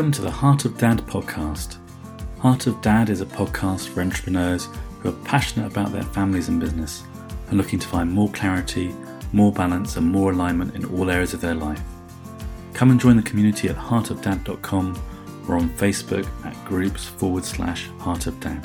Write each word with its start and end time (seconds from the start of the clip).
Welcome 0.00 0.12
to 0.12 0.22
the 0.22 0.30
Heart 0.30 0.64
of 0.64 0.78
Dad 0.78 1.00
podcast. 1.00 1.76
Heart 2.38 2.66
of 2.66 2.80
Dad 2.80 3.10
is 3.10 3.20
a 3.20 3.26
podcast 3.26 3.88
for 3.88 4.00
entrepreneurs 4.00 4.66
who 5.00 5.10
are 5.10 5.24
passionate 5.26 5.70
about 5.70 5.92
their 5.92 6.04
families 6.04 6.48
and 6.48 6.58
business 6.58 7.02
and 7.48 7.58
looking 7.58 7.78
to 7.78 7.86
find 7.86 8.10
more 8.10 8.30
clarity, 8.30 8.94
more 9.34 9.52
balance, 9.52 9.98
and 9.98 10.06
more 10.06 10.32
alignment 10.32 10.74
in 10.74 10.86
all 10.86 11.10
areas 11.10 11.34
of 11.34 11.42
their 11.42 11.54
life. 11.54 11.82
Come 12.72 12.90
and 12.90 12.98
join 12.98 13.16
the 13.16 13.22
community 13.22 13.68
at 13.68 13.76
heartofdad.com 13.76 15.02
or 15.46 15.56
on 15.56 15.68
Facebook 15.68 16.26
at 16.46 16.64
groups 16.64 17.04
forward 17.04 17.44
slash 17.44 17.88
Heart 17.98 18.26
of 18.26 18.40
Dad. 18.40 18.64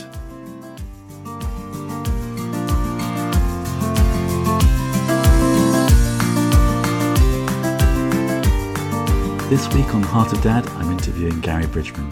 This 9.49 9.67
week 9.73 9.93
on 9.93 10.01
Heart 10.01 10.31
of 10.31 10.41
Dad, 10.41 10.65
I'm 10.69 10.94
interviewing 11.05 11.39
Gary 11.39 11.67
Bridgman. 11.67 12.11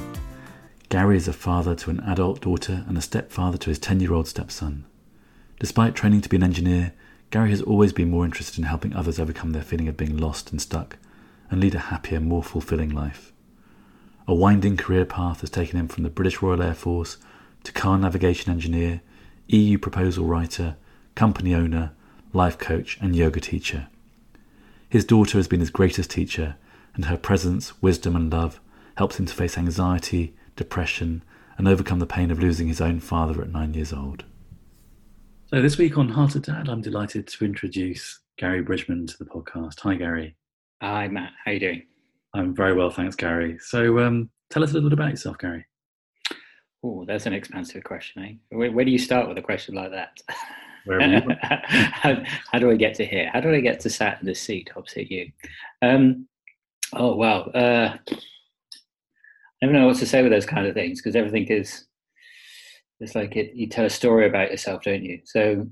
Gary 0.89 1.17
is 1.17 1.27
a 1.27 1.33
father 1.33 1.73
to 1.73 1.89
an 1.89 1.99
adult 2.01 2.41
daughter 2.41 2.85
and 2.87 2.95
a 2.95 3.01
stepfather 3.01 3.57
to 3.57 3.71
his 3.71 3.79
10 3.79 3.99
year 3.99 4.13
old 4.13 4.27
stepson. 4.27 4.85
Despite 5.59 5.95
training 5.95 6.21
to 6.21 6.29
be 6.29 6.37
an 6.37 6.43
engineer, 6.43 6.93
Gary 7.31 7.49
has 7.49 7.63
always 7.63 7.91
been 7.91 8.11
more 8.11 8.23
interested 8.23 8.59
in 8.59 8.65
helping 8.65 8.93
others 8.93 9.17
overcome 9.17 9.51
their 9.51 9.63
feeling 9.63 9.87
of 9.87 9.97
being 9.97 10.15
lost 10.15 10.51
and 10.51 10.61
stuck 10.61 10.97
and 11.49 11.59
lead 11.59 11.73
a 11.73 11.79
happier, 11.79 12.19
more 12.19 12.43
fulfilling 12.43 12.91
life. 12.91 13.33
A 14.27 14.35
winding 14.35 14.77
career 14.77 15.05
path 15.05 15.41
has 15.41 15.49
taken 15.49 15.79
him 15.79 15.87
from 15.87 16.03
the 16.03 16.11
British 16.11 16.43
Royal 16.43 16.61
Air 16.61 16.75
Force 16.75 17.17
to 17.63 17.71
car 17.71 17.97
navigation 17.97 18.51
engineer, 18.51 19.01
EU 19.47 19.79
proposal 19.79 20.27
writer, 20.27 20.75
company 21.15 21.55
owner, 21.55 21.93
life 22.31 22.59
coach, 22.59 22.99
and 23.01 23.15
yoga 23.15 23.39
teacher. 23.39 23.87
His 24.87 25.03
daughter 25.03 25.39
has 25.39 25.47
been 25.47 25.61
his 25.61 25.71
greatest 25.71 26.11
teacher 26.11 26.57
and 26.93 27.05
her 27.05 27.17
presence, 27.17 27.81
wisdom, 27.81 28.15
and 28.15 28.31
love 28.31 28.59
helps 28.95 29.19
him 29.19 29.25
to 29.25 29.33
face 29.33 29.57
anxiety, 29.57 30.35
depression, 30.55 31.23
and 31.57 31.67
overcome 31.67 31.99
the 31.99 32.05
pain 32.05 32.31
of 32.31 32.39
losing 32.39 32.67
his 32.67 32.81
own 32.81 32.99
father 32.99 33.41
at 33.41 33.51
nine 33.51 33.73
years 33.73 33.93
old. 33.93 34.23
So, 35.45 35.61
this 35.61 35.77
week 35.77 35.97
on 35.97 36.09
Heart 36.09 36.35
of 36.35 36.43
Dad, 36.43 36.69
I'm 36.69 36.81
delighted 36.81 37.27
to 37.27 37.45
introduce 37.45 38.19
Gary 38.37 38.61
Bridgman 38.61 39.07
to 39.07 39.17
the 39.17 39.25
podcast. 39.25 39.79
Hi, 39.81 39.95
Gary. 39.95 40.35
Hi, 40.81 41.07
Matt. 41.07 41.31
How 41.43 41.51
are 41.51 41.53
you 41.53 41.59
doing? 41.59 41.83
I'm 42.33 42.55
very 42.55 42.73
well, 42.73 42.89
thanks, 42.89 43.15
Gary. 43.15 43.57
So, 43.59 43.99
um, 43.99 44.29
tell 44.49 44.63
us 44.63 44.71
a 44.71 44.73
little 44.73 44.89
bit 44.89 44.97
about 44.97 45.11
yourself, 45.11 45.37
Gary. 45.37 45.65
Oh, 46.83 47.05
that's 47.05 47.25
an 47.25 47.33
expansive 47.33 47.83
question, 47.83 48.23
eh? 48.23 48.33
Where, 48.49 48.71
where 48.71 48.85
do 48.85 48.91
you 48.91 48.97
start 48.97 49.27
with 49.27 49.37
a 49.37 49.41
question 49.41 49.75
like 49.75 49.91
that? 49.91 50.19
how, 51.93 52.21
how, 52.51 52.59
do 52.59 52.69
I 52.69 52.75
get 52.75 52.95
to 52.95 53.05
here? 53.05 53.29
How 53.31 53.39
do 53.39 53.53
I 53.53 53.61
get 53.61 53.79
to 53.81 53.89
sat 53.89 54.19
in 54.19 54.25
this 54.25 54.41
seat 54.41 54.71
opposite 54.75 55.09
you? 55.09 55.31
Um, 55.81 56.27
Oh 56.95 57.15
wow! 57.15 57.41
Uh, 57.41 57.97
I 59.63 59.65
don't 59.65 59.75
know 59.75 59.87
what 59.87 59.97
to 59.97 60.05
say 60.05 60.21
with 60.21 60.31
those 60.33 60.45
kind 60.45 60.67
of 60.67 60.73
things 60.73 60.99
because 60.99 61.15
everything 61.15 61.47
is. 61.47 61.85
It's 62.99 63.15
like 63.15 63.37
it, 63.37 63.55
you 63.55 63.67
tell 63.67 63.85
a 63.85 63.89
story 63.89 64.27
about 64.27 64.51
yourself, 64.51 64.83
don't 64.83 65.05
you? 65.05 65.21
So 65.23 65.65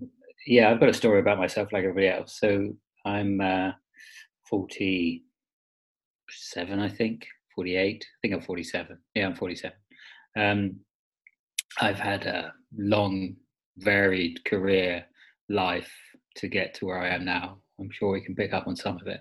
yeah, 0.48 0.72
I've 0.72 0.80
got 0.80 0.88
a 0.88 0.94
story 0.94 1.20
about 1.20 1.38
myself 1.38 1.74
like 1.74 1.84
everybody 1.84 2.08
else. 2.08 2.40
So 2.40 2.70
I'm 3.06 3.42
uh, 3.42 3.72
47, 4.50 6.80
I 6.80 6.88
think, 6.88 7.28
48. 7.54 8.02
I 8.02 8.06
think 8.22 8.34
I'm 8.34 8.42
47. 8.42 8.98
Yeah, 9.14 9.26
I'm 9.26 9.36
47. 9.36 9.76
Um, 10.38 10.80
I've 11.82 12.00
had 12.00 12.26
a 12.28 12.54
long, 12.78 13.36
varied 13.78 14.46
career 14.46 15.04
life 15.50 15.92
to 16.38 16.48
get 16.48 16.76
to 16.76 16.86
where 16.86 17.02
I 17.02 17.10
am 17.10 17.26
now. 17.26 17.58
I'm 17.78 17.92
sure 17.92 18.14
we 18.14 18.22
can 18.22 18.36
pick 18.36 18.54
up 18.54 18.68
on 18.68 18.78
some 18.78 19.02
of 19.02 19.08
it. 19.08 19.20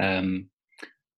Um, 0.00 0.48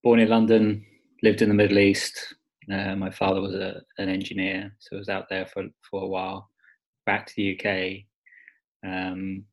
born 0.03 0.19
in 0.19 0.29
London, 0.29 0.85
lived 1.23 1.41
in 1.41 1.49
the 1.49 1.55
Middle 1.55 1.79
East. 1.79 2.35
Uh, 2.73 2.95
my 2.97 3.11
father 3.11 3.41
was 3.41 3.55
a, 3.55 3.83
an 3.99 4.09
engineer, 4.09 4.75
so 4.79 4.97
I 4.97 4.99
was 4.99 5.09
out 5.09 5.29
there 5.29 5.47
for, 5.47 5.65
for 5.89 6.03
a 6.03 6.09
while. 6.09 6.49
Back 7.07 7.27
to 7.27 7.35
the 7.37 7.59
UK. 7.59 8.05
Um, 8.87 9.45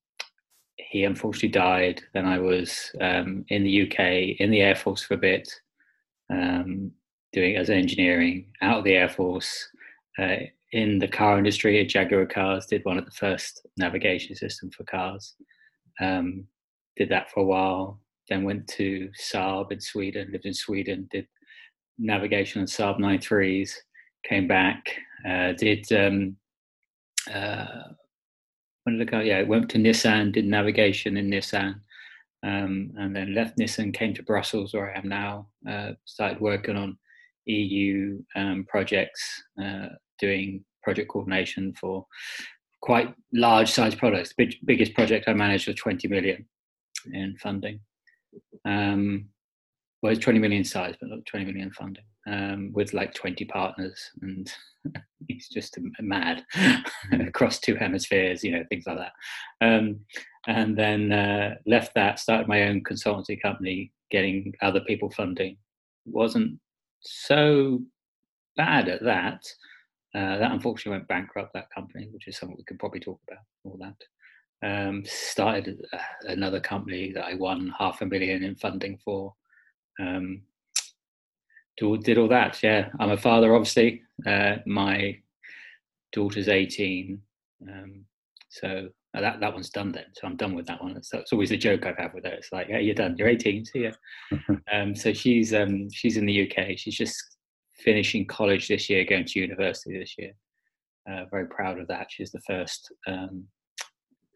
he 0.77 1.03
unfortunately 1.03 1.49
died. 1.49 2.01
Then 2.13 2.25
I 2.25 2.39
was 2.39 2.91
um, 3.01 3.45
in 3.49 3.63
the 3.63 3.83
UK, 3.83 4.39
in 4.39 4.51
the 4.51 4.61
Air 4.61 4.75
Force 4.75 5.03
for 5.03 5.15
a 5.15 5.17
bit, 5.17 5.49
um, 6.29 6.91
doing 7.33 7.55
as 7.55 7.69
engineering, 7.69 8.47
out 8.61 8.79
of 8.79 8.83
the 8.83 8.93
Air 8.93 9.09
Force, 9.09 9.69
uh, 10.19 10.37
in 10.73 10.99
the 10.99 11.07
car 11.07 11.37
industry 11.37 11.79
at 11.79 11.89
Jaguar 11.89 12.25
Cars, 12.25 12.65
did 12.65 12.83
one 12.83 12.97
of 12.97 13.05
the 13.05 13.11
first 13.11 13.65
navigation 13.77 14.35
systems 14.35 14.75
for 14.75 14.83
cars. 14.83 15.35
Um, 16.01 16.45
did 16.97 17.09
that 17.09 17.31
for 17.31 17.41
a 17.41 17.45
while, 17.45 17.99
then 18.29 18.43
went 18.43 18.67
to 18.67 19.09
Saab 19.19 19.71
in 19.71 19.79
Sweden, 19.79 20.29
lived 20.31 20.45
in 20.45 20.53
Sweden, 20.53 21.07
did 21.11 21.27
navigation 21.97 22.61
on 22.61 22.67
Saab 22.67 22.99
93s, 22.99 23.71
came 24.23 24.47
back, 24.47 24.83
uh, 25.27 25.53
did, 25.53 25.85
um, 25.91 26.37
uh, 27.33 27.65
when 28.83 28.97
did 28.97 29.07
I 29.07 29.11
go? 29.11 29.19
Yeah, 29.19 29.41
went 29.43 29.69
to 29.69 29.77
Nissan, 29.77 30.31
did 30.31 30.45
navigation 30.45 31.17
in 31.17 31.29
Nissan, 31.29 31.75
um, 32.43 32.91
and 32.97 33.15
then 33.15 33.33
left 33.33 33.57
Nissan, 33.57 33.93
came 33.93 34.13
to 34.13 34.23
Brussels, 34.23 34.73
where 34.73 34.93
I 34.93 34.97
am 34.97 35.07
now, 35.07 35.47
uh, 35.69 35.91
started 36.05 36.39
working 36.39 36.75
on 36.75 36.97
EU 37.45 38.21
um, 38.35 38.65
projects, 38.67 39.43
uh, 39.63 39.87
doing 40.19 40.63
project 40.83 41.09
coordination 41.09 41.73
for 41.79 42.05
quite 42.81 43.13
large 43.33 43.71
size 43.71 43.95
products. 43.95 44.33
Big, 44.37 44.55
biggest 44.65 44.93
project 44.93 45.25
I 45.27 45.33
managed 45.33 45.67
was 45.67 45.75
20 45.77 46.07
million 46.07 46.45
in 47.13 47.35
funding. 47.41 47.79
Um, 48.65 49.29
well, 50.01 50.11
it's 50.11 50.23
20 50.23 50.39
million 50.39 50.63
size, 50.63 50.95
but 50.99 51.09
not 51.09 51.25
20 51.25 51.45
million 51.45 51.71
funding, 51.71 52.03
um, 52.27 52.71
with 52.73 52.93
like 52.93 53.13
20 53.13 53.45
partners, 53.45 54.11
and 54.21 54.51
he's 55.27 55.49
just 55.49 55.77
mad 55.99 56.43
mm. 56.55 57.27
across 57.27 57.59
two 57.59 57.75
hemispheres, 57.75 58.43
you 58.43 58.51
know, 58.51 58.63
things 58.69 58.85
like 58.85 58.97
that. 58.97 59.13
Um, 59.65 59.99
and 60.47 60.77
then 60.77 61.11
uh, 61.11 61.55
left 61.65 61.93
that, 61.95 62.19
started 62.19 62.47
my 62.47 62.63
own 62.63 62.83
consultancy 62.83 63.41
company, 63.41 63.91
getting 64.11 64.53
other 64.61 64.81
people 64.81 65.09
funding. 65.11 65.57
wasn't 66.05 66.59
so 67.01 67.81
bad 68.55 68.87
at 68.87 69.03
that. 69.03 69.43
Uh, 70.15 70.37
that 70.37 70.51
unfortunately 70.51 70.97
went 70.97 71.07
bankrupt. 71.07 71.53
That 71.53 71.69
company, 71.69 72.07
which 72.11 72.27
is 72.27 72.37
something 72.37 72.55
we 72.57 72.63
could 72.63 72.79
probably 72.79 73.01
talk 73.01 73.19
about. 73.27 73.43
All 73.65 73.77
that 73.81 73.95
um, 74.63 75.03
started 75.05 75.79
uh, 75.93 75.97
another 76.23 76.59
company 76.59 77.11
that 77.13 77.25
I 77.25 77.35
won 77.35 77.73
half 77.77 78.01
a 78.01 78.05
million 78.05 78.43
in 78.43 78.55
funding 78.55 78.97
for. 79.03 79.33
Um, 79.99 80.41
did 81.77 82.17
all 82.17 82.27
that. 82.27 82.61
Yeah, 82.63 82.89
I'm 82.99 83.11
a 83.11 83.17
father, 83.17 83.53
obviously. 83.53 84.01
Uh, 84.25 84.57
my 84.65 85.19
daughter's 86.11 86.47
18, 86.47 87.21
um, 87.69 88.05
so 88.49 88.89
uh, 89.15 89.21
that 89.21 89.39
that 89.39 89.53
one's 89.53 89.69
done 89.69 89.91
then. 89.91 90.05
So 90.13 90.27
I'm 90.27 90.35
done 90.35 90.55
with 90.55 90.65
that 90.67 90.81
one. 90.81 91.01
So 91.03 91.19
it's 91.19 91.33
always 91.33 91.51
a 91.51 91.57
joke 91.57 91.85
I've 91.85 91.97
had 91.97 92.13
with 92.13 92.25
her. 92.25 92.31
It's 92.31 92.51
like, 92.51 92.67
yeah, 92.69 92.79
you're 92.79 92.95
done. 92.95 93.15
You're 93.17 93.27
18. 93.27 93.65
See 93.65 93.83
ya. 93.83 93.91
um, 94.73 94.95
so 94.95 95.13
she's 95.13 95.53
um, 95.53 95.89
she's 95.91 96.17
in 96.17 96.25
the 96.25 96.49
UK. 96.49 96.77
She's 96.77 96.97
just 96.97 97.37
finishing 97.77 98.25
college 98.25 98.67
this 98.67 98.89
year, 98.89 99.05
going 99.05 99.25
to 99.25 99.39
university 99.39 99.97
this 99.97 100.15
year. 100.17 100.33
Uh, 101.09 101.25
very 101.31 101.47
proud 101.47 101.79
of 101.79 101.87
that. 101.87 102.07
She's 102.09 102.31
the 102.31 102.41
first 102.41 102.91
um, 103.07 103.45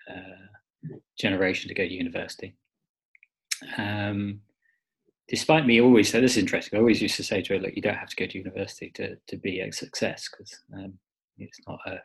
uh, 0.10 0.96
generation 1.20 1.68
to 1.68 1.74
go 1.74 1.84
to 1.84 1.94
university. 1.94 2.56
Um, 3.78 4.42
despite 5.32 5.66
me 5.66 5.80
always 5.80 6.10
say 6.12 6.20
this 6.20 6.34
is 6.34 6.44
interesting. 6.44 6.78
I 6.78 6.82
always 6.82 7.02
used 7.02 7.16
to 7.16 7.24
say 7.24 7.42
to 7.42 7.54
her, 7.54 7.60
"Look, 7.60 7.76
you 7.76 7.82
don't 7.82 7.96
have 7.96 8.10
to 8.10 8.16
go 8.18 8.28
to 8.28 8.38
university 8.38 8.92
to 8.96 9.16
to 9.16 9.38
be 9.38 9.62
a 9.62 9.72
success 9.72 10.30
because 10.30 10.54
um, 10.76 10.94
it's 11.38 11.60
not 11.68 11.80
a 11.88 12.00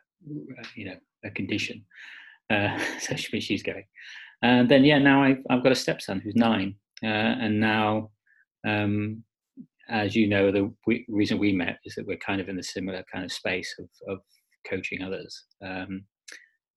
you 0.76 0.86
know 0.86 0.96
a 1.24 1.30
condition." 1.30 1.84
Uh, 2.48 2.78
so 3.00 3.16
she, 3.16 3.40
she's 3.40 3.64
going, 3.64 3.84
and 4.42 4.70
then 4.70 4.84
yeah, 4.84 4.98
now 4.98 5.24
I, 5.24 5.36
I've 5.50 5.64
got 5.64 5.72
a 5.72 5.82
stepson 5.84 6.20
who's 6.20 6.36
nine, 6.36 6.76
uh, 7.02 7.34
and 7.42 7.58
now, 7.58 8.10
um, 8.66 9.24
as 9.88 10.14
you 10.14 10.28
know, 10.28 10.52
the 10.52 10.72
we, 10.86 11.04
reason 11.08 11.38
we 11.38 11.52
met 11.52 11.78
is 11.84 11.96
that 11.96 12.06
we're 12.06 12.18
kind 12.18 12.40
of 12.40 12.48
in 12.48 12.56
the 12.56 12.62
similar 12.62 13.04
kind 13.12 13.24
of 13.24 13.32
space 13.32 13.74
of, 13.80 13.88
of 14.08 14.20
coaching 14.70 15.02
others. 15.02 15.44
Um, 15.64 16.04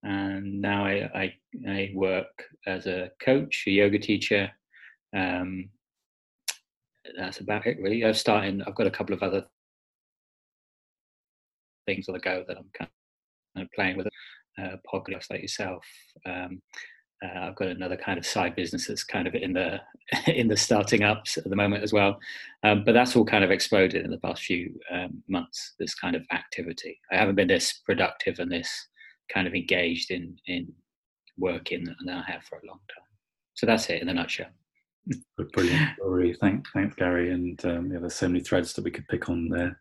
and 0.02 0.62
now 0.62 0.86
I, 0.86 1.10
I, 1.14 1.34
I 1.68 1.92
work 1.94 2.46
as 2.66 2.88
a 2.88 3.12
coach, 3.22 3.66
a 3.68 3.72
yoga 3.72 4.00
teacher. 4.00 4.50
Um, 5.14 5.70
that's 7.18 7.40
about 7.40 7.66
it, 7.66 7.78
really. 7.80 8.04
I've 8.06 8.18
started. 8.18 8.62
I've 8.66 8.76
got 8.76 8.88
a 8.88 8.92
couple 8.92 9.16
of 9.16 9.24
other 9.24 9.46
things 11.86 12.08
on 12.08 12.14
the 12.14 12.20
go 12.20 12.44
that 12.48 12.58
I'm 12.58 12.70
kind 12.78 12.90
of 13.58 13.68
playing 13.74 13.98
with. 13.98 14.08
Uh, 14.58 14.76
podcasts 14.92 15.30
like 15.30 15.42
yourself. 15.42 15.86
Um, 16.26 16.62
uh, 17.24 17.40
I've 17.40 17.56
got 17.56 17.68
another 17.68 17.98
kind 17.98 18.18
of 18.18 18.26
side 18.26 18.56
business 18.56 18.88
that's 18.88 19.04
kind 19.04 19.28
of 19.28 19.36
in 19.36 19.54
the 19.54 19.80
in 20.28 20.48
the 20.48 20.58
starting 20.58 21.04
ups 21.04 21.38
at 21.38 21.46
the 21.46 21.56
moment 21.56 21.84
as 21.84 21.94
well. 21.94 22.20
Um, 22.64 22.84
but 22.84 22.94
that's 22.94 23.16
all 23.16 23.26
kind 23.26 23.44
of 23.44 23.52
exploded 23.52 24.04
in 24.04 24.12
the 24.12 24.20
past 24.20 24.44
few 24.44 24.78
um, 24.92 25.24
months. 25.28 25.76
This 25.80 25.96
kind 25.96 26.16
of 26.16 26.24
activity. 26.32 27.00
I 27.12 27.18
haven't 27.18 27.36
been 27.36 27.48
this 27.48 27.82
productive 27.86 28.40
and 28.40 28.52
this 28.52 28.88
kind 29.34 29.48
of 29.48 29.54
engaged 29.54 30.12
in 30.12 30.36
in 30.48 30.74
working 31.38 31.86
than 31.86 32.16
I 32.16 32.24
have 32.30 32.44
for 32.44 32.58
a 32.58 32.68
long 32.68 32.80
time. 32.90 33.06
So 33.54 33.66
that's 33.66 33.90
it 33.90 34.02
in 34.02 34.10
a 34.10 34.14
nutshell. 34.14 34.50
A 35.40 35.44
brilliant 35.54 35.96
story. 35.98 36.36
Thank, 36.40 36.66
thanks, 36.74 36.96
Gary. 36.96 37.32
And 37.32 37.64
um, 37.66 37.92
yeah, 37.92 38.00
there's 38.00 38.16
so 38.16 38.28
many 38.28 38.42
threads 38.42 38.74
that 38.74 38.84
we 38.84 38.92
could 38.92 39.08
pick 39.08 39.30
on 39.30 39.50
there. 39.50 39.80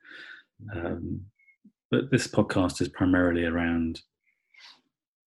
Um, 0.75 1.21
but 1.91 2.11
this 2.11 2.27
podcast 2.27 2.81
is 2.81 2.89
primarily 2.89 3.45
around 3.45 4.01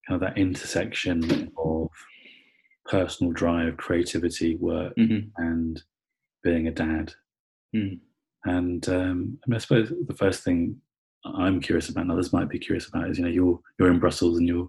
kind 0.08 0.20
of 0.22 0.28
that 0.28 0.38
intersection 0.38 1.50
of 1.56 1.88
personal 2.86 3.32
drive, 3.32 3.76
creativity, 3.76 4.56
work, 4.56 4.94
Mhm. 4.96 5.30
and 5.36 5.82
being 6.42 6.66
a 6.66 6.72
dad. 6.72 7.14
Mm. 7.74 8.00
And 8.44 8.88
um, 8.88 9.38
I, 9.46 9.50
mean, 9.50 9.54
I 9.54 9.58
suppose 9.58 9.92
the 10.06 10.14
first 10.14 10.42
thing 10.42 10.80
I'm 11.24 11.60
curious 11.60 11.88
about, 11.88 12.02
and 12.02 12.10
others 12.12 12.32
might 12.32 12.48
be 12.48 12.58
curious 12.58 12.88
about, 12.88 13.08
is 13.08 13.18
you 13.18 13.24
know 13.24 13.30
you're 13.30 13.60
you're 13.78 13.90
in 13.92 14.00
Brussels 14.00 14.38
and 14.38 14.48
your 14.48 14.68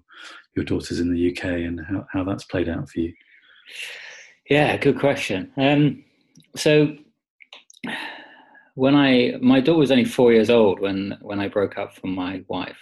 your 0.55 0.63
daughter's 0.63 0.99
in 0.99 1.11
the 1.11 1.31
UK, 1.31 1.45
and 1.45 1.81
how, 1.83 2.05
how 2.13 2.23
that's 2.23 2.43
played 2.43 2.69
out 2.69 2.87
for 2.87 2.99
you. 2.99 3.11
Yeah, 4.49 4.75
good 4.77 4.99
question. 4.99 5.51
Um, 5.57 6.03
so 6.55 6.95
when 8.75 8.95
I 8.95 9.33
my 9.41 9.59
daughter 9.59 9.79
was 9.79 9.91
only 9.91 10.05
four 10.05 10.33
years 10.33 10.49
old 10.49 10.79
when 10.79 11.17
when 11.21 11.39
I 11.39 11.47
broke 11.47 11.77
up 11.77 11.95
from 11.95 12.13
my 12.13 12.43
wife, 12.47 12.77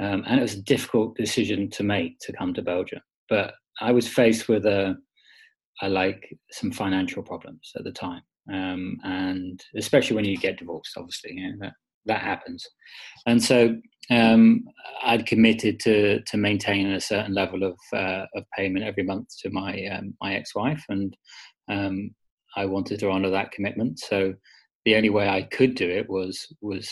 um, 0.00 0.24
and 0.26 0.38
it 0.38 0.42
was 0.42 0.54
a 0.54 0.62
difficult 0.62 1.16
decision 1.16 1.70
to 1.70 1.84
make 1.84 2.18
to 2.20 2.32
come 2.32 2.54
to 2.54 2.62
Belgium. 2.62 3.00
But 3.28 3.54
I 3.80 3.92
was 3.92 4.08
faced 4.08 4.48
with 4.48 4.66
a, 4.66 4.96
a 5.82 5.88
like 5.88 6.28
some 6.50 6.72
financial 6.72 7.22
problems 7.22 7.70
at 7.76 7.84
the 7.84 7.92
time, 7.92 8.22
um, 8.52 8.98
and 9.04 9.62
especially 9.76 10.16
when 10.16 10.24
you 10.24 10.36
get 10.36 10.58
divorced, 10.58 10.96
obviously, 10.96 11.34
you 11.34 11.50
know, 11.50 11.56
that 11.60 11.74
that 12.06 12.20
happens. 12.20 12.66
And 13.26 13.42
so 13.42 13.76
um, 14.10 14.64
I'd 15.02 15.26
committed 15.26 15.80
to 15.80 16.20
to 16.22 16.36
maintain 16.36 16.86
a 16.92 17.00
certain 17.00 17.34
level 17.34 17.62
of 17.62 17.78
uh, 17.92 18.26
of 18.34 18.44
payment 18.56 18.84
every 18.84 19.02
month 19.02 19.28
to 19.40 19.50
my 19.50 19.86
um, 19.86 20.14
my 20.20 20.34
ex-wife, 20.34 20.84
and 20.88 21.16
um, 21.70 22.10
I 22.56 22.66
wanted 22.66 23.00
to 23.00 23.10
honour 23.10 23.30
that 23.30 23.52
commitment. 23.52 23.98
So 23.98 24.34
the 24.84 24.96
only 24.96 25.10
way 25.10 25.28
I 25.28 25.42
could 25.42 25.74
do 25.74 25.88
it 25.88 26.08
was 26.08 26.46
was 26.60 26.90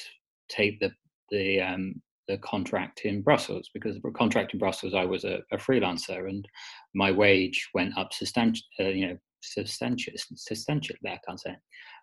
take 0.49 0.81
the 0.81 0.91
the 1.31 1.61
um, 1.61 2.01
the 2.29 2.39
contract 2.39 3.01
in 3.05 3.23
Brussels 3.23 3.69
because 3.75 4.01
the 4.01 4.11
contract 4.13 4.55
in 4.55 4.59
Brussels 4.59 4.95
I 4.95 5.05
was 5.05 5.25
a, 5.25 5.41
a 5.53 5.57
freelancer 5.57 6.29
and 6.29 6.47
my 6.95 7.11
wage 7.11 7.69
went 7.75 7.97
up 7.99 8.13
substantial, 8.13 8.63
uh, 8.81 8.85
you 8.85 9.09
know, 9.09 9.17
substantial, 9.43 10.15
substantial. 10.35 10.97
I 11.07 11.19
can't 11.27 11.41
say. 11.41 11.57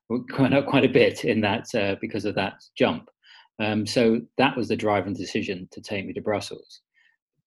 Went 0.09 0.53
up 0.53 0.65
quite 0.65 0.85
a 0.85 0.89
bit 0.89 1.25
in 1.25 1.41
that 1.41 1.73
uh, 1.75 1.95
because 2.01 2.25
of 2.25 2.35
that 2.35 2.63
jump. 2.77 3.09
Um, 3.59 3.85
so 3.85 4.21
that 4.37 4.55
was 4.55 4.67
the 4.69 4.75
driving 4.75 5.13
decision 5.13 5.67
to 5.71 5.81
take 5.81 6.05
me 6.05 6.13
to 6.13 6.21
Brussels. 6.21 6.81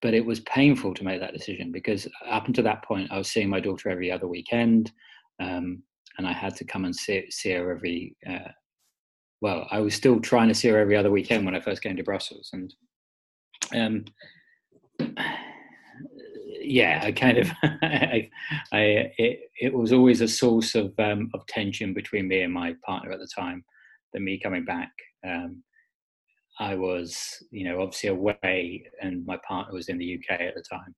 But 0.01 0.15
it 0.15 0.25
was 0.25 0.41
painful 0.41 0.95
to 0.95 1.05
make 1.05 1.21
that 1.21 1.33
decision 1.33 1.73
because 1.73 2.09
up 2.29 2.47
until 2.47 2.65
that 2.65 2.85
point 2.85 3.11
I 3.11 3.19
was 3.19 3.29
seeing 3.29 3.49
my 3.49 3.61
daughter 3.61 3.89
every 3.89 4.11
other 4.11 4.27
weekend. 4.27 4.93
Um, 5.41 5.83
and 6.19 6.27
I 6.27 6.33
had 6.33 6.55
to 6.57 6.65
come 6.65 6.85
and 6.85 6.95
see, 6.95 7.31
see 7.31 7.53
her 7.53 7.71
every. 7.71 8.17
Uh, 8.29 8.51
well, 9.41 9.67
I 9.71 9.81
was 9.81 9.95
still 9.95 10.21
trying 10.21 10.49
to 10.49 10.55
see 10.55 10.69
her 10.69 10.79
every 10.79 10.97
other 10.97 11.11
weekend 11.11 11.45
when 11.45 11.55
I 11.55 11.61
first 11.61 11.83
came 11.83 11.97
to 11.97 12.05
Brussels, 12.05 12.51
and 12.53 12.73
um, 13.75 14.05
yeah, 16.65 17.01
I 17.05 17.13
kind 17.13 17.39
of, 17.39 17.51
I, 17.63 18.31
I 18.73 18.81
it, 19.19 19.41
it 19.61 19.75
was 19.75 19.93
always 19.93 20.21
a 20.21 20.29
source 20.29 20.75
of 20.75 20.93
um, 20.99 21.31
of 21.35 21.47
tension 21.47 21.95
between 21.95 22.29
me 22.29 22.43
and 22.43 22.53
my 22.53 22.75
partner 22.85 23.13
at 23.13 23.19
the 23.19 23.29
time. 23.35 23.65
That 24.13 24.21
me 24.21 24.39
coming 24.39 24.65
back, 24.65 24.91
um, 25.27 25.63
I 26.61 26.75
was, 26.75 27.17
you 27.51 27.65
know, 27.65 27.81
obviously 27.81 28.11
away, 28.11 28.85
and 29.01 29.25
my 29.27 29.39
partner 29.47 29.75
was 29.75 29.89
in 29.89 29.99
the 29.99 30.19
UK 30.19 30.41
at 30.41 30.55
the 30.55 30.63
time. 30.71 30.95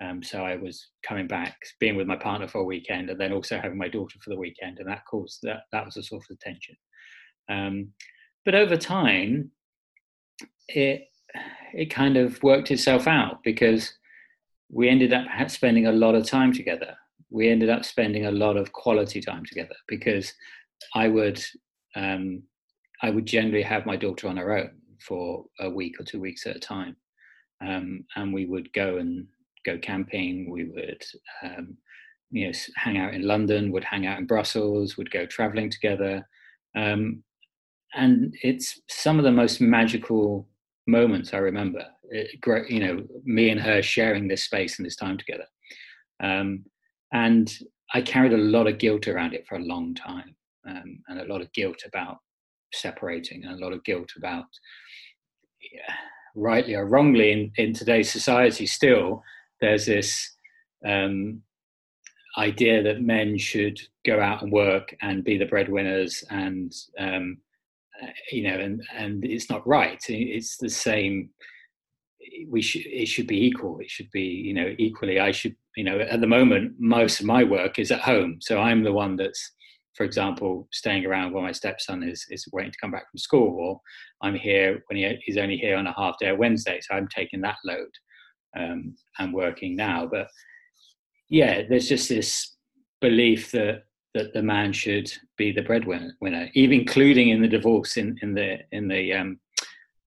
Um, 0.00 0.22
so 0.22 0.44
I 0.44 0.56
was 0.56 0.90
coming 1.06 1.26
back, 1.26 1.56
being 1.80 1.96
with 1.96 2.06
my 2.06 2.16
partner 2.16 2.46
for 2.46 2.58
a 2.58 2.64
weekend, 2.64 3.10
and 3.10 3.18
then 3.20 3.32
also 3.32 3.58
having 3.58 3.78
my 3.78 3.88
daughter 3.88 4.18
for 4.22 4.30
the 4.30 4.38
weekend, 4.38 4.78
and 4.78 4.88
that 4.88 5.02
caused 5.10 5.40
that 5.42 5.62
that 5.72 5.84
was 5.84 5.96
a 5.96 6.02
source 6.02 6.26
of 6.30 6.38
tension. 6.38 6.76
Um, 7.48 7.88
but 8.44 8.54
over 8.54 8.76
time, 8.76 9.50
it 10.68 11.08
it 11.74 11.86
kind 11.86 12.16
of 12.16 12.42
worked 12.42 12.70
itself 12.70 13.06
out 13.06 13.42
because 13.42 13.92
we 14.70 14.88
ended 14.88 15.12
up 15.12 15.26
spending 15.50 15.86
a 15.86 15.92
lot 15.92 16.14
of 16.14 16.26
time 16.26 16.52
together. 16.52 16.94
We 17.30 17.48
ended 17.48 17.70
up 17.70 17.84
spending 17.84 18.26
a 18.26 18.30
lot 18.30 18.56
of 18.56 18.72
quality 18.72 19.20
time 19.20 19.44
together 19.44 19.74
because 19.86 20.32
I 20.94 21.08
would 21.08 21.42
um, 21.96 22.42
I 23.02 23.10
would 23.10 23.26
generally 23.26 23.62
have 23.62 23.86
my 23.86 23.96
daughter 23.96 24.28
on 24.28 24.36
her 24.36 24.56
own 24.56 24.70
for 25.00 25.44
a 25.60 25.70
week 25.70 26.00
or 26.00 26.04
two 26.04 26.20
weeks 26.20 26.46
at 26.46 26.56
a 26.56 26.60
time, 26.60 26.96
um, 27.64 28.04
and 28.16 28.32
we 28.32 28.46
would 28.46 28.72
go 28.72 28.98
and 28.98 29.26
go 29.64 29.78
camping. 29.78 30.50
We 30.50 30.64
would, 30.64 31.02
um, 31.42 31.76
you 32.30 32.46
know, 32.46 32.52
hang 32.76 32.98
out 32.98 33.14
in 33.14 33.22
London. 33.22 33.72
Would 33.72 33.84
hang 33.84 34.06
out 34.06 34.18
in 34.18 34.26
Brussels. 34.26 34.96
Would 34.96 35.10
go 35.10 35.26
traveling 35.26 35.70
together, 35.70 36.26
um, 36.76 37.22
and 37.94 38.34
it's 38.42 38.80
some 38.88 39.18
of 39.18 39.24
the 39.24 39.32
most 39.32 39.60
magical 39.60 40.48
moments 40.86 41.34
I 41.34 41.38
remember. 41.38 41.86
It, 42.10 42.40
you 42.68 42.80
know, 42.80 43.04
me 43.24 43.50
and 43.50 43.60
her 43.60 43.82
sharing 43.82 44.28
this 44.28 44.44
space 44.44 44.78
and 44.78 44.86
this 44.86 44.96
time 44.96 45.18
together, 45.18 45.46
um, 46.22 46.64
and 47.12 47.52
I 47.94 48.02
carried 48.02 48.32
a 48.32 48.38
lot 48.38 48.66
of 48.66 48.78
guilt 48.78 49.08
around 49.08 49.34
it 49.34 49.46
for 49.46 49.56
a 49.56 49.64
long 49.64 49.94
time, 49.94 50.34
um, 50.66 51.02
and 51.08 51.20
a 51.20 51.32
lot 51.32 51.40
of 51.40 51.52
guilt 51.52 51.82
about 51.86 52.18
separating, 52.72 53.44
and 53.44 53.60
a 53.60 53.64
lot 53.64 53.72
of 53.72 53.84
guilt 53.84 54.12
about. 54.16 54.46
Yeah, 55.72 55.94
rightly 56.38 56.74
or 56.74 56.86
wrongly 56.86 57.32
in, 57.32 57.52
in 57.56 57.72
today's 57.72 58.10
society 58.10 58.64
still 58.66 59.22
there's 59.60 59.86
this 59.86 60.36
um, 60.86 61.42
idea 62.36 62.82
that 62.82 63.02
men 63.02 63.36
should 63.36 63.78
go 64.06 64.20
out 64.20 64.42
and 64.42 64.52
work 64.52 64.94
and 65.02 65.24
be 65.24 65.36
the 65.36 65.46
breadwinners 65.46 66.22
and 66.30 66.72
um, 66.98 67.38
uh, 68.02 68.06
you 68.30 68.44
know 68.44 68.56
and 68.56 68.82
and 68.94 69.24
it's 69.24 69.50
not 69.50 69.66
right 69.66 70.02
it's 70.08 70.56
the 70.58 70.68
same 70.68 71.30
we 72.48 72.62
should 72.62 72.82
it 72.86 73.06
should 73.06 73.26
be 73.26 73.44
equal. 73.44 73.78
It 73.80 73.90
should 73.90 74.10
be 74.10 74.22
you 74.22 74.54
know 74.54 74.74
equally. 74.78 75.20
I 75.20 75.32
should 75.32 75.56
you 75.76 75.84
know 75.84 75.98
at 75.98 76.20
the 76.20 76.26
moment 76.26 76.74
most 76.78 77.20
of 77.20 77.26
my 77.26 77.44
work 77.44 77.78
is 77.78 77.90
at 77.90 78.00
home. 78.00 78.38
So 78.40 78.58
i'm 78.60 78.82
the 78.82 78.92
one 78.92 79.16
that's 79.16 79.52
for 79.94 80.04
example 80.04 80.68
staying 80.72 81.06
around 81.06 81.32
while 81.32 81.42
my 81.42 81.52
stepson 81.52 82.02
is 82.02 82.24
is 82.30 82.48
waiting 82.52 82.72
to 82.72 82.78
come 82.80 82.90
back 82.90 83.10
from 83.10 83.18
school 83.18 83.56
or 83.60 83.80
i'm 84.22 84.34
here 84.34 84.82
when 84.86 84.96
he, 84.96 85.18
he's 85.24 85.36
only 85.36 85.56
here 85.56 85.76
on 85.76 85.86
a 85.86 85.94
half 85.96 86.18
day 86.18 86.32
wednesday. 86.32 86.80
So 86.82 86.94
i'm 86.94 87.08
taking 87.08 87.40
that 87.42 87.56
load 87.64 87.90
um, 88.56 88.96
and 89.18 89.32
working 89.32 89.76
now. 89.76 90.06
But 90.06 90.28
yeah, 91.28 91.62
there's 91.68 91.88
just 91.88 92.08
this 92.08 92.56
belief 93.00 93.52
that 93.52 93.84
that 94.14 94.32
the 94.32 94.42
man 94.42 94.72
should 94.72 95.12
be 95.36 95.52
the 95.52 95.62
breadwinner, 95.62 96.50
even 96.54 96.80
including 96.80 97.28
in 97.28 97.42
the 97.42 97.48
divorce 97.48 97.96
in 97.96 98.16
in 98.22 98.34
the 98.34 98.58
in 98.72 98.88
the 98.88 99.12
um, 99.12 99.38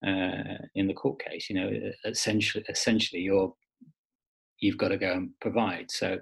uh, 0.06 0.66
in 0.76 0.88
the 0.88 0.94
court 0.94 1.22
case. 1.24 1.50
You 1.50 1.56
know, 1.56 1.72
essentially, 2.06 2.64
essentially, 2.70 3.22
you're 3.22 3.54
you've 4.60 4.78
got 4.78 4.90
to 4.90 4.98
go 4.98 5.12
and 5.12 5.30
provide. 5.42 5.92
So 5.92 6.18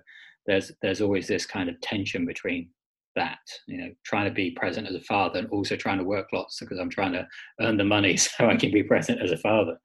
there's 0.45 0.71
there's 0.81 1.01
always 1.01 1.27
this 1.27 1.45
kind 1.45 1.69
of 1.69 1.79
tension 1.81 2.25
between 2.25 2.69
that 3.15 3.39
you 3.67 3.79
know 3.79 3.89
trying 4.05 4.25
to 4.25 4.31
be 4.31 4.51
present 4.51 4.87
as 4.87 4.93
a 4.93 5.01
father 5.01 5.39
and 5.39 5.49
also 5.49 5.75
trying 5.75 5.97
to 5.97 6.03
work 6.03 6.27
lots 6.31 6.59
because 6.59 6.77
i'm 6.77 6.89
trying 6.89 7.11
to 7.11 7.27
earn 7.61 7.75
the 7.75 7.83
money 7.83 8.15
so 8.17 8.47
i 8.47 8.55
can 8.55 8.69
be 8.69 8.83
present 8.83 9.19
as 9.19 9.31
a 9.31 9.37
father 9.37 9.75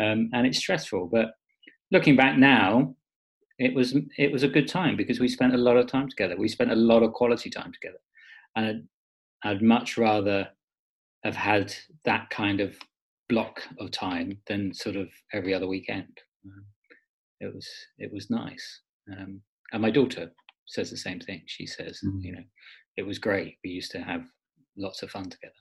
um, 0.00 0.30
and 0.32 0.46
it's 0.46 0.56
stressful 0.56 1.06
but 1.12 1.32
looking 1.90 2.16
back 2.16 2.38
now, 2.38 2.94
it 3.58 3.74
was 3.74 3.94
it 4.16 4.32
was 4.32 4.42
a 4.42 4.48
good 4.48 4.68
time 4.68 4.96
because 4.96 5.20
we 5.20 5.28
spent 5.28 5.54
a 5.54 5.58
lot 5.58 5.76
of 5.76 5.86
time 5.86 6.08
together. 6.08 6.36
We 6.36 6.48
spent 6.48 6.72
a 6.72 6.76
lot 6.76 7.02
of 7.02 7.12
quality 7.12 7.50
time 7.50 7.72
together, 7.72 7.98
and 8.56 8.66
I'd, 9.44 9.50
I'd 9.50 9.62
much 9.62 9.98
rather 9.98 10.48
have 11.24 11.36
had 11.36 11.74
that 12.04 12.30
kind 12.30 12.60
of 12.60 12.76
block 13.30 13.62
of 13.78 13.90
time 13.92 14.36
than 14.48 14.74
sort 14.74 14.96
of 14.96 15.08
every 15.32 15.54
other 15.54 15.68
weekend. 15.68 16.18
Um, 16.44 16.64
it 17.40 17.54
was 17.54 17.66
it 17.98 18.12
was 18.12 18.28
nice, 18.28 18.80
um, 19.16 19.40
and 19.72 19.80
my 19.80 19.90
daughter 19.90 20.30
says 20.66 20.90
the 20.90 20.96
same 20.96 21.20
thing. 21.20 21.42
She 21.46 21.66
says, 21.66 22.00
mm-hmm. 22.04 22.20
you 22.20 22.32
know, 22.32 22.42
it 22.96 23.06
was 23.06 23.18
great. 23.18 23.56
We 23.64 23.70
used 23.70 23.92
to 23.92 24.00
have 24.00 24.22
lots 24.76 25.02
of 25.02 25.10
fun 25.10 25.30
together, 25.30 25.52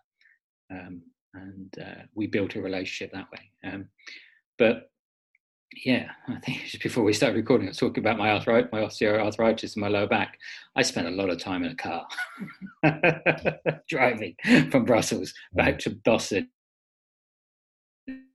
um, 0.72 1.02
and 1.36 1.74
uh, 1.82 2.02
we 2.16 2.28
built 2.28 2.56
a 2.56 2.62
relationship 2.62 3.14
that 3.14 3.32
way. 3.32 3.72
Um, 3.72 3.88
but 4.58 4.90
yeah, 5.86 6.08
I 6.28 6.40
think 6.40 6.64
just 6.66 6.84
before 6.84 7.04
we 7.04 7.14
started 7.14 7.38
recording, 7.38 7.68
I 7.68 7.72
was 7.72 7.78
talking 7.78 8.04
about 8.04 8.18
my 8.18 8.32
arthritis, 8.32 8.72
my 8.74 8.82
osteoarthritis 8.82 9.76
in 9.76 9.82
my 9.82 9.88
lower 9.88 10.08
back. 10.08 10.38
I 10.76 10.82
spent 10.82 11.08
a 11.08 11.12
lot 11.12 11.30
of 11.30 11.40
time 11.40 11.64
in 11.64 11.72
a 11.72 11.76
car 11.76 12.08
driving 13.90 14.36
from 14.72 14.86
Brussels 14.86 15.34
back 15.54 15.80
to 15.80 15.92
Boston 16.04 16.50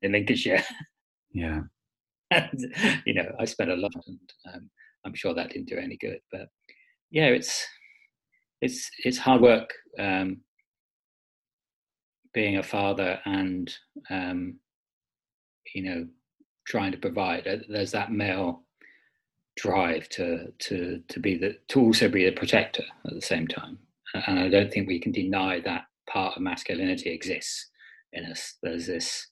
in 0.04 0.12
Lincolnshire. 0.12 0.62
Yeah. 1.36 1.62
and, 2.30 2.76
you 3.04 3.12
know, 3.12 3.28
I 3.40 3.44
spent 3.44 3.68
a 3.68 3.74
lot, 3.74 3.90
and 4.06 4.20
um, 4.54 4.70
I'm 5.04 5.14
sure 5.14 5.34
that 5.34 5.50
didn't 5.50 5.66
do 5.66 5.76
any 5.76 5.96
good. 5.96 6.20
But 6.30 6.46
yeah, 7.10 7.26
it's 7.26 7.66
it's 8.60 8.88
it's 9.04 9.18
hard 9.18 9.40
work 9.40 9.68
um, 9.98 10.42
being 12.32 12.58
a 12.58 12.62
father 12.62 13.18
and 13.24 13.74
um, 14.10 14.60
you 15.74 15.82
know 15.82 16.06
trying 16.68 16.92
to 16.92 16.98
provide. 16.98 17.48
There's 17.68 17.90
that 17.90 18.12
male 18.12 18.62
drive 19.56 20.08
to 20.10 20.52
to 20.58 21.02
to 21.08 21.20
be 21.20 21.36
the 21.36 21.56
to 21.68 21.80
also 21.80 22.08
be 22.08 22.26
a 22.26 22.32
protector 22.32 22.84
at 23.06 23.14
the 23.14 23.22
same 23.22 23.46
time 23.46 23.78
and 24.14 24.38
i 24.38 24.48
don't 24.48 24.72
think 24.72 24.88
we 24.88 25.00
can 25.00 25.12
deny 25.12 25.60
that 25.60 25.84
part 26.10 26.36
of 26.36 26.42
masculinity 26.42 27.10
exists 27.10 27.70
in 28.12 28.24
us 28.24 28.56
there's 28.62 28.86
this 28.86 29.28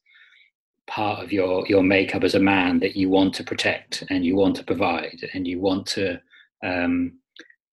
part 0.92 1.24
of 1.24 1.32
your 1.32 1.66
your 1.68 1.82
makeup 1.82 2.22
as 2.22 2.34
a 2.34 2.40
man 2.40 2.78
that 2.80 2.96
you 2.96 3.08
want 3.08 3.32
to 3.34 3.42
protect 3.42 4.04
and 4.10 4.26
you 4.26 4.36
want 4.36 4.54
to 4.54 4.64
provide 4.64 5.18
and 5.32 5.46
you 5.46 5.58
want 5.58 5.86
to 5.86 6.20
um, 6.62 7.12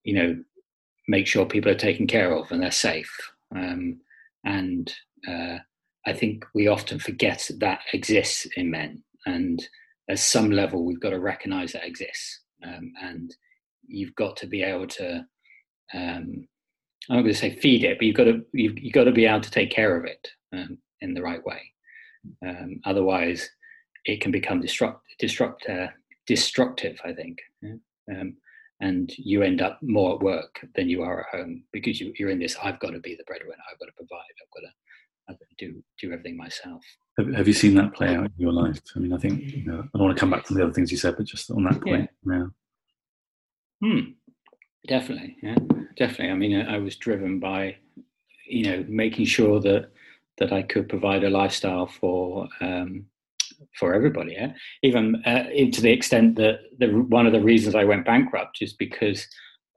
you 0.03 0.13
know 0.13 0.43
make 1.09 1.27
sure 1.27 1.45
people 1.45 1.69
are 1.69 1.85
taken 1.87 2.07
care 2.07 2.31
of 2.33 2.49
and 2.51 2.61
they're 2.61 2.71
safe. 2.71 3.11
Um, 3.53 3.99
and 4.45 4.93
uh, 5.27 5.57
i 6.05 6.13
think 6.13 6.45
we 6.55 6.67
often 6.67 6.97
forget 6.97 7.45
that 7.49 7.59
that 7.59 7.81
exists 7.93 8.47
in 8.55 8.71
men 8.71 9.03
and 9.25 9.67
at 10.09 10.19
some 10.19 10.49
level 10.49 10.85
we've 10.85 11.01
got 11.01 11.09
to 11.09 11.19
recognize 11.19 11.73
that 11.73 11.85
exists. 11.85 12.41
Um, 12.65 12.93
and 13.01 13.35
you've 13.85 14.15
got 14.15 14.37
to 14.37 14.47
be 14.47 14.63
able 14.63 14.87
to 14.87 15.25
um, 15.93 16.47
i'm 17.09 17.17
not 17.17 17.21
going 17.23 17.33
to 17.33 17.33
say 17.33 17.55
feed 17.55 17.83
it 17.83 17.97
but 17.97 18.05
you've 18.05 18.15
got 18.15 18.25
to 18.25 18.45
you've, 18.53 18.79
you've 18.79 18.93
got 18.93 19.05
to 19.05 19.11
be 19.11 19.25
able 19.25 19.41
to 19.41 19.51
take 19.51 19.71
care 19.71 19.97
of 19.97 20.05
it 20.05 20.27
um, 20.53 20.77
in 21.01 21.13
the 21.13 21.21
right 21.21 21.45
way 21.45 21.61
um, 22.45 22.79
otherwise 22.85 23.49
it 24.05 24.21
can 24.21 24.31
become 24.31 24.61
destruct, 24.61 24.99
destruct, 25.21 25.69
uh, 25.69 25.89
destructive 26.27 26.99
i 27.03 27.11
think 27.13 27.39
yeah? 27.61 27.73
Um, 28.11 28.37
and 28.81 29.11
you 29.17 29.43
end 29.43 29.61
up 29.61 29.77
more 29.81 30.15
at 30.15 30.21
work 30.21 30.65
than 30.75 30.89
you 30.89 31.01
are 31.01 31.21
at 31.21 31.37
home 31.37 31.63
because 31.73 31.99
you, 31.99 32.13
are 32.25 32.29
in 32.29 32.39
this 32.39 32.55
i've 32.63 32.79
got 32.79 32.91
to 32.91 32.99
be 32.99 33.15
the 33.15 33.23
breadwinner 33.25 33.63
i've 33.71 33.79
got 33.79 33.87
to 33.87 33.91
provide 33.93 34.17
i've 34.41 34.53
got 34.53 34.67
to, 34.67 34.73
I've 35.29 35.39
got 35.39 35.49
to 35.49 35.65
do 35.65 35.83
do 35.99 36.13
everything 36.13 36.37
myself 36.37 36.83
have, 37.17 37.33
have, 37.33 37.47
you 37.47 37.53
seen 37.53 37.75
that 37.75 37.93
play 37.93 38.15
out 38.15 38.25
in 38.25 38.31
your 38.37 38.53
life 38.53 38.79
i 38.95 38.99
mean 38.99 39.13
i 39.13 39.17
think 39.17 39.41
you 39.41 39.65
know, 39.65 39.79
i 39.79 39.97
don't 39.97 40.07
want 40.07 40.15
to 40.15 40.19
come 40.19 40.29
back 40.29 40.45
to 40.45 40.53
the 40.53 40.63
other 40.63 40.73
things 40.73 40.91
you 40.91 40.97
said 40.97 41.15
but 41.17 41.25
just 41.25 41.51
on 41.51 41.63
that 41.63 41.81
point 41.81 42.09
yeah, 42.25 42.45
yeah. 43.81 43.89
Hmm. 43.89 44.11
definitely 44.87 45.35
yeah 45.41 45.55
definitely 45.97 46.29
i 46.29 46.35
mean 46.35 46.61
i 46.61 46.77
was 46.77 46.95
driven 46.95 47.39
by 47.39 47.75
you 48.47 48.65
know 48.65 48.85
making 48.87 49.25
sure 49.25 49.59
that 49.59 49.89
that 50.39 50.51
i 50.51 50.61
could 50.61 50.89
provide 50.89 51.23
a 51.23 51.29
lifestyle 51.29 51.87
for 51.87 52.47
um, 52.61 53.05
for 53.77 53.93
everybody. 53.93 54.33
Yeah? 54.33 54.53
Even 54.83 55.21
uh, 55.25 55.43
to 55.43 55.81
the 55.81 55.91
extent 55.91 56.35
that 56.37 56.59
the 56.77 56.87
one 56.87 57.25
of 57.25 57.33
the 57.33 57.41
reasons 57.41 57.75
I 57.75 57.83
went 57.83 58.05
bankrupt 58.05 58.57
is 58.61 58.73
because 58.73 59.27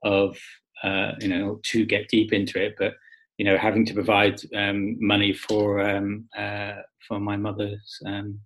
of 0.04 0.36
uh, 0.82 1.12
you 1.20 1.28
know 1.28 1.60
to 1.64 1.84
get 1.84 2.08
deep 2.08 2.32
into 2.32 2.62
it, 2.62 2.74
but 2.78 2.94
you 3.38 3.44
know 3.44 3.56
having 3.56 3.84
to 3.86 3.94
provide 3.94 4.40
um, 4.54 4.96
money 5.00 5.32
for 5.32 5.80
um, 5.80 6.28
uh, 6.36 6.74
for 7.06 7.20
my 7.20 7.36
mother's 7.36 7.98
um, 8.06 8.38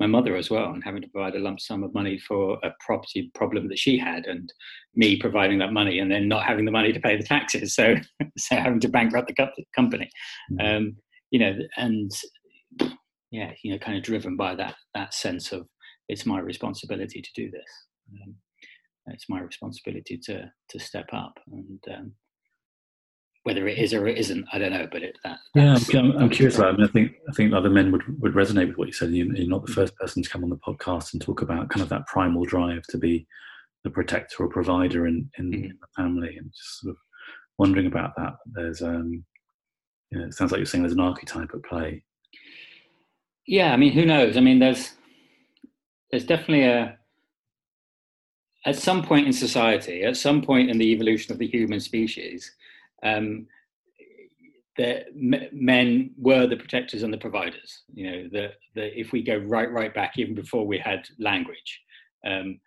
my 0.00 0.06
mother 0.06 0.36
as 0.36 0.50
well, 0.50 0.72
and 0.72 0.82
having 0.82 1.02
to 1.02 1.08
provide 1.08 1.36
a 1.36 1.38
lump 1.38 1.60
sum 1.60 1.84
of 1.84 1.94
money 1.94 2.18
for 2.18 2.58
a 2.64 2.70
property 2.80 3.30
problem 3.34 3.68
that 3.68 3.78
she 3.78 3.96
had, 3.96 4.26
and 4.26 4.52
me 4.94 5.16
providing 5.16 5.58
that 5.58 5.72
money, 5.72 6.00
and 6.00 6.10
then 6.10 6.28
not 6.28 6.44
having 6.44 6.64
the 6.64 6.70
money 6.70 6.92
to 6.92 7.00
pay 7.00 7.16
the 7.16 7.22
taxes, 7.22 7.74
so 7.74 7.94
so 8.38 8.56
having 8.56 8.80
to 8.80 8.88
bankrupt 8.88 9.28
the 9.28 9.64
company, 9.74 10.10
mm-hmm. 10.52 10.76
um, 10.76 10.96
you 11.34 11.40
know, 11.40 11.52
and 11.76 12.12
yeah, 13.32 13.50
you 13.64 13.72
know, 13.72 13.78
kind 13.78 13.98
of 13.98 14.04
driven 14.04 14.36
by 14.36 14.54
that 14.54 14.76
that 14.94 15.12
sense 15.12 15.50
of 15.50 15.66
it's 16.08 16.26
my 16.26 16.38
responsibility 16.38 17.20
to 17.20 17.30
do 17.34 17.50
this. 17.50 17.70
Um, 18.12 18.36
it's 19.08 19.28
my 19.28 19.40
responsibility 19.40 20.16
to 20.26 20.44
to 20.68 20.78
step 20.78 21.08
up, 21.12 21.36
and 21.50 21.80
um, 21.92 22.12
whether 23.42 23.66
it 23.66 23.78
is 23.78 23.92
or 23.92 24.06
it 24.06 24.16
isn't, 24.16 24.46
I 24.52 24.60
don't 24.60 24.70
know. 24.70 24.86
But 24.92 25.02
it, 25.02 25.18
that 25.24 25.38
yeah, 25.56 25.76
I'm, 25.94 26.12
I'm 26.12 26.30
curious 26.30 26.56
about. 26.56 26.74
It. 26.74 26.74
I, 26.74 26.76
mean, 26.76 26.86
I 26.86 26.92
think 26.92 27.12
I 27.28 27.32
think 27.32 27.52
other 27.52 27.68
men 27.68 27.90
would 27.90 28.22
would 28.22 28.34
resonate 28.34 28.68
with 28.68 28.78
what 28.78 28.86
you 28.86 28.94
said. 28.94 29.10
You, 29.10 29.24
are 29.24 29.48
not 29.48 29.66
the 29.66 29.72
mm. 29.72 29.74
first 29.74 29.96
person 29.96 30.22
to 30.22 30.30
come 30.30 30.44
on 30.44 30.50
the 30.50 30.56
podcast 30.58 31.14
and 31.14 31.20
talk 31.20 31.42
about 31.42 31.68
kind 31.68 31.82
of 31.82 31.88
that 31.88 32.06
primal 32.06 32.44
drive 32.44 32.84
to 32.90 32.96
be 32.96 33.26
the 33.82 33.90
protector 33.90 34.44
or 34.44 34.48
provider 34.48 35.08
in 35.08 35.28
in, 35.36 35.50
mm-hmm. 35.50 35.66
the 35.66 35.88
family, 35.96 36.36
and 36.36 36.52
just 36.52 36.82
sort 36.82 36.92
of 36.92 36.96
wondering 37.58 37.88
about 37.88 38.12
that. 38.18 38.34
There's 38.54 38.82
um, 38.82 39.24
you 40.14 40.20
know, 40.20 40.26
it 40.26 40.34
sounds 40.34 40.52
like 40.52 40.58
you're 40.58 40.66
saying 40.66 40.82
there's 40.82 40.94
an 40.94 41.00
archetype 41.00 41.50
at 41.52 41.62
play 41.64 42.02
yeah, 43.46 43.72
I 43.72 43.76
mean, 43.76 43.92
who 43.92 44.06
knows? 44.06 44.36
I 44.36 44.40
mean, 44.40 44.58
there's 44.58 44.92
there's 46.10 46.24
definitely 46.24 46.64
a 46.64 46.98
at 48.66 48.76
some 48.76 49.02
point 49.02 49.26
in 49.26 49.32
society, 49.32 50.04
at 50.04 50.16
some 50.16 50.40
point 50.40 50.70
in 50.70 50.78
the 50.78 50.92
evolution 50.92 51.32
of 51.32 51.38
the 51.38 51.46
human 51.46 51.80
species, 51.80 52.50
um, 53.02 53.46
the 54.78 55.04
men 55.52 56.10
were 56.16 56.46
the 56.46 56.56
protectors 56.56 57.02
and 57.02 57.12
the 57.12 57.18
providers. 57.18 57.82
You 57.92 58.10
know, 58.10 58.28
the 58.32 58.50
if 58.74 59.12
we 59.12 59.22
go 59.22 59.36
right 59.36 59.70
right 59.70 59.94
back 59.94 60.14
even 60.16 60.34
before 60.34 60.66
we 60.66 60.78
had 60.78 61.06
language, 61.18 61.80
um, 62.26 62.58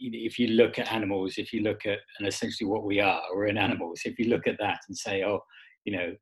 if 0.00 0.38
you 0.38 0.48
look 0.48 0.78
at 0.78 0.90
animals, 0.90 1.34
if 1.36 1.52
you 1.52 1.62
look 1.62 1.84
at 1.84 1.98
and 2.18 2.26
essentially 2.26 2.68
what 2.68 2.84
we 2.84 3.00
are, 3.00 3.22
we're 3.34 3.48
in 3.48 3.58
animals. 3.58 4.00
If 4.06 4.18
you 4.18 4.30
look 4.30 4.46
at 4.46 4.56
that 4.60 4.80
and 4.88 4.96
say, 4.96 5.24
oh, 5.24 5.40
you 5.84 5.94
know, 5.96 6.14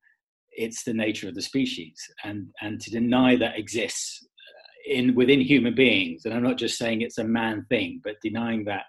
it's 0.58 0.82
the 0.82 0.92
nature 0.92 1.28
of 1.28 1.34
the 1.34 1.42
species 1.42 1.96
and 2.24 2.48
and 2.60 2.80
to 2.80 2.90
deny 2.90 3.36
that 3.36 3.58
exists 3.58 4.26
uh, 4.26 4.92
in 4.94 5.14
within 5.14 5.40
human 5.40 5.74
beings 5.74 6.24
and 6.24 6.34
i'm 6.34 6.42
not 6.42 6.58
just 6.58 6.76
saying 6.76 7.00
it's 7.00 7.18
a 7.18 7.24
man 7.24 7.64
thing 7.68 8.00
but 8.04 8.16
denying 8.22 8.64
that 8.64 8.84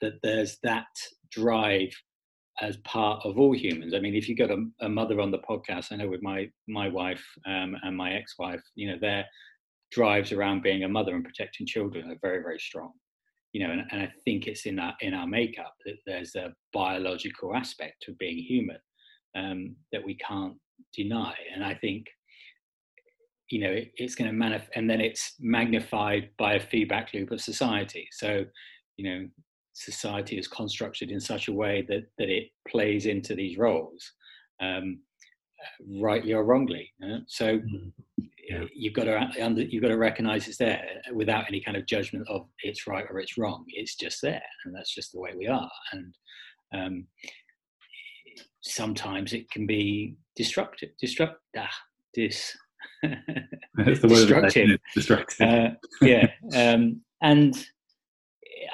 that 0.00 0.14
there's 0.22 0.58
that 0.62 0.86
drive 1.30 1.90
as 2.60 2.76
part 2.78 3.24
of 3.24 3.38
all 3.38 3.54
humans. 3.54 3.94
I 3.94 4.00
mean 4.00 4.14
if 4.14 4.28
you've 4.28 4.38
got 4.38 4.50
a, 4.50 4.64
a 4.80 4.88
mother 4.88 5.20
on 5.20 5.30
the 5.30 5.38
podcast 5.38 5.92
i 5.92 5.96
know 5.96 6.08
with 6.08 6.22
my 6.22 6.48
my 6.66 6.88
wife 6.88 7.24
um, 7.46 7.76
and 7.82 7.96
my 7.96 8.12
ex-wife 8.12 8.62
you 8.74 8.90
know 8.90 8.98
their 9.00 9.24
drives 9.90 10.32
around 10.32 10.62
being 10.62 10.84
a 10.84 10.88
mother 10.88 11.14
and 11.14 11.24
protecting 11.24 11.66
children 11.66 12.10
are 12.10 12.18
very 12.20 12.42
very 12.42 12.58
strong 12.58 12.92
you 13.52 13.64
know 13.64 13.72
and, 13.72 13.82
and 13.90 14.02
i 14.02 14.12
think 14.24 14.46
it's 14.46 14.66
in 14.66 14.78
our 14.78 14.94
in 15.00 15.14
our 15.14 15.26
makeup 15.26 15.74
that 15.86 15.96
there's 16.06 16.34
a 16.34 16.52
biological 16.72 17.54
aspect 17.54 18.06
of 18.08 18.18
being 18.18 18.36
human 18.36 18.76
um, 19.36 19.74
that 19.92 20.04
we 20.04 20.14
can't 20.16 20.54
deny. 20.94 21.34
And 21.54 21.64
I 21.64 21.74
think, 21.74 22.06
you 23.50 23.60
know, 23.60 23.70
it, 23.70 23.92
it's 23.96 24.14
going 24.14 24.30
to 24.30 24.36
manifest, 24.36 24.70
and 24.74 24.88
then 24.88 25.00
it's 25.00 25.34
magnified 25.40 26.30
by 26.38 26.54
a 26.54 26.60
feedback 26.60 27.12
loop 27.14 27.30
of 27.30 27.40
society. 27.40 28.08
So, 28.12 28.44
you 28.96 29.10
know, 29.10 29.28
society 29.72 30.38
is 30.38 30.48
constructed 30.48 31.10
in 31.10 31.20
such 31.20 31.48
a 31.48 31.52
way 31.52 31.84
that 31.88 32.04
that 32.18 32.28
it 32.28 32.48
plays 32.66 33.06
into 33.06 33.34
these 33.34 33.58
roles, 33.58 34.12
um, 34.60 35.00
rightly 36.00 36.32
or 36.32 36.44
wrongly. 36.44 36.90
Uh, 37.02 37.18
so. 37.26 37.58
Mm-hmm. 37.58 38.24
Yeah. 38.50 38.64
You've 38.74 38.94
got 38.94 39.04
to 39.04 39.68
you've 39.68 39.82
got 39.82 39.88
to 39.88 39.98
recognize 39.98 40.48
it's 40.48 40.56
there 40.56 40.82
without 41.12 41.44
any 41.48 41.60
kind 41.60 41.76
of 41.76 41.84
judgment 41.84 42.26
of 42.30 42.46
it's 42.62 42.86
right 42.86 43.04
or 43.10 43.18
it's 43.20 43.36
wrong. 43.36 43.66
It's 43.68 43.94
just 43.94 44.22
there, 44.22 44.40
and 44.64 44.74
that's 44.74 44.94
just 44.94 45.12
the 45.12 45.20
way 45.20 45.32
we 45.36 45.46
are. 45.48 45.70
And 45.92 46.14
um, 46.74 47.06
sometimes 48.60 49.32
it 49.32 49.50
can 49.50 49.66
be 49.66 50.16
destructive, 50.36 50.90
destruct, 51.02 51.34
ah, 51.56 51.68
dis, 52.14 52.56
That's 53.02 54.00
the 54.00 54.08
destructive. 54.08 54.68
Word 54.68 54.80
destructive. 54.94 55.48
Uh, 55.48 55.68
yeah, 56.02 56.28
um, 56.54 57.00
and 57.22 57.54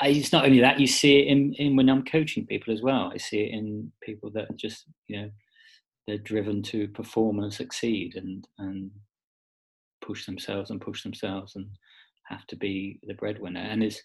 I, 0.01 0.09
it's 0.09 0.33
not 0.33 0.45
only 0.45 0.61
that. 0.61 0.81
You 0.81 0.87
see 0.87 1.21
it 1.21 1.29
in, 1.29 1.53
in 1.55 1.77
when 1.77 1.89
I'm 1.89 2.05
coaching 2.05 2.47
people 2.47 2.73
as 2.73 2.83
well. 2.83 3.11
I 3.13 3.19
see 3.19 3.41
it 3.41 3.53
in 3.53 3.93
people 4.03 4.31
that 4.31 4.51
are 4.51 4.57
just 4.57 4.87
you 5.09 5.23
know 5.23 5.31
they're 6.07 6.19
driven 6.19 6.63
to 6.63 6.89
perform 6.89 7.41
and 7.41 7.53
succeed 7.53 8.17
and 8.17 8.47
and 8.59 8.91
push 10.01 10.27
themselves 10.27 10.71
and 10.71 10.81
push 10.81 11.03
themselves 11.03 11.57
and 11.57 11.67
have 12.29 12.47
to 12.49 12.57
be 12.57 12.99
the 13.05 13.15
breadwinner. 13.15 13.61
And 13.61 13.83
it's 13.83 14.01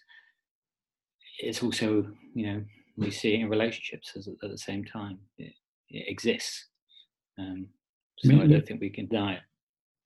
it's 1.38 1.62
also 1.62 2.06
you 2.34 2.46
know 2.46 2.64
we 2.96 3.10
see 3.10 3.34
it 3.34 3.40
in 3.40 3.48
relationships 3.48 4.12
at 4.16 4.50
the 4.50 4.58
same 4.58 4.84
time. 4.84 5.18
It, 5.38 5.54
it 5.90 6.08
exists. 6.08 6.66
Um, 7.38 7.68
so 8.18 8.30
I, 8.30 8.32
mean, 8.32 8.42
I 8.42 8.46
don't 8.46 8.66
think 8.66 8.80
we 8.80 8.90
can 8.90 9.06
deny 9.06 9.34
it. 9.34 9.40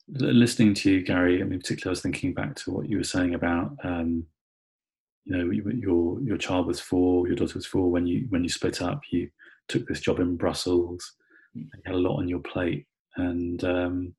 Listening 0.08 0.74
to 0.74 0.90
you, 0.90 1.02
Gary, 1.02 1.40
I 1.40 1.44
mean, 1.44 1.60
particularly, 1.60 1.90
I 1.90 1.96
was 1.96 2.02
thinking 2.02 2.34
back 2.34 2.54
to 2.56 2.70
what 2.70 2.88
you 2.88 2.98
were 2.98 3.04
saying 3.04 3.34
about, 3.34 3.72
um, 3.82 4.26
you 5.24 5.36
know, 5.36 5.50
your 5.50 6.20
your 6.20 6.36
child 6.36 6.66
was 6.66 6.78
four, 6.78 7.26
your 7.26 7.36
daughter 7.36 7.54
was 7.54 7.64
four 7.64 7.90
when 7.90 8.06
you 8.06 8.26
when 8.28 8.42
you 8.42 8.50
split 8.50 8.82
up. 8.82 9.00
You 9.10 9.30
took 9.68 9.86
this 9.88 10.00
job 10.00 10.20
in 10.20 10.36
Brussels. 10.36 11.14
Mm. 11.56 11.62
You 11.62 11.82
had 11.86 11.94
a 11.94 11.98
lot 11.98 12.18
on 12.18 12.28
your 12.28 12.40
plate, 12.40 12.86
and 13.16 13.64
um, 13.64 14.14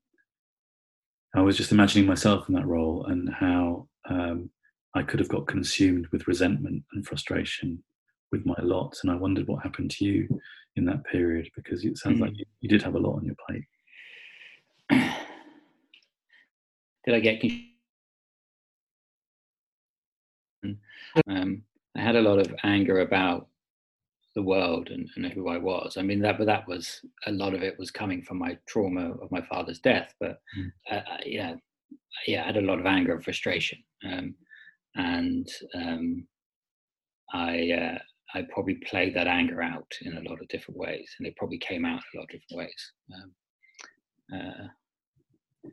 I 1.36 1.42
was 1.42 1.56
just 1.56 1.70
imagining 1.70 2.06
myself 2.06 2.48
in 2.48 2.54
that 2.56 2.66
role 2.66 3.04
and 3.06 3.32
how 3.32 3.86
um, 4.08 4.50
I 4.94 5.02
could 5.02 5.20
have 5.20 5.28
got 5.28 5.46
consumed 5.46 6.08
with 6.08 6.26
resentment 6.26 6.82
and 6.92 7.06
frustration 7.06 7.82
with 8.32 8.44
my 8.44 8.56
lot. 8.62 8.96
And 9.02 9.12
I 9.12 9.14
wondered 9.14 9.46
what 9.46 9.62
happened 9.62 9.90
to 9.92 10.04
you 10.04 10.40
in 10.76 10.84
that 10.84 11.04
period 11.04 11.48
because 11.56 11.84
it 11.84 11.98
sounds 11.98 12.18
mm. 12.18 12.22
like 12.22 12.38
you, 12.38 12.44
you, 12.60 12.68
did 12.68 12.82
have 12.82 12.94
a 12.94 12.98
lot 12.98 13.16
on 13.16 13.24
your 13.24 13.34
plate. 13.46 13.64
did 17.06 17.14
I 17.14 17.20
get? 17.20 17.42
Um, 21.28 21.62
I 21.96 22.00
had 22.00 22.16
a 22.16 22.22
lot 22.22 22.38
of 22.38 22.54
anger 22.62 23.00
about 23.00 23.48
the 24.34 24.42
world 24.42 24.90
and, 24.90 25.08
and, 25.16 25.32
who 25.32 25.48
I 25.48 25.56
was. 25.56 25.96
I 25.96 26.02
mean, 26.02 26.20
that 26.20 26.36
but 26.36 26.46
that 26.46 26.68
was 26.68 27.00
a 27.26 27.32
lot 27.32 27.54
of 27.54 27.62
it 27.62 27.78
was 27.78 27.90
coming 27.90 28.22
from 28.22 28.38
my 28.38 28.58
trauma 28.68 29.12
of 29.12 29.32
my 29.32 29.40
father's 29.40 29.80
death. 29.80 30.12
But 30.20 30.40
mm. 30.58 30.70
uh, 30.90 31.16
yeah, 31.24 31.54
yeah, 32.26 32.42
I 32.42 32.46
had 32.46 32.58
a 32.58 32.60
lot 32.60 32.78
of 32.78 32.86
anger 32.86 33.14
and 33.14 33.24
frustration, 33.24 33.78
um, 34.04 34.34
and 34.94 35.48
um, 35.74 36.26
I 37.32 37.70
uh, 37.70 37.98
I 38.36 38.42
probably 38.52 38.74
played 38.74 39.14
that 39.16 39.26
anger 39.26 39.62
out 39.62 39.90
in 40.02 40.18
a 40.18 40.28
lot 40.28 40.42
of 40.42 40.48
different 40.48 40.78
ways, 40.78 41.08
and 41.18 41.26
it 41.26 41.36
probably 41.36 41.56
came 41.56 41.86
out 41.86 42.02
a 42.14 42.18
lot 42.18 42.24
of 42.24 42.28
different 42.28 42.58
ways. 42.58 42.92
Um, 43.14 43.32
uh, 44.38 45.70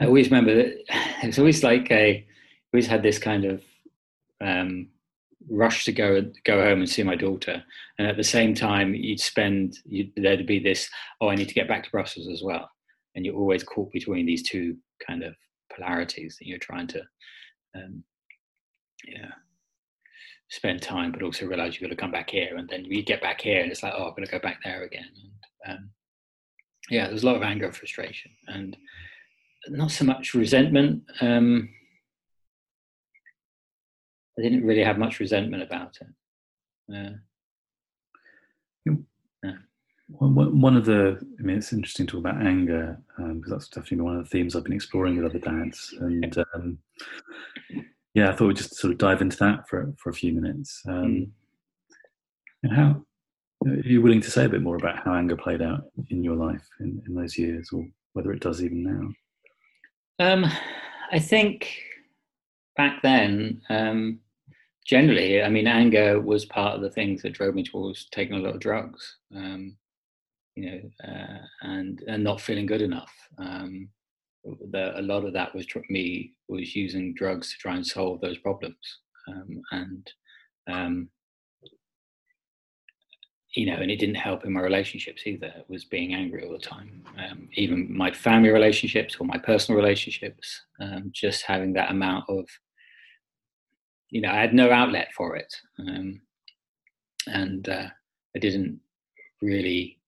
I 0.00 0.06
always 0.06 0.30
remember 0.30 0.54
that 0.56 0.74
it's 1.22 1.38
always 1.38 1.62
like 1.62 1.88
a 1.92 2.26
always 2.74 2.88
had 2.88 3.04
this 3.04 3.20
kind 3.20 3.44
of 3.44 3.62
um, 4.40 4.88
rush 5.48 5.84
to 5.84 5.92
go 5.92 6.22
go 6.44 6.64
home 6.64 6.80
and 6.80 6.88
see 6.88 7.04
my 7.04 7.14
daughter, 7.14 7.62
and 7.98 8.08
at 8.08 8.16
the 8.16 8.24
same 8.24 8.52
time 8.52 8.92
you'd 8.92 9.20
spend 9.20 9.78
you'd, 9.84 10.10
there'd 10.16 10.44
be 10.44 10.58
this 10.58 10.90
oh 11.20 11.28
I 11.28 11.36
need 11.36 11.48
to 11.48 11.54
get 11.54 11.68
back 11.68 11.84
to 11.84 11.90
Brussels 11.90 12.28
as 12.28 12.42
well, 12.42 12.68
and 13.14 13.24
you're 13.24 13.36
always 13.36 13.62
caught 13.62 13.92
between 13.92 14.26
these 14.26 14.42
two 14.42 14.76
kind 15.06 15.22
of 15.22 15.36
polarities 15.72 16.36
that 16.40 16.48
you're 16.48 16.58
trying 16.58 16.88
to 16.88 17.02
um, 17.76 18.02
yeah 19.06 19.30
spend 20.48 20.82
time, 20.82 21.12
but 21.12 21.22
also 21.22 21.46
realize 21.46 21.74
you've 21.74 21.88
got 21.88 21.94
to 21.94 22.00
come 22.00 22.12
back 22.12 22.30
here, 22.30 22.56
and 22.56 22.68
then 22.68 22.84
you 22.84 23.02
get 23.02 23.20
back 23.20 23.40
here 23.40 23.62
and 23.62 23.70
it's 23.70 23.82
like 23.82 23.92
oh 23.96 24.04
I'm 24.04 24.10
going 24.10 24.26
to 24.26 24.30
go 24.32 24.38
back 24.38 24.60
there 24.64 24.84
again. 24.84 25.08
And, 25.64 25.78
um, 25.78 25.90
yeah, 26.90 27.08
there's 27.08 27.22
a 27.22 27.26
lot 27.26 27.36
of 27.36 27.42
anger 27.42 27.66
and 27.66 27.76
frustration, 27.76 28.30
and 28.46 28.76
not 29.68 29.90
so 29.90 30.04
much 30.04 30.34
resentment. 30.34 31.02
Um, 31.20 31.68
I 34.38 34.42
didn't 34.42 34.66
really 34.66 34.84
have 34.84 34.98
much 34.98 35.18
resentment 35.18 35.62
about 35.62 35.98
it. 36.00 36.06
Yeah. 36.88 37.10
One 40.08 40.76
of 40.76 40.84
the, 40.84 41.18
I 41.40 41.42
mean, 41.42 41.56
it's 41.56 41.72
interesting 41.72 42.06
to 42.06 42.12
talk 42.12 42.20
about 42.20 42.46
anger 42.46 42.96
because 43.16 43.30
um, 43.30 43.42
that's 43.44 43.68
definitely 43.68 44.02
one 44.02 44.16
of 44.16 44.22
the 44.22 44.30
themes 44.30 44.54
I've 44.54 44.62
been 44.62 44.72
exploring 44.72 45.16
with 45.16 45.26
other 45.26 45.40
dads. 45.40 45.94
And 45.98 46.38
um, 46.54 46.78
yeah, 48.16 48.30
I 48.30 48.32
thought 48.32 48.46
we'd 48.46 48.56
just 48.56 48.76
sort 48.76 48.92
of 48.92 48.98
dive 48.98 49.20
into 49.20 49.36
that 49.36 49.68
for 49.68 49.92
for 49.98 50.08
a 50.08 50.14
few 50.14 50.32
minutes. 50.32 50.82
Um, 50.88 51.32
and 52.62 52.72
how 52.72 53.04
are 53.66 53.74
you 53.74 54.00
willing 54.00 54.22
to 54.22 54.30
say 54.30 54.46
a 54.46 54.48
bit 54.48 54.62
more 54.62 54.76
about 54.76 55.04
how 55.04 55.14
anger 55.14 55.36
played 55.36 55.60
out 55.60 55.84
in 56.08 56.24
your 56.24 56.34
life 56.34 56.66
in, 56.80 57.02
in 57.06 57.14
those 57.14 57.36
years, 57.36 57.68
or 57.74 57.86
whether 58.14 58.32
it 58.32 58.40
does 58.40 58.64
even 58.64 58.82
now? 60.18 60.24
Um, 60.24 60.46
I 61.12 61.18
think 61.18 61.78
back 62.74 63.02
then, 63.02 63.60
um, 63.68 64.20
generally, 64.86 65.42
I 65.42 65.50
mean, 65.50 65.66
anger 65.66 66.18
was 66.18 66.46
part 66.46 66.74
of 66.74 66.80
the 66.80 66.90
things 66.90 67.20
that 67.20 67.34
drove 67.34 67.54
me 67.54 67.64
towards 67.64 68.08
taking 68.12 68.36
a 68.36 68.40
lot 68.40 68.54
of 68.54 68.60
drugs. 68.60 69.18
Um, 69.34 69.76
you 70.54 70.70
know, 70.70 70.80
uh, 71.06 71.38
and 71.60 72.02
and 72.08 72.24
not 72.24 72.40
feeling 72.40 72.64
good 72.64 72.80
enough. 72.80 73.12
Um, 73.36 73.90
a 74.72 75.02
lot 75.02 75.24
of 75.24 75.32
that 75.32 75.54
was 75.54 75.66
me 75.90 76.32
was 76.48 76.76
using 76.76 77.14
drugs 77.14 77.50
to 77.52 77.58
try 77.58 77.74
and 77.74 77.86
solve 77.86 78.20
those 78.20 78.38
problems, 78.38 78.76
um, 79.28 79.62
and 79.72 80.12
um, 80.68 81.08
you 83.54 83.66
know, 83.66 83.76
and 83.76 83.90
it 83.90 83.98
didn't 83.98 84.16
help 84.16 84.44
in 84.44 84.52
my 84.52 84.60
relationships 84.60 85.22
either. 85.26 85.46
It 85.46 85.66
was 85.68 85.84
being 85.84 86.14
angry 86.14 86.44
all 86.44 86.52
the 86.52 86.58
time. 86.58 87.02
Um, 87.18 87.48
even 87.54 87.96
my 87.96 88.12
family 88.12 88.50
relationships 88.50 89.16
or 89.18 89.26
my 89.26 89.38
personal 89.38 89.80
relationships, 89.80 90.62
um, 90.80 91.10
just 91.12 91.44
having 91.44 91.72
that 91.72 91.90
amount 91.90 92.26
of 92.28 92.46
you 94.10 94.20
know, 94.20 94.30
I 94.30 94.36
had 94.36 94.54
no 94.54 94.70
outlet 94.70 95.08
for 95.16 95.36
it, 95.36 95.52
um, 95.78 96.20
and 97.26 97.68
uh, 97.68 97.88
I 98.34 98.38
didn't 98.38 98.80
really 99.42 99.98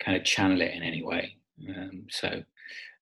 kind 0.00 0.16
of 0.16 0.24
channel 0.24 0.60
it 0.60 0.72
in 0.72 0.82
any 0.82 1.02
way. 1.02 1.36
Um, 1.68 2.06
so, 2.08 2.42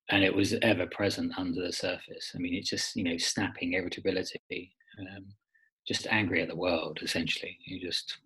and 0.09 0.23
it 0.23 0.35
was 0.35 0.55
ever 0.61 0.87
present 0.87 1.33
under 1.37 1.61
the 1.61 1.73
surface. 1.73 2.31
I 2.35 2.39
mean, 2.39 2.53
it's 2.53 2.69
just 2.69 2.95
you 2.95 3.03
know, 3.03 3.17
snapping 3.17 3.73
irritability, 3.73 4.73
um, 4.99 5.25
just 5.87 6.07
angry 6.07 6.41
at 6.41 6.47
the 6.47 6.55
world. 6.55 6.99
Essentially, 7.01 7.57
you 7.65 7.79
just 7.79 8.17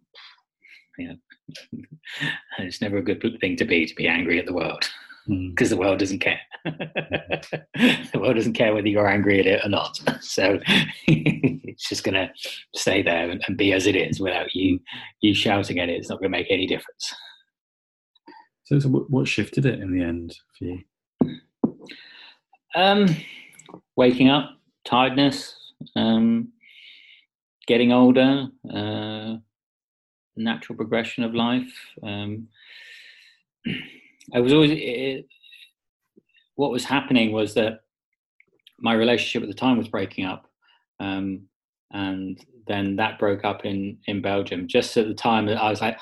you 0.97 1.09
know, 1.09 1.81
it's 2.59 2.81
never 2.81 2.97
a 2.97 3.03
good 3.03 3.21
thing 3.39 3.55
to 3.57 3.65
be 3.65 3.85
to 3.85 3.95
be 3.95 4.07
angry 4.07 4.39
at 4.39 4.45
the 4.45 4.53
world 4.53 4.89
because 5.27 5.67
mm. 5.67 5.71
the 5.71 5.77
world 5.77 5.99
doesn't 5.99 6.19
care. 6.19 6.39
the 6.65 8.19
world 8.19 8.35
doesn't 8.35 8.53
care 8.53 8.73
whether 8.73 8.87
you're 8.87 9.07
angry 9.07 9.39
at 9.39 9.47
it 9.47 9.65
or 9.65 9.69
not. 9.69 9.99
So 10.21 10.59
it's 11.07 11.89
just 11.89 12.03
going 12.03 12.15
to 12.15 12.29
stay 12.75 13.01
there 13.01 13.29
and, 13.29 13.43
and, 13.47 13.57
be 13.57 13.73
as 13.73 13.85
it 13.85 13.95
is 13.95 14.19
without 14.19 14.53
you 14.55 14.79
you 15.21 15.33
shouting 15.33 15.79
at 15.79 15.89
it. 15.89 15.93
It's 15.93 16.09
not 16.09 16.19
going 16.19 16.31
to 16.31 16.37
make 16.37 16.47
any 16.49 16.67
difference. 16.67 17.13
So, 18.65 18.79
so 18.79 18.87
what 18.87 19.27
shifted 19.27 19.65
it 19.65 19.79
in 19.79 19.91
the 19.91 20.03
end 20.03 20.35
for 20.57 20.65
you? 20.65 20.79
Um, 22.75 23.07
waking 23.95 24.29
up, 24.29 24.51
tiredness, 24.85 25.55
um, 25.95 26.49
getting 27.67 27.91
older, 27.91 28.47
uh, 28.73 29.35
natural 30.35 30.77
progression 30.77 31.23
of 31.23 31.35
life. 31.35 31.71
Um, 32.03 32.47
I 34.33 34.39
was 34.39 34.53
always 34.53 34.71
it, 34.73 35.27
what 36.55 36.71
was 36.71 36.85
happening 36.85 37.31
was 37.31 37.53
that 37.55 37.81
my 38.79 38.93
relationship 38.93 39.43
at 39.43 39.49
the 39.49 39.59
time 39.59 39.77
was 39.77 39.87
breaking 39.87 40.25
up, 40.25 40.47
um, 40.99 41.43
and 41.91 42.43
then 42.67 42.95
that 42.95 43.19
broke 43.19 43.43
up 43.43 43.65
in 43.65 43.97
in 44.07 44.21
Belgium. 44.21 44.67
Just 44.67 44.95
at 44.97 45.07
the 45.07 45.13
time, 45.13 45.49
I 45.49 45.69
was 45.69 45.81
like, 45.81 45.97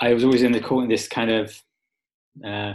I 0.00 0.14
was 0.14 0.24
always 0.24 0.42
in 0.42 0.52
the 0.52 0.60
court 0.60 0.84
in 0.84 0.90
this 0.90 1.08
kind 1.08 1.30
of 1.30 1.62
uh, 2.44 2.74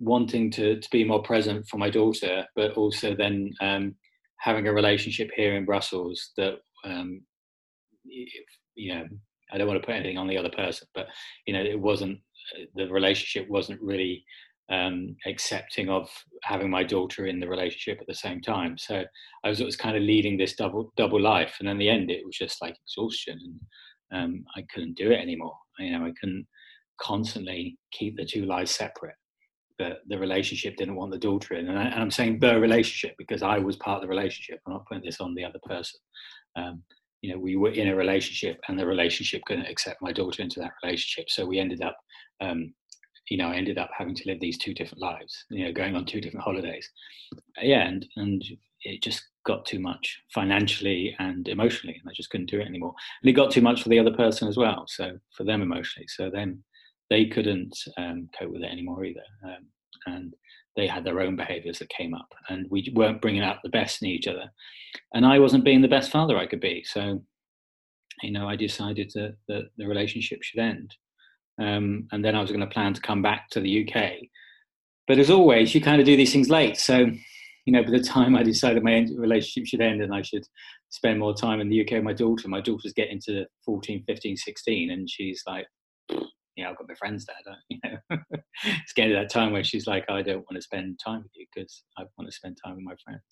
wanting 0.00 0.50
to 0.52 0.80
to 0.80 0.88
be 0.90 1.04
more 1.04 1.22
present 1.22 1.68
for 1.68 1.76
my 1.76 1.90
daughter, 1.90 2.44
but 2.56 2.72
also 2.72 3.14
then 3.14 3.52
um, 3.60 3.94
having 4.38 4.66
a 4.66 4.72
relationship 4.72 5.30
here 5.36 5.54
in 5.54 5.66
Brussels 5.66 6.30
that 6.36 6.54
um, 6.84 7.22
you 8.04 8.94
know 8.94 9.04
I 9.52 9.58
don't 9.58 9.68
want 9.68 9.80
to 9.80 9.86
put 9.86 9.94
anything 9.94 10.18
on 10.18 10.26
the 10.26 10.38
other 10.38 10.50
person, 10.50 10.88
but 10.94 11.06
you 11.46 11.54
know 11.54 11.62
it 11.62 11.78
wasn't 11.78 12.18
the 12.74 12.88
relationship 12.88 13.48
wasn't 13.48 13.80
really 13.80 14.24
um, 14.70 15.16
accepting 15.26 15.88
of 15.88 16.08
having 16.42 16.70
my 16.70 16.84
daughter 16.84 17.26
in 17.26 17.40
the 17.40 17.48
relationship 17.48 18.00
at 18.00 18.06
the 18.06 18.14
same 18.14 18.40
time. 18.40 18.78
So 18.78 19.02
I 19.44 19.48
was, 19.48 19.60
was 19.60 19.76
kind 19.76 19.96
of 19.96 20.02
leading 20.02 20.38
this 20.38 20.54
double 20.54 20.92
double 20.96 21.20
life, 21.20 21.56
and 21.60 21.68
in 21.68 21.78
the 21.78 21.90
end, 21.90 22.10
it 22.10 22.24
was 22.24 22.36
just 22.36 22.62
like 22.62 22.76
exhaustion, 22.86 23.38
and 24.10 24.22
um, 24.22 24.44
I 24.56 24.64
couldn't 24.72 24.96
do 24.96 25.10
it 25.10 25.20
anymore. 25.20 25.56
You 25.78 25.98
know, 25.98 26.06
I 26.06 26.12
couldn't 26.18 26.46
constantly 27.00 27.78
keep 27.92 28.16
the 28.16 28.24
two 28.24 28.44
lives 28.44 28.70
separate. 28.70 29.14
The 30.08 30.18
relationship 30.18 30.76
didn't 30.76 30.96
want 30.96 31.12
the 31.12 31.18
daughter 31.18 31.54
in, 31.54 31.68
and, 31.68 31.78
I, 31.78 32.00
am 32.00 32.10
saying 32.10 32.38
the 32.38 32.58
relationship 32.58 33.14
because 33.18 33.42
I 33.42 33.58
was 33.58 33.76
part 33.76 33.96
of 33.96 34.02
the 34.02 34.08
relationship. 34.08 34.60
I'm 34.66 34.74
not 34.74 34.86
putting 34.86 35.04
this 35.04 35.20
on 35.20 35.34
the 35.34 35.44
other 35.44 35.60
person. 35.66 36.00
Um, 36.56 36.82
you 37.22 37.32
know, 37.32 37.38
we 37.38 37.56
were 37.56 37.70
in 37.70 37.88
a 37.88 37.96
relationship 37.96 38.60
and 38.68 38.78
the 38.78 38.86
relationship 38.86 39.42
couldn't 39.46 39.66
accept 39.66 40.02
my 40.02 40.12
daughter 40.12 40.42
into 40.42 40.60
that 40.60 40.72
relationship. 40.82 41.28
So 41.28 41.46
we 41.46 41.58
ended 41.58 41.82
up, 41.82 41.96
um, 42.40 42.72
you 43.28 43.36
know, 43.36 43.48
I 43.48 43.56
ended 43.56 43.78
up 43.78 43.90
having 43.96 44.14
to 44.14 44.26
live 44.26 44.40
these 44.40 44.58
two 44.58 44.72
different 44.72 45.02
lives, 45.02 45.44
you 45.50 45.64
know, 45.64 45.72
going 45.72 45.96
on 45.96 46.06
two 46.06 46.20
different 46.20 46.44
holidays. 46.44 46.88
Yeah. 47.60 47.86
And, 47.86 48.06
and 48.16 48.42
it 48.82 49.02
just 49.02 49.22
got 49.44 49.66
too 49.66 49.80
much 49.80 50.18
financially 50.32 51.14
and 51.18 51.46
emotionally. 51.48 51.96
And 52.00 52.10
I 52.10 52.14
just 52.14 52.30
couldn't 52.30 52.50
do 52.50 52.60
it 52.60 52.66
anymore. 52.66 52.94
And 53.22 53.28
it 53.28 53.34
got 53.34 53.50
too 53.50 53.60
much 53.60 53.82
for 53.82 53.90
the 53.90 53.98
other 53.98 54.12
person 54.12 54.48
as 54.48 54.56
well. 54.56 54.84
So 54.88 55.18
for 55.36 55.44
them 55.44 55.60
emotionally. 55.60 56.06
So 56.08 56.30
then 56.30 56.62
they 57.10 57.26
couldn't 57.26 57.76
um, 57.98 58.28
cope 58.38 58.52
with 58.52 58.62
it 58.62 58.72
anymore 58.72 59.04
either. 59.04 59.20
Um, 59.44 59.66
and 60.06 60.34
they 60.76 60.86
had 60.86 61.04
their 61.04 61.20
own 61.20 61.36
behaviors 61.36 61.78
that 61.78 61.88
came 61.88 62.14
up 62.14 62.32
and 62.48 62.66
we 62.70 62.90
weren't 62.94 63.20
bringing 63.20 63.42
out 63.42 63.58
the 63.62 63.68
best 63.68 64.02
in 64.02 64.08
each 64.08 64.26
other 64.26 64.50
and 65.14 65.26
i 65.26 65.38
wasn't 65.38 65.64
being 65.64 65.82
the 65.82 65.88
best 65.88 66.10
father 66.10 66.38
i 66.38 66.46
could 66.46 66.60
be 66.60 66.82
so 66.84 67.22
you 68.22 68.30
know 68.30 68.48
i 68.48 68.56
decided 68.56 69.10
that, 69.14 69.36
that 69.48 69.64
the 69.76 69.86
relationship 69.86 70.42
should 70.42 70.60
end 70.60 70.94
um, 71.60 72.06
and 72.12 72.24
then 72.24 72.34
i 72.34 72.40
was 72.40 72.50
going 72.50 72.60
to 72.60 72.66
plan 72.66 72.94
to 72.94 73.00
come 73.00 73.22
back 73.22 73.48
to 73.50 73.60
the 73.60 73.84
uk 73.84 74.12
but 75.06 75.18
as 75.18 75.30
always 75.30 75.74
you 75.74 75.80
kind 75.80 76.00
of 76.00 76.06
do 76.06 76.16
these 76.16 76.32
things 76.32 76.48
late 76.48 76.76
so 76.76 77.06
you 77.66 77.72
know 77.72 77.82
by 77.82 77.90
the 77.90 78.00
time 78.16 78.36
i 78.36 78.42
decided 78.42 78.82
my 78.82 79.06
relationship 79.16 79.66
should 79.66 79.80
end 79.80 80.02
and 80.02 80.14
i 80.14 80.22
should 80.22 80.46
spend 80.90 81.18
more 81.18 81.34
time 81.34 81.60
in 81.60 81.68
the 81.68 81.82
uk 81.82 81.90
with 81.90 82.04
my 82.04 82.12
daughter 82.12 82.48
my 82.48 82.60
daughter's 82.60 82.92
getting 82.92 83.20
to 83.20 83.44
14 83.64 84.04
15 84.06 84.36
16 84.36 84.90
and 84.90 85.10
she's 85.10 85.42
like 85.46 85.66
you 86.60 86.66
know, 86.66 86.72
I've 86.72 86.76
got 86.76 86.88
my 86.88 86.94
friends 86.94 87.24
there. 87.24 87.56
You 87.70 87.78
know, 87.84 88.18
it's 88.84 88.92
getting 88.92 89.12
to 89.12 89.16
that 89.20 89.30
time 89.30 89.52
where 89.52 89.64
she's 89.64 89.86
like, 89.86 90.04
I 90.10 90.20
don't 90.20 90.44
want 90.50 90.56
to 90.56 90.60
spend 90.60 91.00
time 91.02 91.22
with 91.22 91.30
you 91.34 91.46
because 91.54 91.84
I 91.96 92.02
want 92.18 92.30
to 92.30 92.36
spend 92.36 92.58
time 92.62 92.76
with 92.76 92.84
my 92.84 92.94
friends. 93.02 93.22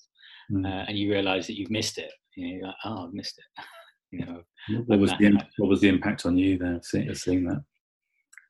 Mm. 0.51 0.64
Uh, 0.64 0.85
and 0.88 0.97
you 0.97 1.12
realise 1.12 1.47
that 1.47 1.59
you've 1.59 1.71
missed 1.71 1.99
it. 1.99 2.11
You 2.37 2.62
know, 2.62 2.69
like, 2.69 2.77
oh, 2.85 3.07
I've 3.07 3.12
missed 3.12 3.38
it. 3.38 3.64
you 4.19 4.25
know, 4.25 4.41
what 4.87 4.99
was 4.99 5.12
the 5.19 5.27
impact, 5.27 5.53
what 5.59 5.69
was 5.69 5.83
the 5.83 5.88
impact 5.88 6.25
on 6.25 6.38
you 6.38 6.57
there, 6.57 6.81
seeing, 6.83 7.14
seeing 7.14 7.45
that? 7.45 7.62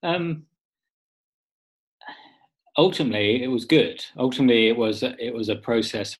Um, 0.05 0.45
ultimately, 2.77 3.43
it 3.43 3.49
was 3.49 3.65
good. 3.65 4.05
Ultimately, 4.17 4.69
it 4.69 4.77
was 4.77 5.03
it 5.03 5.35
was 5.35 5.49
a 5.49 5.57
process 5.57 6.17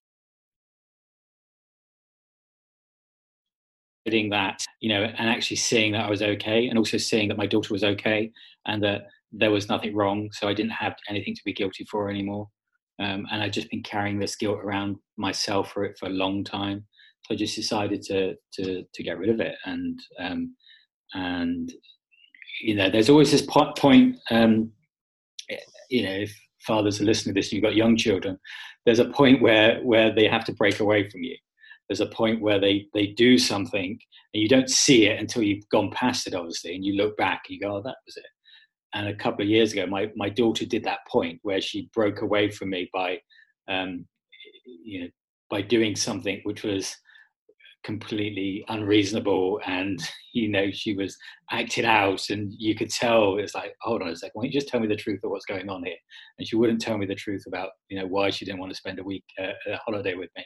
that, 4.31 4.65
you 4.81 4.89
know, 4.89 5.03
and 5.05 5.29
actually 5.29 5.57
seeing 5.57 5.93
that 5.93 6.07
I 6.07 6.11
was 6.11 6.23
okay, 6.23 6.69
and 6.69 6.79
also 6.79 6.99
seeing 6.99 7.29
that 7.29 7.37
my 7.37 7.47
daughter 7.47 7.73
was 7.73 7.85
okay, 7.85 8.31
and 8.67 8.83
that 8.83 9.03
there 9.33 9.51
was 9.51 9.69
nothing 9.69 9.95
wrong, 9.95 10.31
so 10.33 10.49
I 10.49 10.55
didn't 10.55 10.73
have 10.73 10.95
anything 11.09 11.35
to 11.35 11.43
be 11.45 11.53
guilty 11.53 11.85
for 11.91 12.09
anymore. 12.09 12.49
Um, 13.01 13.27
and 13.31 13.43
I'd 13.43 13.53
just 13.53 13.71
been 13.71 13.83
carrying 13.83 14.19
this 14.19 14.37
guilt 14.37 14.59
around 14.59 14.97
myself 15.17 15.73
for 15.73 15.85
it 15.85 15.97
for 15.99 16.07
a 16.07 16.11
long 16.11 16.45
time. 16.45 16.85
So 17.27 17.35
I 17.35 17.37
just 17.37 17.57
decided 17.57 18.03
to 18.03 18.35
to 18.55 18.83
to 18.93 19.03
get 19.03 19.19
rid 19.19 19.31
of 19.31 19.41
it, 19.41 19.55
and 19.65 20.01
um, 20.19 20.55
and 21.15 21.73
you 22.63 22.75
know, 22.75 22.91
there's 22.91 23.11
always 23.11 23.31
this 23.31 23.47
point. 23.47 24.17
Um, 24.31 24.73
you 25.91 26.03
know, 26.03 26.13
if 26.13 26.35
fathers 26.67 27.01
are 27.01 27.05
listening 27.05 27.35
to 27.35 27.39
this, 27.39 27.53
you've 27.53 27.63
got 27.63 27.77
young 27.77 27.97
children. 27.97 28.39
There's 28.85 28.99
a 28.99 29.11
point 29.11 29.43
where 29.43 29.81
where 29.83 30.15
they 30.15 30.27
have 30.27 30.45
to 30.47 30.53
break 30.53 30.81
away 30.81 31.09
from 31.09 31.23
you. 31.23 31.37
There's 31.89 32.01
a 32.01 32.07
point 32.07 32.41
where 32.41 32.61
they 32.61 32.87
they 32.95 33.09
do 33.09 33.39
something 33.39 33.99
and 34.35 34.43
you 34.43 34.49
don't 34.49 34.71
see 34.71 35.07
it 35.07 35.19
until 35.19 35.43
you've 35.43 35.69
gone 35.71 35.91
past 35.91 36.27
it, 36.27 36.35
obviously, 36.35 36.75
and 36.75 36.85
you 36.85 36.95
look 36.95 37.17
back 37.17 37.43
and 37.49 37.55
you 37.55 37.61
go, 37.61 37.77
"Oh, 37.77 37.83
that 37.83 37.97
was 38.07 38.17
it." 38.17 38.27
And 38.95 39.09
a 39.09 39.15
couple 39.15 39.43
of 39.43 39.49
years 39.49 39.73
ago, 39.73 39.87
my 39.87 40.11
my 40.17 40.29
daughter 40.29 40.67
did 40.67 40.85
that 40.85 41.01
point 41.09 41.39
where 41.43 41.61
she 41.61 41.91
broke 41.95 42.23
away 42.23 42.51
from 42.51 42.71
me 42.71 42.91
by, 42.93 43.19
um, 43.69 44.07
you 44.65 45.03
know, 45.03 45.09
by 45.51 45.63
doing 45.63 45.97
something 45.97 46.41
which 46.45 46.63
was 46.63 46.95
completely 47.85 48.65
unreasonable 48.69 49.61
and 49.67 49.99
you 50.35 50.49
know 50.49 50.71
she 50.71 50.95
was 50.95 51.17
acting 51.51 51.85
out 51.85 52.29
and 52.29 52.53
you 52.59 52.75
could 52.75 52.91
tell 52.91 53.39
it's 53.39 53.55
like 53.55 53.73
hold 53.81 54.03
on 54.03 54.09
a 54.09 54.17
second 54.17 54.33
why 54.35 54.43
don't 54.43 54.53
you 54.53 54.61
just 54.61 54.69
tell 54.69 54.81
me 54.81 54.87
the 54.87 54.97
truth 54.97 55.21
of 55.25 55.31
what's 55.31 55.47
going 55.47 55.69
on 55.71 55.83
here 55.85 55.97
and 56.39 56.47
she 56.47 56.57
wouldn't 56.57 56.81
tell 56.81 56.99
me 56.99 57.07
the 57.07 57.15
truth 57.15 57.45
about 57.47 57.71
you 57.89 57.99
know 57.99 58.07
why 58.07 58.31
she 58.31 58.45
didn't 58.45 58.61
want 58.61 58.71
to 58.71 58.77
spend 58.77 58.99
a 58.99 59.05
week 59.05 59.25
uh, 59.41 59.53
a 59.73 59.77
holiday 59.87 60.15
with 60.15 60.29
me 60.37 60.45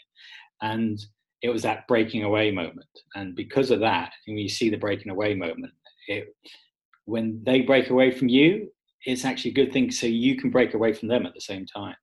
and 0.61 1.05
it 1.43 1.51
was 1.51 1.63
that 1.63 1.87
breaking 1.89 2.25
away 2.25 2.51
moment 2.51 2.87
and 3.15 3.35
because 3.35 3.71
of 3.71 3.81
that 3.81 4.13
when 4.27 4.39
you 4.39 4.49
see 4.49 4.71
the 4.71 4.77
breaking 4.77 5.11
away 5.11 5.35
moment 5.35 5.73
it 6.09 6.35
when 7.05 7.41
they 7.45 7.61
break 7.61 7.91
away 7.91 8.11
from 8.11 8.29
you 8.29 8.69
it's 9.05 9.25
actually 9.25 9.51
a 9.51 9.55
good 9.55 9.73
thing 9.73 9.91
so 9.91 10.07
you 10.07 10.37
can 10.37 10.51
break 10.51 10.75
away 10.75 10.93
from 10.93 11.09
them 11.09 11.27
at 11.27 11.35
the 11.35 11.41
same 11.41 11.67
time 11.67 11.97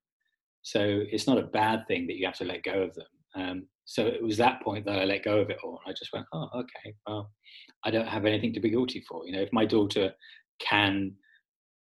so 0.62 1.02
it's 1.10 1.26
not 1.26 1.38
a 1.38 1.42
bad 1.42 1.86
thing 1.88 2.06
that 2.06 2.16
you 2.16 2.26
have 2.26 2.36
to 2.36 2.44
let 2.44 2.62
go 2.62 2.82
of 2.82 2.94
them 2.94 3.06
um, 3.34 3.66
so 3.90 4.06
it 4.06 4.22
was 4.22 4.36
that 4.36 4.62
point 4.62 4.84
that 4.84 5.00
I 5.00 5.04
let 5.04 5.24
go 5.24 5.40
of 5.40 5.50
it 5.50 5.58
all. 5.64 5.80
I 5.84 5.90
just 5.90 6.12
went, 6.12 6.26
oh, 6.32 6.48
okay, 6.54 6.94
well, 7.08 7.32
I 7.84 7.90
don't 7.90 8.06
have 8.06 8.24
anything 8.24 8.52
to 8.54 8.60
be 8.60 8.70
guilty 8.70 9.04
for. 9.08 9.26
You 9.26 9.32
know, 9.32 9.40
if 9.40 9.52
my 9.52 9.64
daughter 9.64 10.12
can 10.60 11.12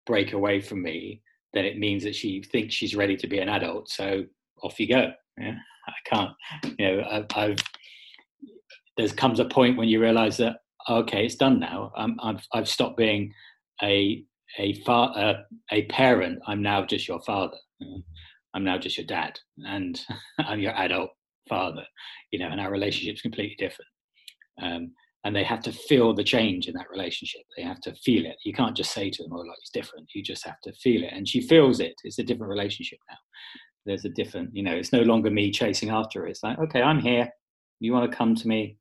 break 0.06 0.32
away 0.32 0.62
from 0.62 0.82
me, 0.82 1.20
then 1.52 1.66
it 1.66 1.78
means 1.78 2.02
that 2.04 2.14
she 2.14 2.42
thinks 2.42 2.74
she's 2.74 2.96
ready 2.96 3.14
to 3.18 3.26
be 3.26 3.40
an 3.40 3.50
adult. 3.50 3.90
So 3.90 4.24
off 4.62 4.80
you 4.80 4.88
go. 4.88 5.12
Yeah, 5.38 5.54
I 5.88 5.92
can't. 6.14 6.32
You 6.78 6.86
know, 6.96 7.04
I've, 7.10 7.26
I've 7.34 7.58
there 8.96 9.08
comes 9.08 9.40
a 9.40 9.44
point 9.46 9.78
when 9.78 9.88
you 9.88 10.00
realise 10.00 10.36
that 10.36 10.56
okay, 10.88 11.24
it's 11.24 11.36
done 11.36 11.60
now. 11.60 11.92
Um, 11.96 12.16
I've 12.22 12.44
I've 12.52 12.68
stopped 12.68 12.96
being 12.96 13.32
a 13.82 14.24
a 14.58 14.74
fa- 14.84 14.92
uh, 14.92 15.42
a 15.70 15.84
parent. 15.86 16.38
I'm 16.46 16.62
now 16.62 16.84
just 16.84 17.08
your 17.08 17.20
father. 17.22 17.56
I'm 18.54 18.64
now 18.64 18.78
just 18.78 18.98
your 18.98 19.06
dad, 19.06 19.38
and 19.64 20.00
I'm 20.38 20.60
your 20.60 20.76
adult 20.76 21.10
father, 21.48 21.84
you 22.30 22.38
know, 22.38 22.48
and 22.48 22.60
our 22.60 22.70
relationship's 22.70 23.22
completely 23.22 23.56
different. 23.58 23.88
Um, 24.62 24.92
and 25.24 25.34
they 25.34 25.44
have 25.44 25.62
to 25.62 25.72
feel 25.72 26.12
the 26.14 26.24
change 26.24 26.66
in 26.66 26.74
that 26.74 26.90
relationship. 26.90 27.42
They 27.56 27.62
have 27.62 27.80
to 27.82 27.94
feel 27.94 28.26
it. 28.26 28.36
You 28.44 28.52
can't 28.52 28.76
just 28.76 28.92
say 28.92 29.08
to 29.08 29.22
them, 29.22 29.32
"Oh, 29.32 29.38
like 29.38 29.56
it's 29.60 29.70
different." 29.70 30.10
You 30.14 30.22
just 30.22 30.44
have 30.44 30.60
to 30.64 30.72
feel 30.74 31.04
it, 31.04 31.12
and 31.12 31.26
she 31.26 31.40
feels 31.40 31.80
it. 31.80 31.94
It's 32.04 32.18
a 32.18 32.24
different 32.24 32.50
relationship 32.50 32.98
now. 33.08 33.16
There's 33.84 34.04
a 34.04 34.10
different, 34.10 34.54
you 34.54 34.62
know, 34.62 34.74
it's 34.74 34.92
no 34.92 35.00
longer 35.00 35.30
me 35.30 35.50
chasing 35.50 35.90
after 35.90 36.20
her. 36.20 36.26
It's 36.26 36.42
like, 36.42 36.58
okay, 36.58 36.82
I'm 36.82 37.00
here. 37.00 37.28
You 37.80 37.92
want 37.92 38.10
to 38.10 38.16
come 38.16 38.34
to 38.36 38.48
me? 38.48 38.78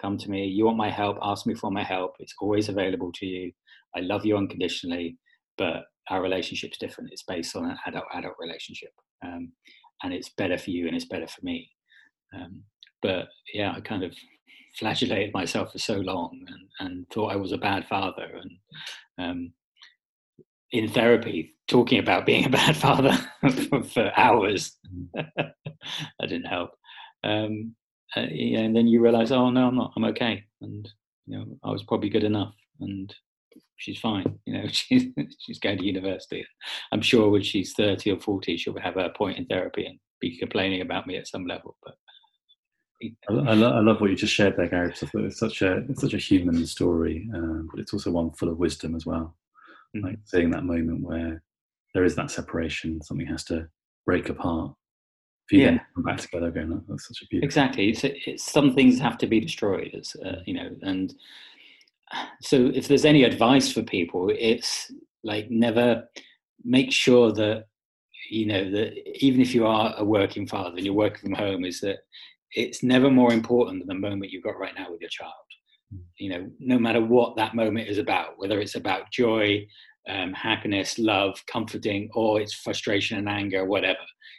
Come 0.00 0.16
to 0.18 0.30
me. 0.30 0.46
You 0.46 0.64
want 0.64 0.76
my 0.76 0.90
help? 0.90 1.18
Ask 1.22 1.46
me 1.46 1.54
for 1.54 1.70
my 1.70 1.82
help. 1.82 2.14
It's 2.18 2.34
always 2.40 2.68
available 2.68 3.12
to 3.16 3.26
you. 3.26 3.52
I 3.96 4.00
love 4.00 4.24
you 4.24 4.36
unconditionally, 4.36 5.18
but 5.56 5.84
our 6.10 6.22
relationship's 6.22 6.78
different. 6.78 7.10
It's 7.12 7.24
based 7.24 7.56
on 7.56 7.66
an 7.66 7.76
adult-adult 7.86 8.34
relationship, 8.38 8.92
um, 9.24 9.52
and 10.02 10.12
it's 10.14 10.30
better 10.30 10.56
for 10.56 10.70
you 10.70 10.86
and 10.86 10.96
it's 10.96 11.04
better 11.04 11.26
for 11.26 11.40
me. 11.42 11.68
Um, 12.34 12.62
but 13.02 13.28
yeah, 13.52 13.72
I 13.76 13.80
kind 13.80 14.02
of 14.02 14.14
flagellated 14.78 15.34
myself 15.34 15.72
for 15.72 15.78
so 15.78 15.96
long 15.96 16.38
and, 16.46 16.68
and 16.88 17.06
thought 17.10 17.32
I 17.32 17.36
was 17.36 17.52
a 17.52 17.58
bad 17.58 17.86
father. 17.88 18.40
And 18.40 18.50
um, 19.18 19.52
in 20.72 20.88
therapy, 20.88 21.54
talking 21.66 21.98
about 21.98 22.26
being 22.26 22.44
a 22.44 22.50
bad 22.50 22.76
father 22.76 23.12
for, 23.92 24.12
hours, 24.16 24.76
that 25.14 25.54
didn't 26.20 26.44
help. 26.44 26.70
Um, 27.24 27.74
uh, 28.16 28.26
yeah, 28.30 28.60
and 28.60 28.74
then 28.74 28.86
you 28.86 29.02
realize, 29.02 29.32
oh 29.32 29.50
no, 29.50 29.68
I'm 29.68 29.76
not. 29.76 29.92
I'm 29.96 30.04
okay, 30.06 30.44
and 30.62 30.88
you 31.26 31.38
know, 31.38 31.46
I 31.62 31.70
was 31.70 31.82
probably 31.82 32.08
good 32.08 32.24
enough, 32.24 32.54
and 32.80 33.14
she's 33.76 33.98
fine. 33.98 34.38
You 34.46 34.54
know, 34.54 34.68
she's 34.70 35.04
she's 35.40 35.58
going 35.58 35.78
to 35.78 35.84
university. 35.84 36.44
I'm 36.92 37.02
sure 37.02 37.28
when 37.28 37.42
she's 37.42 37.74
30 37.74 38.12
or 38.12 38.20
40, 38.20 38.56
she'll 38.56 38.78
have 38.78 38.94
her 38.94 39.10
point 39.16 39.38
in 39.38 39.46
therapy 39.46 39.86
and 39.86 39.98
be 40.20 40.38
complaining 40.38 40.80
about 40.80 41.06
me 41.06 41.16
at 41.16 41.28
some 41.28 41.46
level. 41.46 41.76
But 41.84 41.94
I, 43.02 43.50
I, 43.50 43.54
lo- 43.54 43.72
I, 43.72 43.80
love 43.80 44.00
what 44.00 44.10
you 44.10 44.16
just 44.16 44.34
shared 44.34 44.56
there, 44.56 44.68
Gary. 44.68 44.92
It's 44.92 45.38
such 45.38 45.62
a 45.62 45.78
it's 45.88 46.00
such 46.00 46.14
a 46.14 46.18
human 46.18 46.66
story, 46.66 47.28
um, 47.34 47.68
but 47.70 47.80
it's 47.80 47.92
also 47.92 48.10
one 48.10 48.32
full 48.32 48.48
of 48.48 48.58
wisdom 48.58 48.94
as 48.94 49.06
well. 49.06 49.36
Mm-hmm. 49.96 50.06
Like 50.06 50.18
seeing 50.24 50.50
that 50.50 50.64
moment 50.64 51.02
where 51.02 51.42
there 51.94 52.04
is 52.04 52.14
that 52.16 52.30
separation, 52.30 53.02
something 53.02 53.26
has 53.26 53.44
to 53.44 53.68
break 54.06 54.28
apart. 54.28 54.72
For 55.48 55.56
you 55.56 55.62
yeah. 55.62 55.78
come 55.94 56.04
back 56.04 56.18
together 56.18 56.48
again. 56.48 56.84
That's 56.88 57.08
such 57.08 57.22
a 57.22 57.26
beautiful. 57.26 57.46
Exactly. 57.46 57.88
It's, 57.88 58.04
it's, 58.04 58.44
some 58.44 58.74
things 58.74 58.98
have 58.98 59.16
to 59.18 59.26
be 59.26 59.40
destroyed, 59.40 59.94
as, 59.98 60.14
uh, 60.24 60.40
you 60.44 60.52
know. 60.54 60.68
And 60.82 61.14
so, 62.42 62.70
if 62.74 62.86
there's 62.86 63.06
any 63.06 63.24
advice 63.24 63.72
for 63.72 63.82
people, 63.82 64.30
it's 64.38 64.92
like 65.24 65.50
never 65.50 66.04
make 66.64 66.92
sure 66.92 67.32
that 67.32 67.64
you 68.30 68.46
know 68.46 68.70
that 68.70 68.92
even 69.24 69.40
if 69.40 69.54
you 69.54 69.66
are 69.66 69.94
a 69.96 70.04
working 70.04 70.46
father 70.46 70.76
and 70.76 70.84
you're 70.84 70.94
working 70.94 71.20
from 71.20 71.32
home, 71.32 71.64
is 71.64 71.80
that 71.80 72.00
it's 72.52 72.82
never 72.82 73.10
more 73.10 73.32
important 73.32 73.80
than 73.80 73.88
the 73.88 74.08
moment 74.08 74.30
you've 74.30 74.44
got 74.44 74.58
right 74.58 74.74
now 74.76 74.90
with 74.90 75.00
your 75.00 75.10
child. 75.10 75.32
You 76.18 76.30
know, 76.30 76.50
no 76.58 76.78
matter 76.78 77.00
what 77.00 77.36
that 77.36 77.54
moment 77.54 77.88
is 77.88 77.98
about, 77.98 78.34
whether 78.36 78.60
it's 78.60 78.74
about 78.74 79.10
joy, 79.10 79.66
um, 80.08 80.32
happiness, 80.32 80.98
love, 80.98 81.42
comforting, 81.46 82.08
or 82.14 82.40
it's 82.40 82.54
frustration 82.54 83.18
and 83.18 83.28
anger, 83.28 83.64
whatever. 83.64 83.98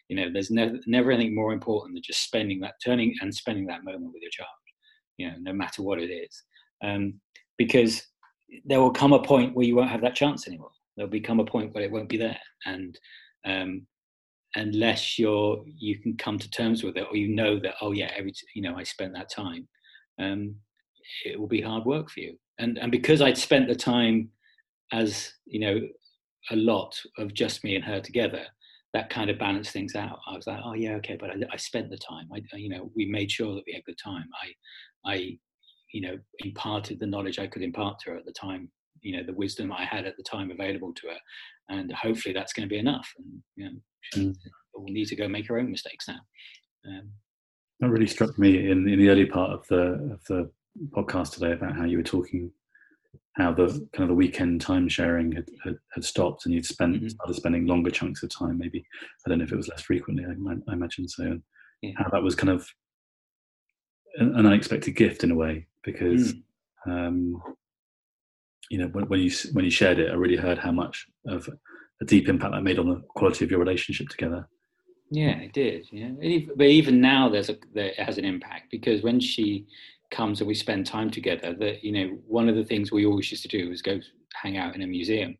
You 0.09 0.15
know, 0.15 0.29
there's 0.31 0.51
never 0.51 0.77
never 0.87 1.11
anything 1.11 1.35
more 1.35 1.53
important 1.53 1.95
than 1.95 2.03
just 2.03 2.23
spending 2.23 2.59
that, 2.61 2.75
turning 2.83 3.15
and 3.21 3.33
spending 3.33 3.65
that 3.67 3.83
moment 3.83 4.13
with 4.13 4.21
your 4.21 4.31
child. 4.31 4.49
You 5.17 5.29
know, 5.29 5.35
no 5.41 5.53
matter 5.53 5.81
what 5.83 5.99
it 5.99 6.11
is, 6.11 6.43
um, 6.83 7.19
because 7.57 8.01
there 8.65 8.79
will 8.79 8.91
come 8.91 9.13
a 9.13 9.21
point 9.21 9.55
where 9.55 9.65
you 9.65 9.75
won't 9.75 9.89
have 9.91 10.01
that 10.01 10.15
chance 10.15 10.47
anymore. 10.47 10.71
There'll 10.95 11.09
become 11.09 11.39
a 11.39 11.45
point 11.45 11.73
where 11.73 11.83
it 11.83 11.91
won't 11.91 12.09
be 12.09 12.17
there, 12.17 12.39
and 12.65 12.97
um, 13.45 13.85
unless 14.55 15.19
you're 15.19 15.63
you 15.77 15.99
can 15.99 16.17
come 16.17 16.39
to 16.39 16.49
terms 16.49 16.83
with 16.83 16.97
it 16.97 17.05
or 17.09 17.15
you 17.15 17.27
know 17.27 17.59
that 17.59 17.75
oh 17.81 17.91
yeah 17.91 18.11
every 18.17 18.33
you 18.55 18.61
know 18.61 18.75
i 18.75 18.83
spent 18.83 19.13
that 19.13 19.29
time 19.31 19.67
um, 20.19 20.55
it 21.25 21.39
will 21.39 21.47
be 21.47 21.61
hard 21.61 21.85
work 21.85 22.09
for 22.09 22.19
you. 22.19 22.37
And 22.59 22.77
and 22.77 22.91
because 22.91 23.21
i'd 23.21 23.37
spent 23.37 23.67
the 23.67 23.75
time 23.75 24.29
as 24.91 25.31
you 25.45 25.59
know 25.59 25.79
a 26.51 26.55
lot 26.55 26.99
of 27.17 27.33
just 27.33 27.63
me 27.63 27.75
and 27.75 27.85
her 27.85 28.01
together 28.01 28.45
that 28.93 29.09
kind 29.11 29.29
of 29.29 29.37
balanced 29.37 29.71
things 29.71 29.95
out. 29.95 30.17
I 30.27 30.35
was 30.35 30.47
like 30.47 30.61
oh 30.63 30.73
yeah 30.73 30.93
okay 30.95 31.17
but 31.19 31.29
i, 31.29 31.35
I 31.51 31.57
spent 31.57 31.89
the 31.89 31.97
time. 31.97 32.27
I 32.33 32.41
you 32.55 32.69
know 32.69 32.91
we 32.95 33.05
made 33.05 33.31
sure 33.31 33.55
that 33.55 33.63
we 33.65 33.73
had 33.73 33.83
good 33.85 33.99
time. 34.03 34.27
I 34.43 35.11
i 35.11 35.37
you 35.93 36.01
know 36.01 36.17
imparted 36.39 36.99
the 36.99 37.07
knowledge 37.07 37.39
i 37.39 37.47
could 37.47 37.63
impart 37.63 37.97
to 37.99 38.11
her 38.11 38.17
at 38.17 38.25
the 38.25 38.31
time 38.33 38.69
you 39.01 39.17
know 39.17 39.23
the 39.23 39.33
wisdom 39.33 39.71
i 39.71 39.83
had 39.83 40.05
at 40.05 40.15
the 40.17 40.23
time 40.23 40.51
available 40.51 40.93
to 40.93 41.07
her. 41.07 41.17
And 41.69 41.91
hopefully 41.93 42.33
that's 42.33 42.53
going 42.53 42.67
to 42.67 42.73
be 42.73 42.79
enough. 42.79 43.07
And 43.17 43.43
you 43.55 43.65
know 43.65 43.77
mm. 44.15 44.35
will 44.73 44.91
need 44.91 45.07
to 45.07 45.15
go 45.15 45.27
make 45.27 45.47
her 45.47 45.59
own 45.59 45.71
mistakes 45.71 46.07
now. 46.07 46.19
Um, 46.87 47.11
that 47.79 47.89
really 47.89 48.07
struck 48.07 48.37
me 48.37 48.69
in, 48.69 48.87
in 48.87 48.99
the 48.99 49.09
early 49.09 49.25
part 49.25 49.51
of 49.51 49.67
the 49.67 50.11
of 50.13 50.23
the 50.27 50.51
podcast 50.87 51.33
today 51.33 51.51
about 51.53 51.75
how 51.75 51.85
you 51.85 51.97
were 51.97 52.03
talking 52.03 52.51
how 53.39 53.53
the 53.53 53.67
kind 53.93 54.03
of 54.03 54.09
the 54.09 54.13
weekend 54.13 54.59
time 54.59 54.89
sharing 54.89 55.31
had, 55.31 55.47
had, 55.63 55.77
had 55.93 56.03
stopped 56.03 56.45
and 56.45 56.53
you'd 56.53 56.65
spent 56.65 56.95
mm-hmm. 56.95 57.07
started 57.07 57.35
spending 57.35 57.65
longer 57.65 57.89
chunks 57.89 58.21
of 58.23 58.29
time 58.29 58.57
maybe 58.57 58.85
i 59.25 59.29
don't 59.29 59.39
know 59.39 59.43
if 59.43 59.51
it 59.51 59.57
was 59.57 59.67
less 59.67 59.81
frequently 59.81 60.25
i, 60.25 60.31
I 60.69 60.73
imagine 60.73 61.07
so 61.07 61.23
and 61.23 61.41
yeah. 61.81 61.91
how 61.97 62.09
that 62.09 62.23
was 62.23 62.35
kind 62.35 62.49
of 62.49 62.67
an, 64.17 64.35
an, 64.35 64.45
unexpected 64.45 64.95
gift 64.95 65.23
in 65.23 65.31
a 65.31 65.35
way 65.35 65.67
because 65.83 66.33
mm. 66.33 67.07
um, 67.07 67.41
you 68.69 68.77
know 68.77 68.87
when, 68.87 69.05
when, 69.05 69.19
you 69.19 69.31
when 69.53 69.65
you 69.65 69.71
shared 69.71 69.99
it 69.99 70.11
i 70.11 70.15
really 70.15 70.37
heard 70.37 70.57
how 70.57 70.71
much 70.71 71.07
of 71.27 71.49
a 72.01 72.05
deep 72.05 72.27
impact 72.27 72.53
that 72.53 72.63
made 72.63 72.79
on 72.79 72.89
the 72.89 73.01
quality 73.09 73.45
of 73.45 73.51
your 73.51 73.59
relationship 73.59 74.09
together 74.09 74.47
yeah 75.11 75.37
it 75.37 75.53
did 75.53 75.87
yeah 75.91 76.11
but 76.55 76.67
even 76.67 77.01
now 77.01 77.29
there's 77.29 77.49
a 77.49 77.57
there, 77.73 77.87
it 77.87 77.99
has 77.99 78.17
an 78.17 78.25
impact 78.25 78.69
because 78.69 79.01
when 79.01 79.19
she 79.19 79.65
comes 80.11 80.41
and 80.41 80.47
we 80.47 80.53
spend 80.53 80.85
time 80.85 81.09
together 81.09 81.55
that 81.59 81.83
you 81.83 81.91
know 81.91 82.17
one 82.27 82.49
of 82.49 82.55
the 82.55 82.63
things 82.63 82.91
we 82.91 83.05
always 83.05 83.29
used 83.31 83.43
to 83.43 83.49
do 83.49 83.69
was 83.69 83.81
go 83.81 83.99
hang 84.41 84.57
out 84.57 84.75
in 84.75 84.81
a 84.81 84.87
museum 84.87 85.37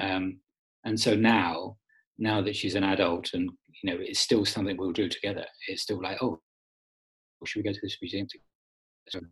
um, 0.00 0.38
and 0.84 0.98
so 0.98 1.14
now 1.14 1.76
now 2.18 2.40
that 2.40 2.56
she's 2.56 2.74
an 2.74 2.84
adult 2.84 3.30
and 3.34 3.50
you 3.82 3.90
know 3.90 3.98
it's 4.00 4.20
still 4.20 4.44
something 4.44 4.76
we'll 4.76 4.92
do 4.92 5.08
together 5.08 5.44
it's 5.68 5.82
still 5.82 6.02
like 6.02 6.18
oh 6.22 6.40
should 7.44 7.60
we 7.60 7.64
go 7.64 7.72
to 7.72 7.80
this 7.82 7.96
museum 8.00 8.26
together 8.28 9.26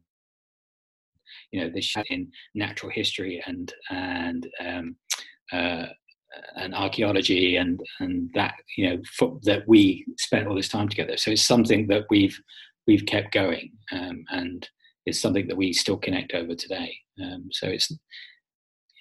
you 1.52 1.60
know 1.60 1.70
this 1.74 1.94
in 2.10 2.30
natural 2.54 2.90
history 2.90 3.42
and 3.46 3.72
and 3.90 4.48
um, 4.64 4.96
uh, 5.52 5.86
and 6.56 6.74
archaeology 6.74 7.56
and 7.56 7.80
and 8.00 8.30
that 8.34 8.54
you 8.76 8.88
know 8.88 9.02
for, 9.16 9.38
that 9.42 9.66
we 9.66 10.04
spent 10.18 10.46
all 10.46 10.54
this 10.54 10.68
time 10.68 10.88
together. 10.88 11.16
So 11.16 11.30
it's 11.30 11.46
something 11.46 11.86
that 11.88 12.04
we've 12.10 12.38
we've 12.88 13.06
kept 13.06 13.32
going, 13.32 13.70
um, 13.92 14.24
and 14.30 14.68
it's 15.06 15.20
something 15.20 15.46
that 15.46 15.56
we 15.56 15.72
still 15.72 15.98
connect 15.98 16.32
over 16.32 16.56
today. 16.56 16.96
Um, 17.22 17.50
so 17.52 17.68
it's 17.68 17.92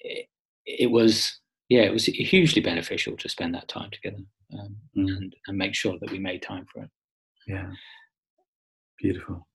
it, 0.01 0.27
it, 0.65 0.91
was 0.91 1.39
yeah, 1.69 1.81
it 1.81 1.93
was 1.93 2.05
hugely 2.05 2.61
beneficial 2.61 3.17
to 3.17 3.29
spend 3.29 3.55
that 3.55 3.69
time 3.69 3.89
together 3.91 4.23
um, 4.53 4.75
mm. 4.95 5.07
and 5.07 5.35
and 5.47 5.57
make 5.57 5.73
sure 5.73 5.97
that 5.99 6.11
we 6.11 6.19
made 6.19 6.43
time 6.43 6.67
for 6.71 6.83
it. 6.83 6.89
Yeah, 7.47 7.71
beautiful. 9.01 9.47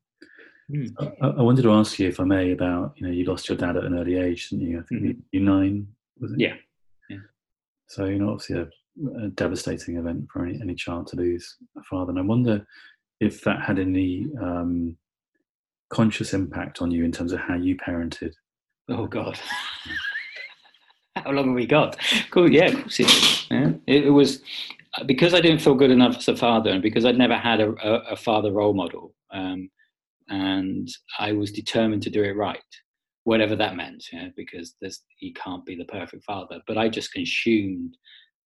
Mm. 0.72 0.90
I, 1.20 1.26
I, 1.26 1.42
wanted 1.42 1.62
to 1.62 1.72
ask 1.72 1.98
you, 1.98 2.08
if 2.08 2.18
I 2.18 2.24
may, 2.24 2.52
about 2.52 2.94
you 2.96 3.06
know 3.06 3.12
you 3.12 3.24
lost 3.24 3.48
your 3.48 3.58
dad 3.58 3.76
at 3.76 3.84
an 3.84 3.98
early 3.98 4.16
age, 4.16 4.48
didn't 4.48 4.66
you? 4.66 4.78
I 4.78 4.82
think 4.82 5.02
mm-hmm. 5.02 5.20
you, 5.32 5.40
nine, 5.40 5.86
was 6.18 6.32
it? 6.32 6.40
Yeah. 6.40 6.54
yeah. 7.10 7.18
So 7.88 8.06
you 8.06 8.18
know, 8.18 8.30
obviously 8.30 8.60
a, 8.60 9.24
a, 9.26 9.28
devastating 9.28 9.98
event 9.98 10.28
for 10.32 10.46
any, 10.46 10.58
any 10.62 10.74
child 10.74 11.08
to 11.08 11.16
lose 11.16 11.56
a 11.76 11.82
father, 11.82 12.10
and 12.10 12.18
I 12.18 12.22
wonder 12.22 12.66
if 13.22 13.42
that 13.42 13.62
had 13.62 13.78
any 13.78 14.26
um, 14.40 14.96
conscious 15.92 16.34
impact 16.34 16.82
on 16.82 16.90
you 16.90 17.04
in 17.04 17.12
terms 17.12 17.32
of 17.32 17.38
how 17.38 17.54
you 17.54 17.76
parented. 17.76 18.32
Oh 18.88 19.06
God. 19.06 19.38
how 21.16 21.30
long 21.30 21.48
have 21.48 21.54
we 21.54 21.66
got? 21.66 21.96
Cool. 22.30 22.52
Yeah, 22.52 22.66
of 22.66 22.80
course. 22.80 23.46
Yeah. 23.50 23.72
It, 23.86 24.10
was 24.10 24.42
because 25.06 25.34
I 25.34 25.40
didn't 25.40 25.60
feel 25.60 25.74
good 25.74 25.92
enough 25.92 26.16
as 26.16 26.28
a 26.28 26.36
father, 26.36 26.70
and 26.70 26.82
because 26.82 27.04
I'd 27.04 27.16
never 27.16 27.36
had 27.36 27.60
a, 27.60 27.70
a, 27.82 28.12
a 28.12 28.16
father 28.16 28.50
role 28.50 28.74
model. 28.74 29.14
Um, 29.32 29.70
and 30.28 30.88
I 31.18 31.32
was 31.32 31.52
determined 31.52 32.02
to 32.02 32.10
do 32.10 32.22
it 32.24 32.36
right, 32.36 32.58
whatever 33.24 33.54
that 33.54 33.76
meant, 33.76 34.04
you 34.12 34.20
know, 34.20 34.30
because 34.36 34.74
there's, 34.80 35.02
he 35.18 35.32
can't 35.34 35.64
be 35.64 35.76
the 35.76 35.84
perfect 35.84 36.24
father. 36.24 36.60
But 36.66 36.78
I 36.78 36.88
just 36.88 37.12
consumed. 37.12 37.96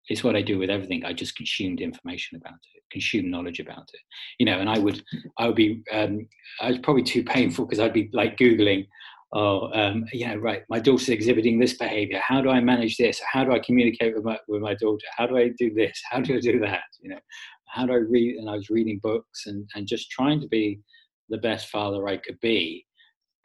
It's 0.08 0.22
what 0.22 0.36
I 0.36 0.42
do 0.42 0.58
with 0.58 0.70
everything. 0.70 1.04
I 1.04 1.12
just 1.12 1.36
consumed 1.36 1.80
information 1.80 2.36
about 2.36 2.58
it, 2.74 2.82
consumed 2.90 3.30
knowledge 3.30 3.60
about 3.60 3.88
it, 3.92 4.00
you 4.38 4.46
know. 4.46 4.58
And 4.58 4.68
I 4.68 4.78
would, 4.78 5.02
I 5.38 5.46
would 5.46 5.56
be, 5.56 5.82
um, 5.92 6.26
I 6.60 6.68
was 6.68 6.78
probably 6.78 7.02
too 7.02 7.24
painful 7.24 7.66
because 7.66 7.80
I'd 7.80 7.92
be 7.92 8.08
like 8.12 8.36
googling, 8.36 8.86
oh, 9.32 9.70
um, 9.72 10.06
yeah, 10.12 10.34
right. 10.38 10.62
My 10.68 10.78
daughter's 10.78 11.08
exhibiting 11.08 11.58
this 11.58 11.76
behavior. 11.76 12.20
How 12.24 12.40
do 12.40 12.50
I 12.50 12.60
manage 12.60 12.96
this? 12.96 13.20
How 13.32 13.44
do 13.44 13.52
I 13.52 13.58
communicate 13.58 14.14
with 14.14 14.24
my 14.24 14.38
with 14.48 14.62
my 14.62 14.74
daughter? 14.74 15.06
How 15.16 15.26
do 15.26 15.36
I 15.36 15.50
do 15.58 15.72
this? 15.74 16.00
How 16.10 16.20
do 16.20 16.36
I 16.36 16.40
do 16.40 16.60
that? 16.60 16.84
You 17.00 17.10
know, 17.10 17.20
how 17.68 17.86
do 17.86 17.92
I 17.92 17.96
read? 17.96 18.36
And 18.36 18.48
I 18.48 18.54
was 18.54 18.70
reading 18.70 19.00
books 19.02 19.46
and 19.46 19.68
and 19.74 19.86
just 19.86 20.10
trying 20.10 20.40
to 20.40 20.48
be 20.48 20.80
the 21.28 21.38
best 21.38 21.68
father 21.68 22.06
I 22.08 22.16
could 22.16 22.38
be. 22.40 22.86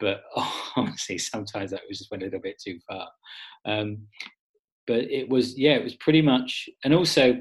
But 0.00 0.22
oh, 0.36 0.72
honestly, 0.76 1.18
sometimes 1.18 1.70
that 1.70 1.82
was 1.88 1.98
just 1.98 2.10
went 2.10 2.22
a 2.22 2.26
little 2.26 2.40
bit 2.40 2.60
too 2.64 2.78
far. 2.88 3.08
Um, 3.64 3.98
but 4.86 5.00
it 5.00 5.28
was, 5.28 5.58
yeah, 5.58 5.72
it 5.72 5.84
was 5.84 5.94
pretty 5.96 6.22
much, 6.22 6.68
and 6.84 6.94
also 6.94 7.40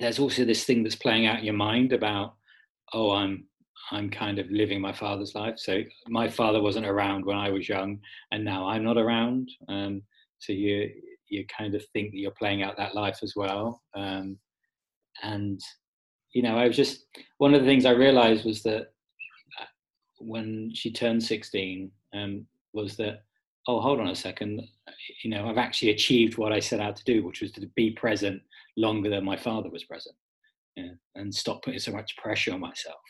there's 0.00 0.18
also 0.18 0.44
this 0.44 0.64
thing 0.64 0.82
that's 0.82 0.94
playing 0.94 1.26
out 1.26 1.38
in 1.38 1.44
your 1.44 1.54
mind 1.54 1.92
about, 1.92 2.34
oh, 2.92 3.12
I'm 3.12 3.44
I'm 3.90 4.10
kind 4.10 4.38
of 4.38 4.50
living 4.50 4.80
my 4.80 4.92
father's 4.92 5.34
life. 5.34 5.54
So 5.56 5.80
my 6.08 6.28
father 6.28 6.60
wasn't 6.60 6.86
around 6.86 7.24
when 7.24 7.36
I 7.36 7.50
was 7.50 7.68
young, 7.68 7.98
and 8.32 8.44
now 8.44 8.68
I'm 8.68 8.84
not 8.84 8.98
around. 8.98 9.50
Um, 9.68 10.02
so 10.38 10.52
you 10.52 10.90
you 11.28 11.44
kind 11.46 11.74
of 11.74 11.84
think 11.92 12.10
that 12.10 12.18
you're 12.18 12.30
playing 12.32 12.62
out 12.62 12.76
that 12.76 12.94
life 12.94 13.18
as 13.22 13.34
well. 13.36 13.82
Um, 13.94 14.38
and 15.22 15.60
you 16.32 16.42
know, 16.42 16.56
I 16.56 16.66
was 16.66 16.76
just 16.76 17.06
one 17.38 17.54
of 17.54 17.60
the 17.60 17.66
things 17.66 17.84
I 17.84 17.90
realized 17.90 18.44
was 18.44 18.62
that 18.64 18.88
when 20.20 20.70
she 20.74 20.92
turned 20.92 21.22
16 21.22 21.90
um, 22.12 22.46
was 22.72 22.96
that 22.96 23.22
oh 23.68 23.80
hold 23.80 24.00
on 24.00 24.08
a 24.08 24.14
second 24.14 24.60
you 25.22 25.30
know 25.30 25.48
i've 25.48 25.58
actually 25.58 25.90
achieved 25.90 26.36
what 26.36 26.52
i 26.52 26.58
set 26.58 26.80
out 26.80 26.96
to 26.96 27.04
do 27.04 27.24
which 27.24 27.40
was 27.40 27.52
to 27.52 27.64
be 27.76 27.90
present 27.92 28.40
longer 28.76 29.08
than 29.08 29.24
my 29.24 29.36
father 29.36 29.70
was 29.70 29.84
present 29.84 30.16
and 31.16 31.34
stop 31.34 31.62
putting 31.62 31.80
so 31.80 31.92
much 31.92 32.16
pressure 32.16 32.52
on 32.52 32.60
myself 32.60 33.00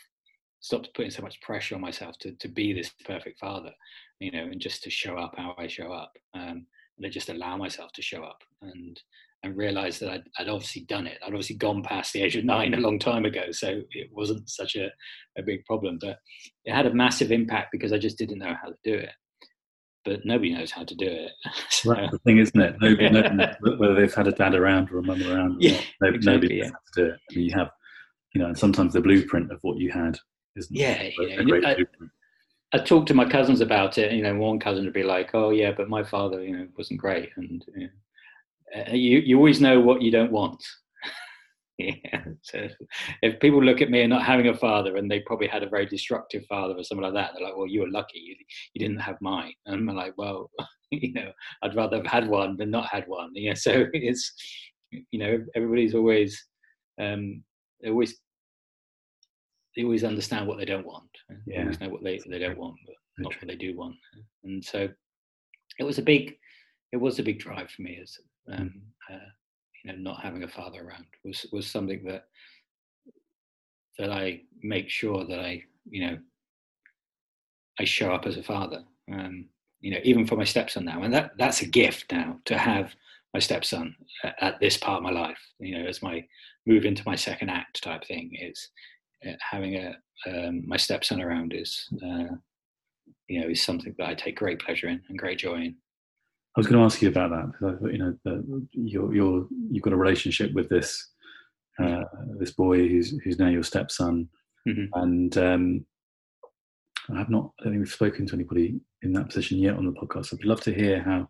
stop 0.61 0.85
putting 0.94 1.11
so 1.11 1.23
much 1.23 1.40
pressure 1.40 1.75
on 1.75 1.81
myself 1.81 2.18
to, 2.18 2.33
to 2.33 2.49
be 2.49 2.73
this 2.73 2.90
perfect 3.07 3.38
father 3.38 3.71
you 4.21 4.31
know 4.31 4.44
and 4.44 4.61
just 4.61 4.83
to 4.83 4.90
show 4.90 5.16
up 5.16 5.35
how 5.37 5.55
i 5.59 5.66
show 5.66 5.92
up 5.92 6.12
um, 6.35 6.66
and 6.97 7.05
to 7.05 7.11
just 7.11 7.29
allow 7.29 7.57
myself 7.57 7.92
to 7.92 8.03
show 8.03 8.23
up 8.23 8.38
and 8.62 9.01
and 9.44 9.57
realized 9.57 10.01
that 10.01 10.11
I'd, 10.11 10.25
I'd, 10.38 10.49
obviously 10.49 10.83
done 10.83 11.07
it. 11.07 11.18
I'd 11.23 11.29
obviously 11.29 11.55
gone 11.55 11.83
past 11.83 12.12
the 12.12 12.23
age 12.23 12.35
of 12.35 12.44
nine 12.44 12.75
a 12.75 12.79
long 12.79 12.99
time 12.99 13.25
ago, 13.25 13.53
so 13.53 13.83
it 13.92 14.09
wasn't 14.12 14.51
such 14.51 14.75
a, 14.75 14.88
a 15.38 15.42
big 15.42 15.64
problem. 15.64 15.99
But 16.01 16.18
it 16.64 16.75
had 16.75 16.87
a 16.87 16.92
massive 16.92 17.31
impact 17.31 17.68
because 17.71 17.92
I 17.92 17.99
just 17.99 18.18
didn't 18.18 18.40
know 18.40 18.55
how 18.61 18.71
to 18.71 18.75
do 18.83 18.94
it. 18.94 19.11
But 20.09 20.25
nobody 20.25 20.55
knows 20.55 20.71
how 20.71 20.85
to 20.85 20.94
do 20.94 21.07
it. 21.07 21.33
so, 21.68 21.92
That's 21.92 22.12
the 22.12 22.18
thing, 22.21 22.38
isn't 22.38 22.59
it? 22.59 22.77
Nobody, 22.81 23.05
yeah. 23.05 23.11
nobody, 23.11 23.77
whether 23.77 23.94
they've 23.94 24.14
had 24.14 24.27
a 24.27 24.33
dad 24.33 24.55
around 24.55 24.90
or 24.90 24.99
a 24.99 25.03
mum 25.03 25.23
around, 25.23 25.61
yeah, 25.61 25.81
nobody, 26.01 26.16
exactly, 26.16 26.33
nobody 26.33 26.55
yeah. 26.55 26.62
knows 26.62 26.73
how 26.73 26.79
to 26.79 27.03
do 27.03 27.11
it. 27.12 27.21
I 27.31 27.35
mean, 27.35 27.44
you 27.44 27.55
have, 27.55 27.71
you 28.35 28.40
know, 28.40 28.47
and 28.47 28.59
sometimes 28.59 28.94
the 28.94 29.03
blueprint 29.03 29.53
of 29.53 29.59
what 29.62 29.77
you 29.77 29.90
had 29.90 30.18
isn't 30.57 30.75
yeah, 30.75 31.11
great 31.44 31.64
I. 31.64 31.77
I 32.73 32.79
talked 32.79 33.09
to 33.09 33.14
my 33.14 33.29
cousins 33.29 33.61
about 33.61 33.97
it. 33.99 34.12
You 34.12 34.23
know, 34.23 34.35
one 34.35 34.59
cousin 34.59 34.85
would 34.85 34.92
be 34.92 35.03
like, 35.03 35.35
"Oh 35.35 35.51
yeah, 35.51 35.73
but 35.75 35.88
my 35.88 36.03
father, 36.03 36.42
you 36.42 36.57
know, 36.57 36.68
wasn't 36.77 37.01
great," 37.01 37.31
and 37.37 37.64
you 37.75 37.88
know, 38.75 38.83
uh, 38.83 38.92
you 38.92 39.21
you 39.21 39.37
always 39.37 39.61
know 39.61 39.81
what 39.81 40.03
you 40.03 40.11
don't 40.11 40.33
want. 40.33 40.62
yeah. 42.05 42.25
So 42.43 42.69
if 43.23 43.38
people 43.41 43.62
look 43.62 43.81
at 43.81 43.91
me 43.91 44.03
and 44.03 44.11
not 44.11 44.25
having 44.25 44.49
a 44.49 44.57
father, 44.57 44.97
and 44.97 45.11
they 45.11 45.21
probably 45.21 45.47
had 45.47 45.62
a 45.62 45.69
very 45.69 45.87
destructive 45.87 46.45
father 46.49 46.75
or 46.75 46.83
something 46.83 47.05
like 47.05 47.14
that, 47.14 47.33
they're 47.35 47.47
like, 47.47 47.57
"Well, 47.57 47.69
you 47.69 47.83
were 47.83 47.91
lucky. 47.91 48.19
You, 48.19 48.35
you 48.75 48.81
didn't 48.87 49.01
have 49.01 49.17
mine." 49.21 49.53
And 49.67 49.88
I'm 49.88 49.97
like, 49.97 50.14
"Well, 50.17 50.51
you 50.91 51.12
know, 51.12 51.31
I'd 51.62 51.77
rather 51.77 51.99
have 51.99 52.07
had 52.07 52.29
one 52.29 52.57
than 52.57 52.71
not 52.71 52.87
had 52.87 53.05
one." 53.07 53.31
Yeah. 53.35 53.55
So 53.55 53.87
it's 53.93 54.33
you 54.91 55.19
know, 55.19 55.45
everybody's 55.55 55.95
always 55.95 56.45
um, 57.01 57.45
they 57.81 57.91
always 57.91 58.19
they 59.77 59.85
always 59.85 60.05
understand 60.05 60.49
what 60.49 60.59
they 60.59 60.64
don't 60.64 60.87
want. 60.87 61.11
Yeah. 61.47 61.59
They 61.59 61.62
always 61.62 61.81
know 61.81 61.88
what 61.91 62.03
they 62.03 62.21
they 62.29 62.38
don't 62.41 62.59
want, 62.59 62.77
but 62.87 62.97
not 63.19 63.35
what 63.37 63.47
they 63.47 63.57
do 63.57 63.77
want. 63.77 63.95
And 64.43 64.64
so 64.64 64.88
it 65.79 65.85
was 65.85 65.99
a 65.99 66.03
big 66.03 66.35
it 66.93 66.97
was 66.97 67.19
a 67.19 67.23
big 67.23 67.38
drive 67.38 67.71
for 67.71 67.83
me 67.83 68.01
as 68.03 68.17
um, 68.51 68.83
uh, 69.12 69.19
you 69.85 69.93
know, 69.93 69.99
not 69.99 70.21
having 70.21 70.43
a 70.43 70.49
father 70.49 70.87
around 70.87 71.05
was 71.25 71.47
was 71.53 71.67
something 71.67 72.05
that 72.05 72.25
that 73.99 74.11
I 74.11 74.43
make 74.62 74.88
sure 74.88 75.25
that 75.25 75.41
I, 75.41 75.62
you 75.88 76.07
know, 76.07 76.19
I 77.81 77.85
show 77.85 78.12
up 78.12 78.27
as 78.27 78.37
a 78.37 78.43
father. 78.43 78.85
Um, 79.12 79.47
you 79.81 79.91
know, 79.91 80.01
even 80.05 80.27
for 80.27 80.37
my 80.37 80.45
stepson 80.45 80.85
now, 80.85 81.03
and 81.03 81.14
that 81.14 81.33
that's 81.38 81.62
a 81.62 81.67
gift 81.67 82.11
now 82.12 82.38
to 82.47 82.59
have 82.59 82.95
my 83.33 83.41
stepson 83.41 83.95
at, 84.25 84.35
at 84.41 84.61
this 84.61 84.77
part 84.77 84.99
of 84.99 85.03
my 85.03 85.11
life. 85.11 85.38
You 85.61 85.79
know, 85.79 85.87
as 85.87 86.03
my 86.03 86.25
move 86.67 86.85
into 86.85 87.03
my 87.07 87.14
second 87.14 87.51
act 87.51 87.83
type 87.83 88.05
thing 88.05 88.33
is 88.41 88.69
uh, 89.27 89.33
having 89.41 89.77
a 89.77 89.95
um, 90.27 90.67
my 90.67 90.77
stepson 90.77 91.21
around 91.21 91.53
is 91.55 91.88
uh, 92.03 92.35
you 93.29 93.41
know 93.41 93.49
is 93.49 93.62
something 93.62 93.95
that 93.99 94.09
I 94.09 94.14
take 94.14 94.37
great 94.37 94.61
pleasure 94.61 94.88
in 94.88 95.01
and 95.09 95.19
great 95.19 95.38
joy 95.38 95.57
in. 95.57 95.77
I 96.59 96.61
was 96.61 96.66
going 96.66 96.81
to 96.81 96.85
ask 96.85 97.01
you 97.01 97.09
about 97.09 97.31
that 97.31 97.53
because 97.53 97.79
I, 97.85 97.90
you 97.92 97.99
know 97.99 98.14
the, 98.25 98.66
you're, 98.73 99.14
you're 99.14 99.47
you've 99.71 99.85
got 99.85 99.92
a 99.92 99.97
relationship 99.97 100.53
with 100.55 100.68
this 100.68 101.09
uh, 101.81 102.03
this 102.37 102.51
boy 102.51 102.88
who's 102.88 103.16
who's 103.23 103.38
now 103.38 103.47
your 103.47 103.62
stepson, 103.62 104.29
mm-hmm. 104.68 104.87
and 105.01 105.38
um, 105.38 105.87
I 107.14 107.18
have 107.18 107.31
not. 107.31 107.53
I 107.61 107.62
don't 107.62 107.75
think 107.75 107.85
we've 107.85 107.92
spoken 107.92 108.27
to 108.27 108.35
anybody 108.35 108.81
in 109.03 109.12
that 109.12 109.29
position 109.29 109.59
yet 109.59 109.77
on 109.77 109.87
the 109.87 109.92
podcast. 109.92 110.35
I'd 110.35 110.44
love 110.44 110.61
to 110.62 110.75
hear 110.75 111.01
how 111.01 111.29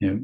you 0.00 0.10
know 0.10 0.20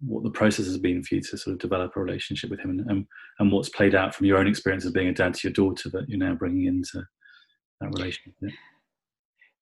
what 0.00 0.24
the 0.24 0.30
process 0.30 0.66
has 0.66 0.78
been 0.78 1.04
for 1.04 1.14
you 1.14 1.20
to 1.20 1.38
sort 1.38 1.54
of 1.54 1.60
develop 1.60 1.92
a 1.94 2.00
relationship 2.00 2.50
with 2.50 2.58
him, 2.58 2.70
and 2.70 2.80
and, 2.90 3.06
and 3.38 3.52
what's 3.52 3.68
played 3.68 3.94
out 3.94 4.12
from 4.12 4.26
your 4.26 4.38
own 4.38 4.48
experience 4.48 4.84
of 4.86 4.92
being 4.92 5.06
a 5.06 5.14
dad 5.14 5.34
to 5.34 5.46
your 5.46 5.52
daughter 5.52 5.88
that 5.90 6.08
you're 6.08 6.18
now 6.18 6.34
bringing 6.34 6.66
into 6.66 7.00
that 7.80 7.94
relationship. 7.94 8.34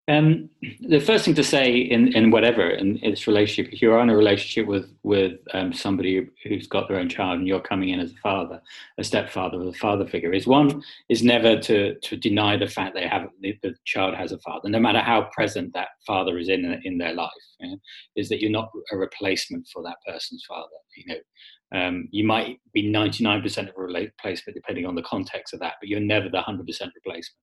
Um, 0.07 0.51
the 0.83 1.01
first 1.01 1.25
thing 1.25 1.35
to 1.35 1.43
say 1.43 1.75
in, 1.75 2.15
in 2.15 2.31
whatever 2.31 2.69
in, 2.69 2.99
in 2.99 3.13
this 3.13 3.27
relationship, 3.27 3.73
if 3.73 3.81
you're 3.81 3.99
in 4.01 4.11
a 4.11 4.17
relationship 4.17 4.67
with 4.67 4.93
with 5.03 5.39
um, 5.55 5.73
somebody 5.73 6.29
who's 6.43 6.67
got 6.67 6.89
their 6.89 6.99
own 6.99 7.09
child 7.09 7.39
and 7.39 7.49
you're 7.49 7.61
coming 7.61 7.89
in 7.89 8.01
as 8.01 8.13
a 8.13 8.17
father, 8.17 8.61
a 8.99 9.05
stepfather, 9.05 9.59
or 9.59 9.69
a 9.69 9.73
father 9.73 10.07
figure, 10.07 10.35
is 10.35 10.47
one 10.47 10.83
is 11.09 11.23
never 11.23 11.59
to 11.59 11.95
to 12.01 12.19
deny 12.19 12.55
the 12.55 12.67
fact 12.67 12.95
they 12.95 13.09
have 13.09 13.29
the, 13.41 13.59
the 13.63 13.75
child 13.87 14.15
has 14.15 14.33
a 14.33 14.39
father, 14.41 14.69
no 14.69 14.79
matter 14.79 14.99
how 14.99 15.23
present 15.33 15.73
that 15.73 15.89
father 16.07 16.37
is 16.37 16.51
in 16.51 16.79
in 16.85 16.99
their 16.99 17.15
life. 17.15 17.31
You 17.61 17.71
know, 17.71 17.77
is 18.15 18.29
that 18.29 18.43
you're 18.43 18.51
not 18.51 18.69
a 18.93 18.99
replacement 18.99 19.67
for 19.69 19.83
that 19.85 19.97
person's 20.07 20.45
father. 20.47 20.69
You 20.99 21.15
know, 21.15 21.81
um, 21.81 22.09
you 22.11 22.25
might 22.25 22.61
be 22.75 22.93
99% 22.93 23.69
of 23.71 23.75
a 23.77 23.81
replacement 23.81 24.55
depending 24.55 24.85
on 24.85 24.95
the 24.95 25.03
context 25.03 25.55
of 25.55 25.61
that, 25.61 25.75
but 25.81 25.89
you're 25.89 25.99
never 25.99 26.29
the 26.29 26.43
100% 26.43 26.59
replacement. 26.69 27.41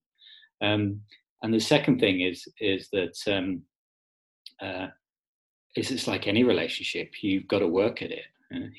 Um, 0.61 1.01
and 1.41 1.53
the 1.53 1.59
second 1.59 1.99
thing 1.99 2.21
is 2.21 2.47
is 2.59 2.89
that 2.91 3.15
um, 3.27 3.63
uh, 4.61 4.87
is 5.75 5.91
it's 5.91 6.07
like 6.07 6.27
any 6.27 6.43
relationship. 6.43 7.11
You've 7.21 7.47
got 7.47 7.59
to 7.59 7.67
work 7.67 8.01
at 8.01 8.11
it. 8.11 8.25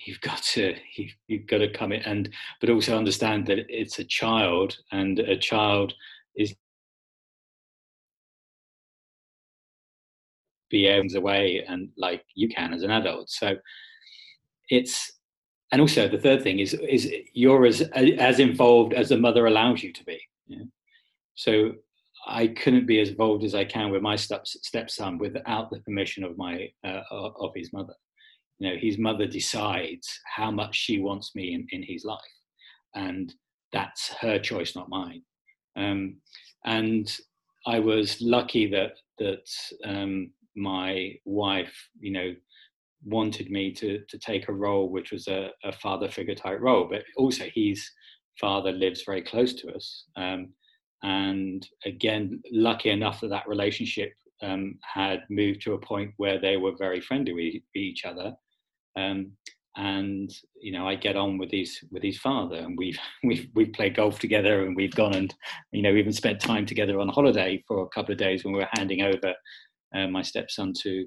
You've 0.07 0.21
got 0.31 0.43
to 0.55 0.75
you've, 0.97 1.15
you've 1.29 1.47
got 1.47 1.59
to 1.59 1.73
come 1.73 1.93
in 1.93 2.03
and 2.03 2.29
but 2.61 2.71
also 2.71 2.97
understand 2.97 3.47
that 3.47 3.59
it's 3.69 3.99
a 3.99 4.05
child 4.05 4.77
and 4.93 5.19
a 5.19 5.37
child 5.37 5.95
is 6.37 6.55
be 10.71 10.87
able 10.87 11.15
away 11.17 11.63
and 11.69 11.91
like 11.99 12.25
you 12.35 12.49
can 12.49 12.73
as 12.73 12.83
an 12.83 12.91
adult. 12.91 13.31
So 13.31 13.57
it's 14.69 15.13
and 15.73 15.81
also 15.81 16.09
the 16.09 16.19
third 16.19 16.43
thing 16.43 16.61
is 16.61 16.75
is 16.75 17.11
you're 17.33 17.67
as 17.67 17.83
as 17.95 18.39
involved 18.39 18.93
as 18.93 19.09
the 19.09 19.19
mother 19.19 19.47
allows 19.47 19.83
you 19.83 19.93
to 19.93 20.05
be. 20.05 20.21
Yeah? 20.47 20.65
so 21.35 21.73
I 22.27 22.49
couldn't 22.49 22.87
be 22.87 23.01
as 23.01 23.11
involved 23.11 23.45
as 23.45 23.55
I 23.55 23.65
can 23.65 23.91
with 23.91 24.03
my 24.03 24.17
step, 24.17 24.47
stepson 24.47 25.19
without 25.19 25.71
the 25.71 25.81
permission 25.81 26.25
of 26.25 26.37
my 26.37 26.69
uh, 26.85 27.01
of 27.11 27.53
his 27.55 27.73
mother. 27.73 27.95
You 28.59 28.71
know, 28.71 28.77
his 28.81 28.99
mother 28.99 29.27
decides 29.27 30.21
how 30.37 30.51
much 30.51 30.77
she 30.77 31.01
wants 31.01 31.35
me 31.35 31.55
in, 31.55 31.67
in 31.71 31.83
his 31.83 32.05
life, 32.05 32.21
and 32.95 33.35
that's 33.73 34.09
her 34.21 34.39
choice, 34.39 34.77
not 34.77 34.89
mine. 34.89 35.23
Um, 35.77 36.17
and 36.65 37.13
I 37.67 37.81
was 37.81 38.21
lucky 38.21 38.67
that 38.69 38.93
that 39.19 39.49
um, 39.85 40.31
my 40.55 41.15
wife, 41.25 41.75
you 41.99 42.13
know, 42.13 42.35
wanted 43.05 43.51
me 43.51 43.73
to 43.73 44.01
to 44.09 44.19
take 44.19 44.49
a 44.49 44.53
role 44.53 44.91
which 44.91 45.11
was 45.11 45.27
a, 45.27 45.51
a 45.65 45.73
father 45.73 46.09
figure 46.09 46.37
type 46.37 46.61
role, 46.61 46.87
but 46.89 47.03
also 47.17 47.45
his 47.53 47.85
father 48.41 48.73
lives 48.73 49.03
very 49.05 49.23
close 49.23 49.55
to 49.55 49.75
us. 49.75 50.05
Um, 50.17 50.53
and 51.03 51.67
again, 51.85 52.41
lucky 52.53 52.91
enough 52.91 53.21
that 53.21 53.29
that 53.29 53.49
relationship 53.49 54.13
um, 54.43 54.79
had 54.83 55.23
moved 55.31 55.63
to 55.63 55.75
a 55.75 55.79
point 55.79 56.13
where 56.17 56.41
they 56.41 56.57
were 56.57 56.77
very 56.79 57.01
friendly 57.01 57.33
with 57.33 57.63
each 57.75 58.05
other. 58.05 58.35
Um, 58.97 59.33
and 59.77 60.31
you 60.61 60.73
know, 60.73 60.87
I 60.87 60.97
get 60.97 61.17
on 61.17 61.39
with 61.39 61.51
his 61.51 61.79
with 61.91 62.03
his 62.03 62.19
father, 62.19 62.57
and 62.57 62.77
we've 62.77 62.99
we've 63.25 63.49
we've 63.55 63.73
played 63.73 63.97
golf 63.97 64.19
together, 64.19 64.65
and 64.65 64.77
we've 64.77 64.95
gone 64.95 65.15
and 65.15 65.35
you 65.73 65.83
know 65.83 65.95
even 65.95 66.13
spent 66.13 66.41
time 66.41 66.67
together 66.67 67.01
on 67.01 67.09
holiday 67.09 67.63
for 67.67 67.83
a 67.83 67.89
couple 67.89 68.13
of 68.13 68.19
days 68.19 68.45
when 68.45 68.53
we 68.53 68.61
were 68.61 68.69
handing 68.73 69.03
over 69.03 69.35
uh, 69.95 70.07
my 70.09 70.23
stepson 70.23 70.73
to 70.83 71.07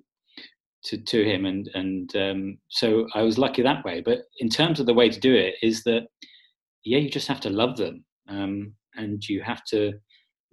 to 0.85 0.97
to 0.97 1.23
him, 1.23 1.45
and 1.45 1.69
and 1.75 2.15
um, 2.15 2.57
so 2.69 3.07
I 3.13 3.21
was 3.21 3.37
lucky 3.37 3.61
that 3.61 3.85
way. 3.85 4.01
But 4.01 4.23
in 4.39 4.49
terms 4.49 4.79
of 4.79 4.87
the 4.87 4.93
way 4.93 5.09
to 5.09 5.19
do 5.19 5.33
it, 5.35 5.55
is 5.61 5.83
that 5.83 6.07
yeah, 6.83 6.97
you 6.97 7.09
just 7.09 7.27
have 7.27 7.41
to 7.41 7.49
love 7.49 7.77
them. 7.77 8.03
Um, 8.27 8.73
and 8.97 9.27
you 9.27 9.41
have 9.41 9.63
to 9.65 9.93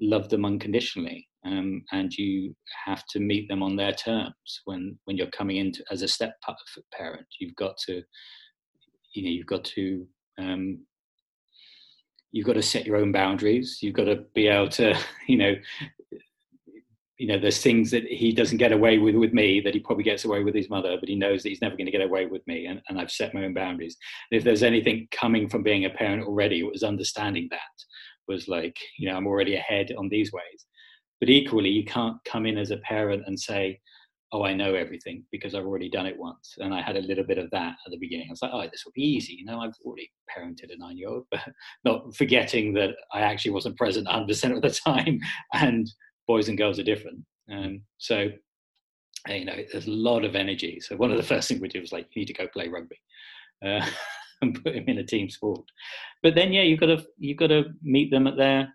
love 0.01 0.29
them 0.29 0.45
unconditionally 0.45 1.29
um, 1.45 1.83
and 1.93 2.13
you 2.15 2.55
have 2.85 3.05
to 3.11 3.21
meet 3.21 3.49
them 3.49 3.63
on 3.63 3.77
their 3.77 3.93
terms 3.93 4.61
when 4.65 4.99
when 5.05 5.17
you're 5.17 5.27
coming 5.29 5.57
into 5.57 5.83
as 5.91 6.03
a 6.03 6.09
step 6.09 6.37
parent. 6.93 7.27
You've 7.41 7.57
got 7.57 7.77
to 7.87 8.03
you 9.15 9.25
know 9.25 9.31
you've 9.31 9.47
got 9.47 9.65
to 9.65 10.07
um, 10.39 10.81
you've 12.31 12.47
got 12.47 12.55
to 12.55 12.63
set 12.63 12.87
your 12.87 12.97
own 12.97 13.13
boundaries. 13.13 13.79
You've 13.83 13.95
got 13.95 14.05
to 14.05 14.25
be 14.35 14.49
able 14.49 14.69
to 14.71 14.97
you 15.27 15.37
know 15.37 15.55
you 17.19 17.29
know 17.29 17.39
there's 17.39 17.63
things 17.63 17.91
that 17.91 18.05
he 18.05 18.33
doesn't 18.33 18.59
get 18.59 18.73
away 18.73 18.99
with 18.99 19.17
with 19.17 19.33
me 19.33 19.61
that 19.61 19.75
he 19.75 19.81
probably 19.81 20.05
gets 20.05 20.25
away 20.25 20.43
with 20.43 20.55
his 20.55 20.71
mother 20.71 20.97
but 20.99 21.09
he 21.09 21.15
knows 21.15 21.43
that 21.43 21.51
he's 21.51 21.61
never 21.61 21.77
going 21.77 21.87
to 21.87 21.93
get 21.93 22.01
away 22.01 22.27
with 22.27 22.45
me 22.49 22.67
and, 22.67 22.81
and 22.89 22.99
i've 22.99 23.13
set 23.13 23.33
my 23.33 23.45
own 23.45 23.55
boundaries. 23.55 23.97
And 24.31 24.39
if 24.39 24.45
there's 24.45 24.65
anything 24.65 25.07
coming 25.13 25.49
from 25.49 25.63
being 25.63 25.85
a 25.85 25.91
parent 25.91 26.25
already 26.25 26.61
it 26.61 26.73
was 26.73 26.83
understanding 26.83 27.47
that 27.53 27.61
was 28.33 28.49
like, 28.49 28.77
you 28.99 29.09
know, 29.09 29.17
I'm 29.17 29.27
already 29.27 29.57
ahead 29.57 29.93
on 29.99 30.09
these 30.09 30.33
ways. 30.33 30.67
But 31.21 31.31
equally, 31.31 31.71
you 31.71 31.85
can't 31.85 32.17
come 32.25 32.47
in 32.47 32.59
as 32.59 32.73
a 32.73 32.79
parent 32.79 33.23
and 33.27 33.39
say, 33.39 33.79
oh, 34.33 34.45
I 34.45 34.55
know 34.55 34.75
everything 34.75 35.25
because 35.31 35.55
I've 35.55 35.67
already 35.67 35.91
done 35.91 36.07
it 36.07 36.19
once. 36.19 36.55
And 36.59 36.75
I 36.75 36.81
had 36.81 36.97
a 36.97 37.03
little 37.03 37.25
bit 37.25 37.39
of 37.39 37.51
that 37.51 37.75
at 37.85 37.91
the 37.91 37.99
beginning. 37.99 38.27
I 38.29 38.33
was 38.33 38.43
like, 38.43 38.51
oh, 38.53 38.63
this 38.63 38.85
will 38.85 38.93
be 38.95 39.03
easy. 39.03 39.35
You 39.35 39.45
know, 39.45 39.61
I've 39.61 39.77
already 39.85 40.11
parented 40.35 40.73
a 40.73 40.79
nine 40.79 40.97
year 40.97 41.11
old, 41.11 41.27
but 41.31 41.41
not 41.85 42.17
forgetting 42.17 42.73
that 42.75 42.91
I 43.13 43.21
actually 43.21 43.53
wasn't 43.53 43.77
present 43.77 44.09
100% 44.09 44.57
of 44.57 44.63
the 44.63 44.71
time. 44.71 45.21
And 45.55 45.87
boys 46.27 46.49
and 46.49 46.57
girls 46.57 46.79
are 46.79 46.85
different. 46.85 47.19
Um, 47.53 47.83
so, 47.99 48.29
you 49.29 49.45
know, 49.45 49.57
there's 49.71 49.87
a 49.87 49.91
lot 49.91 50.25
of 50.25 50.35
energy. 50.35 50.81
So, 50.81 50.97
one 50.97 51.11
of 51.11 51.19
the 51.19 51.23
first 51.23 51.49
things 51.49 51.61
we 51.61 51.69
did 51.69 51.81
was 51.81 51.93
like, 51.93 52.07
you 52.15 52.21
need 52.21 52.27
to 52.27 52.33
go 52.33 52.49
play 52.49 52.69
rugby. 52.69 53.01
Uh, 53.65 53.87
and 54.43 54.55
put 54.65 54.75
him 54.75 54.85
in 54.87 54.99
a 54.99 55.05
team 55.05 55.31
sport. 55.31 55.65
But 56.23 56.35
then, 56.35 56.53
yeah, 56.53 56.63
you've 56.63 56.81
got 56.81 56.87
to 56.87 57.05
you've 57.19 57.39
got 57.39 57.49
to 57.49 57.65
meet 57.83 58.11
them 58.11 58.27
at 58.27 58.37
their 58.37 58.73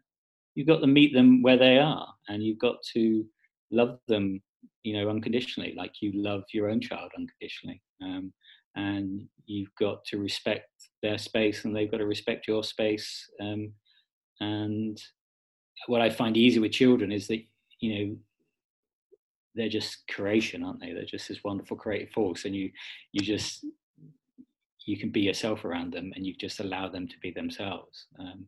you've 0.55 0.67
got 0.67 0.79
to 0.79 0.87
meet 0.87 1.13
them 1.13 1.43
where 1.43 1.57
they 1.57 1.77
are, 1.77 2.07
and 2.27 2.43
you've 2.43 2.59
got 2.59 2.77
to 2.93 3.23
love 3.71 3.99
them, 4.07 4.41
you 4.83 4.93
know, 4.93 5.07
unconditionally, 5.07 5.75
like 5.77 6.01
you 6.01 6.11
love 6.15 6.43
your 6.51 6.69
own 6.69 6.81
child 6.81 7.11
unconditionally. 7.15 7.81
Um, 8.01 8.33
and 8.75 9.21
you've 9.45 9.73
got 9.79 10.03
to 10.05 10.17
respect 10.17 10.69
their 11.03 11.17
space, 11.17 11.63
and 11.63 11.75
they've 11.75 11.91
got 11.91 11.97
to 11.97 12.07
respect 12.07 12.47
your 12.47 12.63
space. 12.63 13.29
Um, 13.41 13.71
and 14.39 14.99
what 15.85 16.01
I 16.01 16.09
find 16.09 16.35
easy 16.35 16.59
with 16.59 16.71
children 16.71 17.11
is 17.11 17.27
that 17.27 17.41
you 17.79 17.95
know 17.95 18.17
they're 19.53 19.69
just 19.69 20.07
creation, 20.09 20.63
aren't 20.63 20.79
they? 20.79 20.93
They're 20.93 21.05
just 21.05 21.27
this 21.27 21.43
wonderful 21.43 21.77
creative 21.77 22.09
force, 22.11 22.45
and 22.45 22.55
you 22.55 22.71
you 23.11 23.21
just 23.21 23.65
you 24.87 24.97
can 24.97 25.11
be 25.11 25.21
yourself 25.21 25.65
around 25.65 25.93
them 25.93 26.11
and 26.15 26.25
you 26.25 26.33
just 26.33 26.59
allow 26.59 26.87
them 26.89 27.07
to 27.07 27.15
be 27.21 27.31
themselves 27.31 28.07
um, 28.19 28.47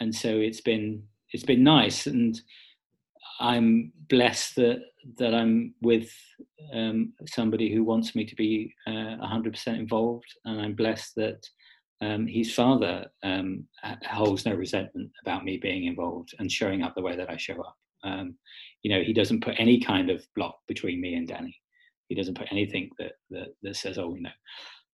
and 0.00 0.14
so 0.14 0.28
it's 0.28 0.60
been 0.60 1.02
it's 1.32 1.44
been 1.44 1.62
nice 1.62 2.06
and 2.06 2.40
i'm 3.40 3.92
blessed 4.08 4.54
that 4.56 4.78
that 5.18 5.34
i'm 5.34 5.74
with 5.82 6.08
um, 6.72 7.12
somebody 7.26 7.72
who 7.72 7.84
wants 7.84 8.14
me 8.14 8.24
to 8.24 8.34
be 8.34 8.72
uh, 8.86 8.90
100% 8.90 9.78
involved 9.78 10.32
and 10.44 10.60
i'm 10.60 10.74
blessed 10.74 11.14
that 11.16 11.44
um, 12.02 12.26
his 12.26 12.54
father 12.54 13.06
um, 13.22 13.66
holds 14.04 14.44
no 14.44 14.54
resentment 14.54 15.10
about 15.24 15.44
me 15.44 15.56
being 15.56 15.86
involved 15.86 16.34
and 16.38 16.52
showing 16.52 16.82
up 16.82 16.94
the 16.94 17.02
way 17.02 17.16
that 17.16 17.30
i 17.30 17.36
show 17.36 17.58
up. 17.60 17.76
Um, 18.04 18.36
you 18.82 18.94
know 18.94 19.02
he 19.02 19.14
doesn't 19.14 19.42
put 19.42 19.54
any 19.58 19.80
kind 19.80 20.10
of 20.10 20.22
block 20.36 20.58
between 20.68 21.00
me 21.00 21.14
and 21.14 21.26
danny. 21.26 21.58
He 22.08 22.14
doesn't 22.14 22.38
put 22.38 22.52
anything 22.52 22.90
that 22.98 23.12
that, 23.30 23.48
that 23.62 23.76
says 23.76 23.96
oh 23.98 24.14
you 24.14 24.22
know 24.22 24.30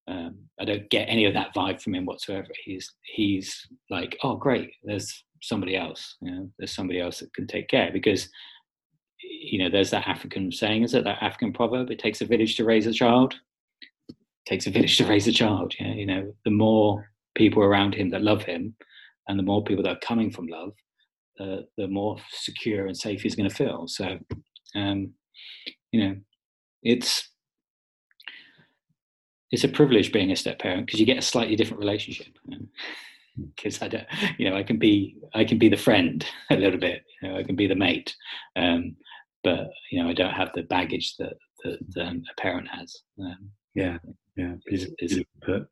um, 0.08 0.36
I 0.60 0.64
don't 0.64 0.90
get 0.90 1.08
any 1.08 1.24
of 1.26 1.34
that 1.34 1.54
vibe 1.54 1.80
from 1.80 1.94
him 1.94 2.06
whatsoever. 2.06 2.48
He's 2.64 2.92
he's 3.02 3.66
like, 3.90 4.18
oh 4.22 4.36
great, 4.36 4.72
there's 4.82 5.24
somebody 5.42 5.76
else. 5.76 6.16
You 6.20 6.30
know, 6.30 6.50
there's 6.58 6.74
somebody 6.74 7.00
else 7.00 7.20
that 7.20 7.34
can 7.34 7.46
take 7.46 7.68
care 7.68 7.90
because 7.92 8.28
you 9.20 9.58
know 9.58 9.70
there's 9.70 9.90
that 9.90 10.08
African 10.08 10.50
saying, 10.50 10.82
is 10.82 10.94
it 10.94 11.04
that 11.04 11.22
African 11.22 11.52
proverb? 11.52 11.90
It 11.90 11.98
takes 11.98 12.20
a 12.20 12.26
village 12.26 12.56
to 12.56 12.64
raise 12.64 12.86
a 12.86 12.92
child. 12.92 13.34
It 14.08 14.16
takes 14.46 14.66
a 14.66 14.70
village 14.70 14.96
to 14.98 15.06
raise 15.06 15.28
a 15.28 15.32
child. 15.32 15.74
Yeah, 15.78 15.94
you 15.94 16.06
know, 16.06 16.34
the 16.44 16.50
more 16.50 17.08
people 17.34 17.62
around 17.62 17.94
him 17.94 18.10
that 18.10 18.22
love 18.22 18.42
him, 18.42 18.74
and 19.28 19.38
the 19.38 19.44
more 19.44 19.62
people 19.62 19.84
that 19.84 19.96
are 19.96 20.06
coming 20.06 20.32
from 20.32 20.46
love, 20.48 20.72
uh, 21.38 21.62
the 21.76 21.86
more 21.86 22.16
secure 22.32 22.86
and 22.86 22.96
safe 22.96 23.22
he's 23.22 23.36
going 23.36 23.48
to 23.48 23.54
feel. 23.54 23.84
So, 23.86 24.18
um, 24.74 25.12
you 25.92 26.02
know, 26.02 26.16
it's 26.82 27.28
it's 29.52 29.64
a 29.64 29.68
privilege 29.68 30.12
being 30.12 30.32
a 30.32 30.36
step 30.36 30.58
parent 30.58 30.86
because 30.86 30.98
you 30.98 31.06
get 31.06 31.18
a 31.18 31.22
slightly 31.22 31.54
different 31.54 31.80
relationship. 31.80 32.26
Because 33.54 33.80
I 33.80 33.88
don't, 33.88 34.06
you 34.38 34.48
know, 34.48 34.56
I 34.56 34.62
can 34.62 34.78
be 34.78 35.16
I 35.34 35.44
can 35.44 35.58
be 35.58 35.68
the 35.68 35.76
friend 35.76 36.24
a 36.50 36.56
little 36.56 36.80
bit. 36.80 37.04
You 37.20 37.28
know, 37.28 37.38
I 37.38 37.42
can 37.44 37.54
be 37.54 37.66
the 37.66 37.76
mate, 37.76 38.14
um, 38.56 38.96
but 39.44 39.68
you 39.90 40.02
know, 40.02 40.08
I 40.08 40.14
don't 40.14 40.34
have 40.34 40.50
the 40.54 40.62
baggage 40.62 41.16
that 41.18 41.34
that 41.64 41.78
um, 42.00 42.22
a 42.30 42.40
parent 42.40 42.68
has. 42.68 42.96
Um, 43.20 43.50
yeah, 43.74 43.98
yeah, 44.36 44.54
beautiful, 44.66 45.24
put. 45.42 45.68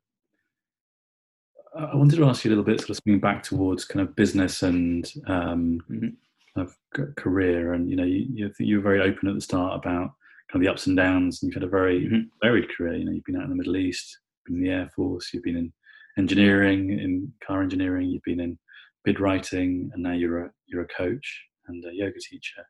I 1.77 1.95
wanted 1.95 2.17
to 2.17 2.25
ask 2.25 2.45
you 2.45 2.49
a 2.49 2.53
little 2.53 2.65
bit, 2.65 2.81
sort 2.81 2.91
of 2.91 2.97
swinging 2.97 3.21
back 3.21 3.43
towards 3.43 3.85
kind 3.85 4.07
of 4.07 4.17
business 4.17 4.63
and 4.63 5.11
um, 5.27 5.81
mm-hmm. 5.91 6.09
kind 6.55 6.69
of 6.69 7.15
career, 7.17 7.75
and 7.75 7.89
you 7.89 7.97
know, 7.97 8.05
you, 8.05 8.27
you, 8.33 8.51
you 8.59 8.77
were 8.77 8.83
very 8.83 9.01
open 9.01 9.29
at 9.29 9.35
the 9.35 9.41
start 9.41 9.77
about 9.77 10.13
kind 10.51 10.63
of 10.63 10.67
the 10.67 10.73
ups 10.73 10.87
and 10.87 10.97
downs. 10.97 11.43
And 11.43 11.49
you've 11.49 11.63
had 11.63 11.69
a 11.69 11.71
very 11.71 12.07
mm-hmm. 12.07 12.21
varied 12.43 12.69
career. 12.75 12.95
You 12.95 13.05
know, 13.05 13.13
you've 13.13 13.25
been 13.25 13.37
out 13.37 13.45
in 13.45 13.51
the 13.51 13.57
Middle 13.57 13.77
East, 13.77 14.19
been 14.47 14.57
in 14.57 14.63
the 14.63 14.71
Air 14.71 14.91
Force, 14.95 15.31
you've 15.33 15.45
been 15.45 15.57
in 15.57 15.73
engineering, 16.19 16.91
in 16.91 17.33
car 17.47 17.63
engineering, 17.63 18.11
you've 18.11 18.23
been 18.25 18.41
in 18.41 18.59
bid 19.05 19.21
writing, 19.21 19.91
and 19.93 20.03
now 20.03 20.13
you're 20.13 20.47
a 20.47 20.51
you're 20.67 20.83
a 20.83 20.89
coach 20.89 21.43
and 21.69 21.85
a 21.85 21.95
yoga 21.95 22.19
teacher. 22.29 22.65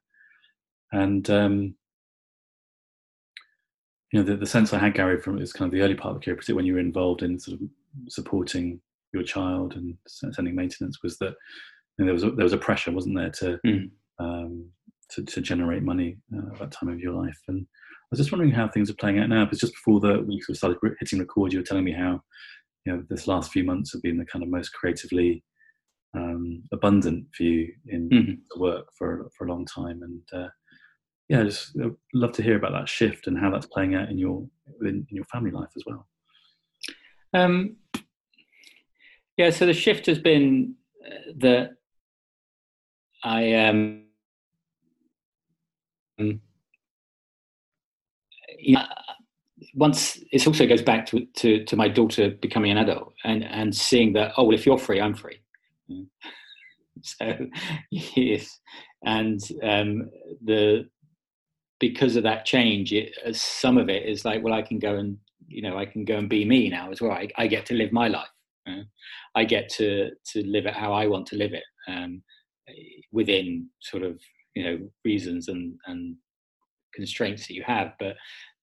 And 0.92 1.28
um, 1.30 1.74
you 4.12 4.18
know, 4.18 4.24
the, 4.24 4.36
the 4.36 4.46
sense 4.46 4.72
I 4.72 4.78
had, 4.78 4.94
Gary, 4.94 5.20
from 5.20 5.40
is 5.40 5.52
kind 5.52 5.68
of 5.68 5.72
the 5.72 5.82
early 5.84 5.94
part 5.94 6.14
of 6.14 6.20
the 6.20 6.24
career, 6.24 6.36
particularly 6.36 6.56
when 6.56 6.66
you 6.66 6.74
were 6.74 6.80
involved 6.80 7.22
in 7.22 7.38
sort 7.38 7.60
of 7.60 7.68
supporting 8.08 8.80
your 9.12 9.22
child 9.22 9.74
and 9.74 9.96
sending 10.06 10.54
maintenance, 10.54 10.98
was 11.02 11.16
that 11.18 11.34
you 11.98 12.04
know, 12.04 12.06
there 12.06 12.14
was 12.14 12.24
a, 12.24 12.30
there 12.32 12.44
was 12.44 12.52
a 12.52 12.58
pressure, 12.58 12.90
wasn't 12.90 13.16
there, 13.16 13.30
to 13.30 13.58
mm. 13.64 13.90
um, 14.18 14.68
to, 15.14 15.24
to 15.24 15.40
generate 15.40 15.82
money 15.82 16.18
uh, 16.34 16.52
at 16.52 16.58
that 16.58 16.72
time 16.72 16.88
of 16.88 17.00
your 17.00 17.14
life. 17.14 17.38
And 17.48 17.60
I 17.60 18.06
was 18.10 18.18
just 18.18 18.32
wondering 18.32 18.50
how 18.52 18.68
things 18.68 18.90
are 18.90 18.94
playing 18.94 19.18
out 19.18 19.28
now. 19.28 19.44
Because 19.44 19.60
just 19.60 19.74
before 19.74 20.00
the 20.00 20.24
we 20.26 20.40
sort 20.40 20.50
of 20.50 20.56
started 20.56 20.96
hitting 21.00 21.18
record, 21.18 21.52
you 21.52 21.60
were 21.60 21.64
telling 21.64 21.84
me 21.84 21.92
how 21.92 22.20
you 22.84 22.92
know 22.92 23.02
this 23.08 23.26
last 23.26 23.52
few 23.52 23.64
months 23.64 23.92
have 23.92 24.02
been 24.02 24.18
the 24.18 24.24
kind 24.24 24.42
of 24.42 24.48
most 24.48 24.70
creatively 24.70 25.44
um, 26.16 26.62
abundant 26.72 27.26
for 27.36 27.44
you 27.44 27.72
in 27.86 28.08
mm-hmm. 28.08 28.60
work 28.60 28.86
for 28.96 29.30
for 29.36 29.46
a 29.46 29.50
long 29.50 29.66
time. 29.66 30.00
And 30.02 30.22
uh, 30.42 30.48
yeah, 31.28 31.40
I 31.40 31.44
just 31.44 31.78
I'd 31.82 31.92
love 32.14 32.32
to 32.32 32.42
hear 32.42 32.56
about 32.56 32.72
that 32.72 32.88
shift 32.88 33.26
and 33.26 33.38
how 33.38 33.50
that's 33.50 33.66
playing 33.66 33.94
out 33.94 34.08
in 34.08 34.18
your 34.18 34.46
in, 34.82 35.06
in 35.08 35.16
your 35.16 35.26
family 35.26 35.50
life 35.50 35.70
as 35.76 35.84
well. 35.86 36.08
Um, 37.32 37.76
yeah, 39.36 39.50
so 39.50 39.66
the 39.66 39.72
shift 39.72 40.06
has 40.06 40.18
been 40.18 40.74
uh, 41.06 41.32
that 41.38 41.70
I 43.22 43.54
um, 43.54 44.04
um, 46.20 46.40
yeah, 48.58 48.86
once 49.74 50.18
it 50.32 50.46
also 50.46 50.66
goes 50.66 50.82
back 50.82 51.06
to, 51.06 51.26
to, 51.36 51.64
to 51.64 51.76
my 51.76 51.88
daughter 51.88 52.30
becoming 52.30 52.70
an 52.72 52.78
adult 52.78 53.12
and, 53.24 53.44
and 53.44 53.74
seeing 53.74 54.12
that 54.12 54.32
oh 54.36 54.44
well 54.44 54.54
if 54.54 54.66
you're 54.66 54.78
free 54.78 55.00
I'm 55.00 55.14
free 55.14 55.40
so 57.02 57.36
yes, 57.90 58.60
and 59.04 59.40
um, 59.62 60.10
the 60.44 60.88
because 61.78 62.16
of 62.16 62.22
that 62.24 62.44
change, 62.44 62.92
it, 62.92 63.16
uh, 63.26 63.32
some 63.32 63.78
of 63.78 63.88
it 63.88 64.06
is 64.06 64.24
like, 64.24 64.42
well, 64.42 64.52
I 64.52 64.62
can 64.62 64.78
go 64.78 64.96
and 64.96 65.16
you 65.48 65.62
know, 65.62 65.76
I 65.78 65.86
can 65.86 66.04
go 66.04 66.16
and 66.16 66.28
be 66.28 66.44
me 66.44 66.68
now 66.68 66.92
as 66.92 67.00
well. 67.00 67.12
I, 67.12 67.28
I 67.36 67.46
get 67.48 67.66
to 67.66 67.74
live 67.74 67.92
my 67.92 68.08
life. 68.08 68.28
I 69.34 69.44
get 69.44 69.68
to 69.70 70.10
to 70.32 70.46
live 70.46 70.66
it 70.66 70.74
how 70.74 70.92
I 70.92 71.06
want 71.06 71.26
to 71.28 71.36
live 71.36 71.54
it, 71.54 71.64
um, 71.88 72.22
within 73.10 73.68
sort 73.80 74.02
of 74.02 74.20
you 74.54 74.64
know 74.64 74.78
reasons 75.04 75.48
and 75.48 75.74
and 75.86 76.16
constraints 76.94 77.46
that 77.46 77.54
you 77.54 77.62
have. 77.64 77.92
But 77.98 78.16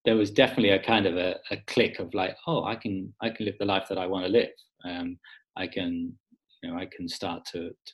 there 0.05 0.15
was 0.15 0.31
definitely 0.31 0.69
a 0.69 0.83
kind 0.83 1.05
of 1.05 1.17
a, 1.17 1.35
a 1.51 1.57
click 1.67 1.99
of 1.99 2.13
like, 2.13 2.35
oh, 2.47 2.63
I 2.63 2.75
can 2.75 3.13
I 3.21 3.29
can 3.29 3.45
live 3.45 3.57
the 3.59 3.65
life 3.65 3.88
that 3.89 3.97
I 3.97 4.07
want 4.07 4.25
to 4.25 4.31
live. 4.31 4.49
Um, 4.85 5.17
I 5.55 5.67
can 5.67 6.13
you 6.61 6.71
know 6.71 6.77
I 6.77 6.85
can 6.85 7.07
start 7.07 7.45
to, 7.53 7.69
to 7.69 7.93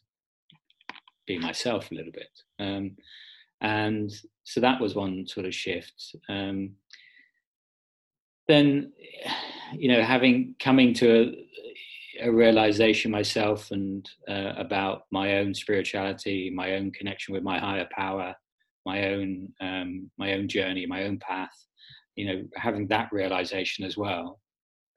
be 1.27 1.39
myself 1.39 1.91
a 1.91 1.95
little 1.95 2.11
bit. 2.11 2.29
Um, 2.59 2.95
and 3.61 4.11
so 4.43 4.59
that 4.59 4.79
was 4.79 4.93
one 4.93 5.25
sort 5.25 5.45
of 5.45 5.55
shift. 5.55 6.15
Um, 6.29 6.71
then, 8.47 8.91
you 9.73 9.89
know, 9.89 10.03
having 10.03 10.55
coming 10.59 10.93
to 10.95 11.21
a, 11.21 11.23
a 12.21 12.31
realization 12.31 13.11
myself 13.11 13.71
and 13.71 14.09
uh, 14.29 14.53
about 14.57 15.03
my 15.11 15.37
own 15.37 15.53
spirituality, 15.53 16.51
my 16.53 16.73
own 16.75 16.91
connection 16.91 17.33
with 17.33 17.43
my 17.43 17.59
higher 17.59 17.87
power, 17.91 18.35
my 18.85 19.09
own 19.09 19.49
um, 19.61 20.09
my 20.17 20.33
own 20.33 20.47
journey, 20.47 20.85
my 20.85 21.03
own 21.03 21.19
path. 21.19 21.53
You 22.15 22.27
know, 22.27 22.43
having 22.55 22.87
that 22.87 23.11
realization 23.11 23.85
as 23.85 23.97
well 23.97 24.39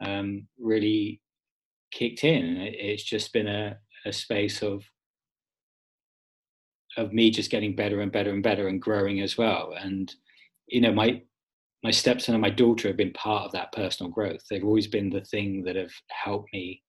um, 0.04 0.46
really 0.58 1.20
kicked 1.90 2.24
in. 2.24 2.56
It's 2.58 3.04
just 3.04 3.32
been 3.32 3.46
a, 3.46 3.78
a 4.04 4.12
space 4.12 4.62
of 4.62 4.84
of 6.96 7.12
me 7.12 7.30
just 7.30 7.50
getting 7.50 7.76
better 7.76 8.00
and 8.00 8.10
better 8.10 8.30
and 8.30 8.42
better 8.42 8.68
and 8.68 8.80
growing 8.80 9.20
as 9.20 9.36
well. 9.36 9.74
And 9.78 10.14
you 10.66 10.80
know, 10.80 10.92
my 10.92 11.22
my 11.82 11.90
stepson 11.90 12.34
and 12.34 12.42
my 12.42 12.50
daughter 12.50 12.88
have 12.88 12.96
been 12.96 13.12
part 13.12 13.44
of 13.44 13.52
that 13.52 13.72
personal 13.72 14.10
growth. 14.10 14.42
They've 14.50 14.64
always 14.64 14.86
been 14.86 15.10
the 15.10 15.20
thing 15.20 15.62
that 15.64 15.76
have 15.76 15.92
helped 16.10 16.52
me 16.52 16.82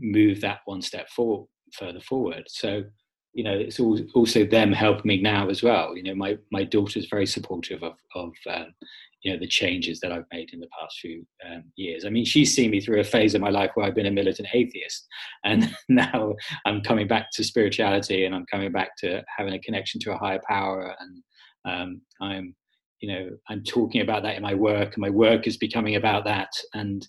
move 0.00 0.40
that 0.40 0.60
one 0.64 0.82
step 0.82 1.08
forward, 1.10 1.46
further 1.72 2.00
forward. 2.00 2.44
So, 2.48 2.84
you 3.32 3.44
know, 3.44 3.56
it's 3.56 3.78
also 3.78 4.44
them 4.44 4.72
helping 4.72 5.06
me 5.06 5.20
now 5.20 5.48
as 5.48 5.62
well. 5.62 5.96
You 5.96 6.02
know, 6.02 6.14
my 6.14 6.36
my 6.50 6.64
daughter's 6.64 7.06
very 7.06 7.26
supportive 7.26 7.82
of 7.82 7.94
of 8.14 8.32
um, 8.48 8.74
you 9.22 9.32
know 9.32 9.38
the 9.38 9.46
changes 9.46 10.00
that 10.00 10.12
I've 10.12 10.24
made 10.32 10.50
in 10.52 10.60
the 10.60 10.68
past 10.78 10.98
few 10.98 11.26
um, 11.48 11.64
years. 11.76 12.04
I 12.04 12.10
mean, 12.10 12.24
she's 12.24 12.54
seen 12.54 12.70
me 12.70 12.80
through 12.80 13.00
a 13.00 13.04
phase 13.04 13.34
of 13.34 13.40
my 13.40 13.50
life 13.50 13.70
where 13.74 13.86
I've 13.86 13.94
been 13.94 14.06
a 14.06 14.10
militant 14.10 14.48
atheist, 14.52 15.06
and 15.44 15.74
now 15.88 16.34
I'm 16.64 16.80
coming 16.80 17.06
back 17.06 17.30
to 17.32 17.44
spirituality, 17.44 18.24
and 18.24 18.34
I'm 18.34 18.46
coming 18.46 18.72
back 18.72 18.96
to 18.98 19.22
having 19.36 19.54
a 19.54 19.60
connection 19.60 20.00
to 20.02 20.12
a 20.12 20.18
higher 20.18 20.40
power, 20.48 20.94
and 20.98 21.22
um, 21.66 22.00
I'm, 22.20 22.54
you 23.00 23.12
know, 23.12 23.30
I'm 23.48 23.62
talking 23.62 24.00
about 24.00 24.22
that 24.22 24.36
in 24.36 24.42
my 24.42 24.54
work, 24.54 24.94
and 24.94 25.02
my 25.02 25.10
work 25.10 25.46
is 25.46 25.56
becoming 25.56 25.96
about 25.96 26.24
that, 26.24 26.50
and 26.74 27.06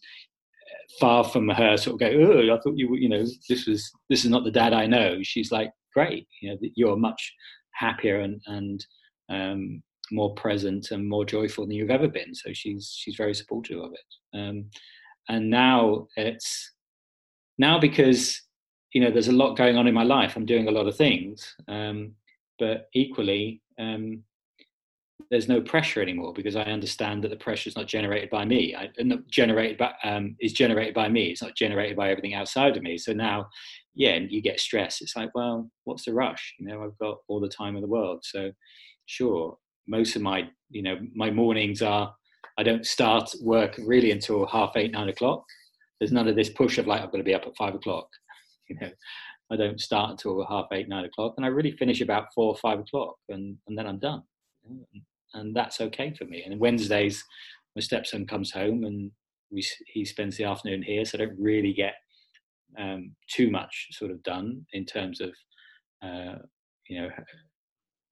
far 1.00 1.24
from 1.24 1.48
her 1.50 1.78
sort 1.78 1.96
of 1.96 2.00
go, 2.00 2.08
oh, 2.08 2.54
I 2.54 2.60
thought 2.60 2.78
you, 2.78 2.90
were, 2.90 2.98
you 2.98 3.10
know, 3.10 3.26
this 3.50 3.66
was 3.66 3.92
this 4.10 4.24
is 4.26 4.32
not 4.32 4.44
the 4.44 4.52
dad 4.52 4.74
I 4.74 4.88
know. 4.88 5.20
She's 5.22 5.52
like, 5.52 5.72
great, 5.94 6.28
you 6.42 6.50
know, 6.50 6.58
you're 6.76 6.98
much 6.98 7.34
happier 7.74 8.20
and 8.20 8.42
and 8.48 8.86
um, 9.30 9.84
more 10.12 10.34
present 10.36 10.92
and 10.92 11.08
more 11.08 11.26
joyful 11.26 11.66
than 11.66 11.76
you've 11.76 11.90
ever 11.90 12.08
been. 12.08 12.36
So 12.36 12.52
she's 12.54 12.94
she's 12.98 13.16
very 13.16 13.34
supportive 13.34 13.80
of 13.80 13.94
it. 13.94 14.38
Um, 14.38 14.66
and 15.30 15.50
now 15.50 16.08
it's 16.18 16.74
now 17.58 17.80
because 17.80 18.42
you 18.94 19.02
know 19.02 19.12
there's 19.12 19.30
a 19.30 19.34
lot 19.34 19.58
going 19.58 19.78
on 19.78 19.88
in 19.88 19.94
my 19.94 20.04
life. 20.04 20.36
I'm 20.36 20.46
doing 20.46 20.68
a 20.68 20.72
lot 20.72 20.88
of 20.88 20.96
things, 20.96 21.56
um, 21.68 22.14
but 22.60 22.90
equally 22.94 23.62
um, 23.80 24.24
there's 25.32 25.48
no 25.48 25.62
pressure 25.62 26.02
anymore 26.02 26.34
because 26.34 26.58
I 26.58 26.64
understand 26.64 27.24
that 27.24 27.30
the 27.30 27.38
pressure 27.38 27.70
is 27.70 27.78
not 27.78 27.88
generated 27.88 28.30
by 28.30 28.44
me. 28.44 28.76
I, 28.76 28.90
not 29.00 29.26
generated 29.30 29.78
by 29.78 29.94
um, 30.04 30.36
is 30.42 30.52
generated 30.52 30.94
by 30.94 31.08
me. 31.08 31.28
It's 31.28 31.42
not 31.42 31.56
generated 31.56 31.96
by 31.96 32.12
everything 32.12 32.34
outside 32.34 32.76
of 32.76 32.84
me. 32.84 32.98
So 32.98 33.14
now, 33.14 33.48
yeah, 33.96 34.18
you 34.18 34.42
get 34.42 34.60
stress. 34.60 35.00
It's 35.00 35.16
like, 35.16 35.34
well, 35.34 35.72
what's 35.86 36.04
the 36.04 36.14
rush? 36.14 36.54
You 36.60 36.68
know, 36.68 36.84
I've 36.84 36.98
got 37.00 37.20
all 37.30 37.40
the 37.40 37.48
time 37.48 37.78
in 37.78 37.82
the 37.82 37.88
world. 37.88 38.26
So, 38.26 38.52
sure, 39.06 39.58
most 39.88 40.18
of 40.18 40.22
my 40.22 40.50
you 40.70 40.84
know 40.84 40.98
my 41.16 41.32
mornings 41.32 41.82
are 41.82 42.14
I 42.58 42.64
don't 42.64 42.86
start 42.86 43.34
work 43.42 43.76
really 43.80 44.12
until 44.12 44.46
half 44.46 44.74
eight 44.76 44.92
nine 44.92 45.08
o'clock. 45.08 45.46
There's 46.00 46.12
none 46.12 46.28
of 46.28 46.36
this 46.36 46.50
push 46.50 46.78
of 46.78 46.88
like 46.88 47.02
I've 47.02 47.12
got 47.12 47.20
to 47.20 47.24
be 47.24 47.34
up 47.34 47.48
at 47.48 47.56
five 47.58 47.76
o'clock. 47.76 48.08
You 48.70 48.78
know, 48.80 48.92
I 49.52 49.58
don't 49.58 49.82
start 49.82 50.12
until 50.12 50.46
half 50.48 50.68
eight 50.72 50.88
nine 50.88 51.04
o'clock, 51.04 51.34
and 51.36 51.46
I 51.46 51.50
really 51.50 51.74
finish 51.74 52.00
about 52.00 52.28
four 52.34 52.54
or 52.54 52.56
five 52.56 52.80
o'clock, 52.80 53.16
and 53.28 53.58
and 53.68 53.78
then 53.78 53.86
I'm 53.86 54.00
done, 54.00 54.24
and 55.34 55.56
that's 55.56 55.82
okay 55.82 56.14
for 56.18 56.26
me. 56.26 56.44
And 56.44 56.60
Wednesdays, 56.60 57.24
my 57.76 57.82
stepson 57.82 58.26
comes 58.26 58.52
home, 58.52 58.84
and 58.84 59.12
we 59.52 59.66
he 59.88 60.06
spends 60.06 60.38
the 60.38 60.46
afternoon 60.46 60.84
here, 60.84 61.06
so 61.06 61.18
I 61.18 61.26
don't 61.26 61.40
really 61.40 61.74
get 61.74 61.96
um, 62.78 63.16
too 63.30 63.50
much 63.50 63.88
sort 63.92 64.12
of 64.12 64.24
done 64.24 64.66
in 64.74 64.86
terms 64.86 65.22
of 65.22 65.30
uh, 66.04 66.36
you 66.88 67.02
know 67.02 67.10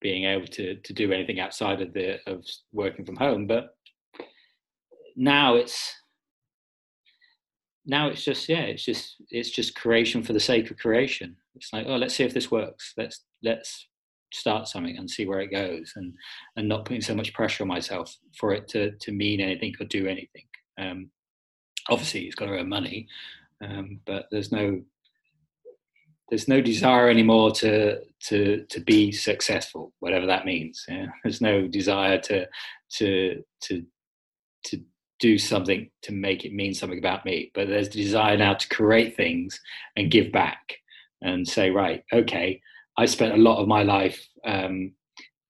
being 0.02 0.26
able 0.26 0.48
to 0.48 0.76
to 0.76 0.94
do 0.94 1.12
anything 1.12 1.40
outside 1.40 1.82
of 1.82 1.94
the 1.94 2.20
of 2.28 2.44
working 2.72 3.06
from 3.06 3.16
home. 3.16 3.48
But 3.48 3.76
now 5.16 5.56
it's 5.56 5.94
now 7.86 8.08
it's 8.08 8.24
just 8.24 8.48
yeah 8.48 8.62
it's 8.62 8.86
just 8.86 9.16
it's 9.30 9.50
just 9.50 9.76
creation 9.76 10.24
for 10.24 10.34
the 10.34 10.40
sake 10.40 10.72
of 10.72 10.78
creation. 10.78 11.36
It's 11.56 11.74
like 11.74 11.86
oh 11.88 11.98
let's 11.98 12.16
see 12.16 12.24
if 12.24 12.34
this 12.34 12.52
works. 12.52 12.94
Let's 12.98 13.24
let's 13.44 13.89
start 14.32 14.68
something 14.68 14.98
and 14.98 15.10
see 15.10 15.26
where 15.26 15.40
it 15.40 15.52
goes 15.52 15.94
and 15.96 16.14
and 16.56 16.68
not 16.68 16.86
putting 16.86 17.02
so 17.02 17.16
much 17.16 17.34
pressure 17.34 17.64
on 17.64 17.68
myself 17.68 18.16
for 18.38 18.54
it 18.54 18.68
to 18.68 18.92
to 19.00 19.12
mean 19.12 19.40
anything 19.40 19.74
or 19.80 19.86
do 19.86 20.08
anything 20.08 20.46
um 20.80 21.10
obviously 21.90 22.22
it's 22.22 22.36
got 22.36 22.46
to 22.46 22.52
earn 22.52 22.70
money 22.70 23.08
um 23.62 24.00
but 24.06 24.26
there's 24.32 24.52
no 24.52 24.80
there's 26.30 26.48
no 26.48 26.62
desire 26.62 27.10
anymore 27.10 27.52
to 27.52 28.00
to 28.28 28.66
to 28.70 28.80
be 28.82 29.12
successful, 29.12 29.94
whatever 30.00 30.26
that 30.28 30.46
means. 30.46 30.86
Yeah? 30.88 31.08
There's 31.24 31.42
no 31.42 31.68
desire 31.68 32.20
to 32.20 32.46
to 32.98 33.44
to 33.64 33.86
to 34.66 34.82
do 35.20 35.38
something 35.38 35.90
to 36.04 36.14
make 36.14 36.46
it 36.46 36.54
mean 36.54 36.74
something 36.74 37.00
about 37.00 37.26
me. 37.26 37.52
But 37.54 37.68
there's 37.68 37.90
desire 37.90 38.38
now 38.38 38.54
to 38.54 38.70
create 38.70 39.18
things 39.18 39.60
and 39.98 40.12
give 40.12 40.32
back 40.32 40.76
and 41.22 41.46
say, 41.46 41.72
right, 41.72 42.04
okay, 42.14 42.62
I 43.00 43.06
spent 43.06 43.34
a 43.34 43.38
lot 43.38 43.62
of 43.62 43.68
my 43.68 43.84
life 43.84 44.22
um, 44.46 44.92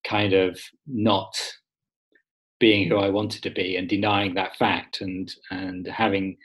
kind 0.06 0.34
of 0.34 0.60
not 0.86 1.34
being 2.60 2.88
who 2.88 2.97
I 2.97 3.10
wanted 3.10 3.41
to 3.43 3.50
be 3.50 3.76
and 3.76 3.89
denying 3.89 4.36
that 4.36 4.56
fact 4.58 5.02
and 5.02 5.34
and 5.50 5.88
having 5.88 6.38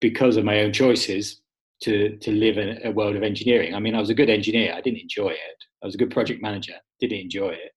because 0.00 0.38
of 0.38 0.46
my 0.46 0.60
own 0.60 0.72
choices 0.72 1.42
to 1.82 2.16
to 2.16 2.30
live 2.32 2.56
in 2.56 2.78
a 2.86 2.90
world 2.90 3.16
of 3.16 3.22
engineering. 3.22 3.74
I 3.74 3.80
mean, 3.80 3.94
I 3.94 4.00
was 4.00 4.08
a 4.08 4.14
good 4.14 4.30
engineer. 4.30 4.72
I 4.72 4.80
didn't 4.80 5.00
enjoy 5.00 5.28
it. 5.28 5.58
I 5.82 5.86
was 5.86 5.94
a 5.94 5.98
good 5.98 6.10
project 6.10 6.40
manager. 6.40 6.76
Didn't 7.00 7.20
enjoy 7.20 7.50
it. 7.50 7.72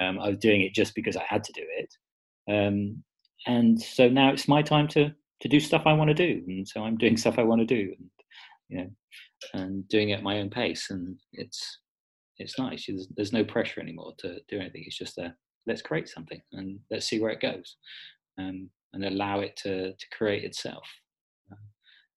Um, 0.00 0.18
I 0.18 0.28
was 0.28 0.38
doing 0.38 0.62
it 0.62 0.74
just 0.74 0.94
because 0.94 1.16
I 1.16 1.24
had 1.28 1.44
to 1.44 1.52
do 1.52 1.64
it. 1.80 1.94
Um, 2.50 3.02
and 3.46 3.80
so 3.80 4.08
now 4.08 4.30
it's 4.32 4.48
my 4.48 4.62
time 4.62 4.88
to 4.88 5.12
to 5.42 5.48
do 5.48 5.60
stuff 5.60 5.82
I 5.84 5.92
want 5.92 6.08
to 6.08 6.14
do, 6.14 6.42
and 6.48 6.66
so 6.66 6.82
I'm 6.82 6.96
doing 6.96 7.18
stuff 7.18 7.38
I 7.38 7.42
want 7.42 7.60
to 7.60 7.66
do, 7.66 7.94
and 7.98 8.10
you 8.70 8.78
know, 8.78 8.90
and 9.52 9.86
doing 9.88 10.08
it 10.10 10.14
at 10.14 10.22
my 10.22 10.38
own 10.38 10.48
pace, 10.48 10.90
and 10.90 11.18
it's 11.34 11.78
it's 12.38 12.58
nice. 12.58 12.86
There's, 12.86 13.08
there's 13.16 13.32
no 13.32 13.44
pressure 13.44 13.80
anymore 13.80 14.14
to 14.18 14.38
do 14.48 14.58
anything. 14.58 14.84
It's 14.86 14.98
just 14.98 15.18
a 15.18 15.34
let's 15.66 15.82
create 15.82 16.08
something 16.08 16.40
and 16.52 16.78
let's 16.90 17.06
see 17.06 17.20
where 17.20 17.32
it 17.32 17.40
goes, 17.40 17.76
um, 18.38 18.70
and 18.92 19.04
allow 19.04 19.40
it 19.40 19.56
to 19.58 19.92
to 19.92 20.06
create 20.16 20.44
itself. 20.44 20.86
Um, 21.50 21.58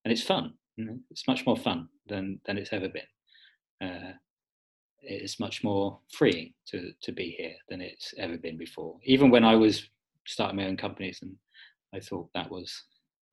and 0.05 0.11
it's 0.11 0.24
fun 0.24 0.53
it's 1.09 1.28
much 1.28 1.45
more 1.45 1.57
fun 1.57 1.88
than 2.07 2.39
than 2.45 2.57
it's 2.57 2.74
ever 2.74 2.89
been. 2.89 3.01
Uh, 3.88 4.13
it's 5.01 5.39
much 5.39 5.63
more 5.63 5.99
freeing 6.11 6.53
to 6.67 6.91
to 7.01 7.11
be 7.11 7.36
here 7.38 7.55
than 7.70 7.82
it's 7.82 8.13
ever 8.17 8.38
been 8.38 8.57
before. 8.57 8.97
Even 9.03 9.30
when 9.30 9.43
I 9.43 9.55
was 9.55 9.88
starting 10.28 10.57
my 10.57 10.65
own 10.65 10.78
companies, 10.78 11.20
and 11.22 11.36
I 11.93 11.99
thought 11.99 12.30
that 12.34 12.49
was 12.49 12.72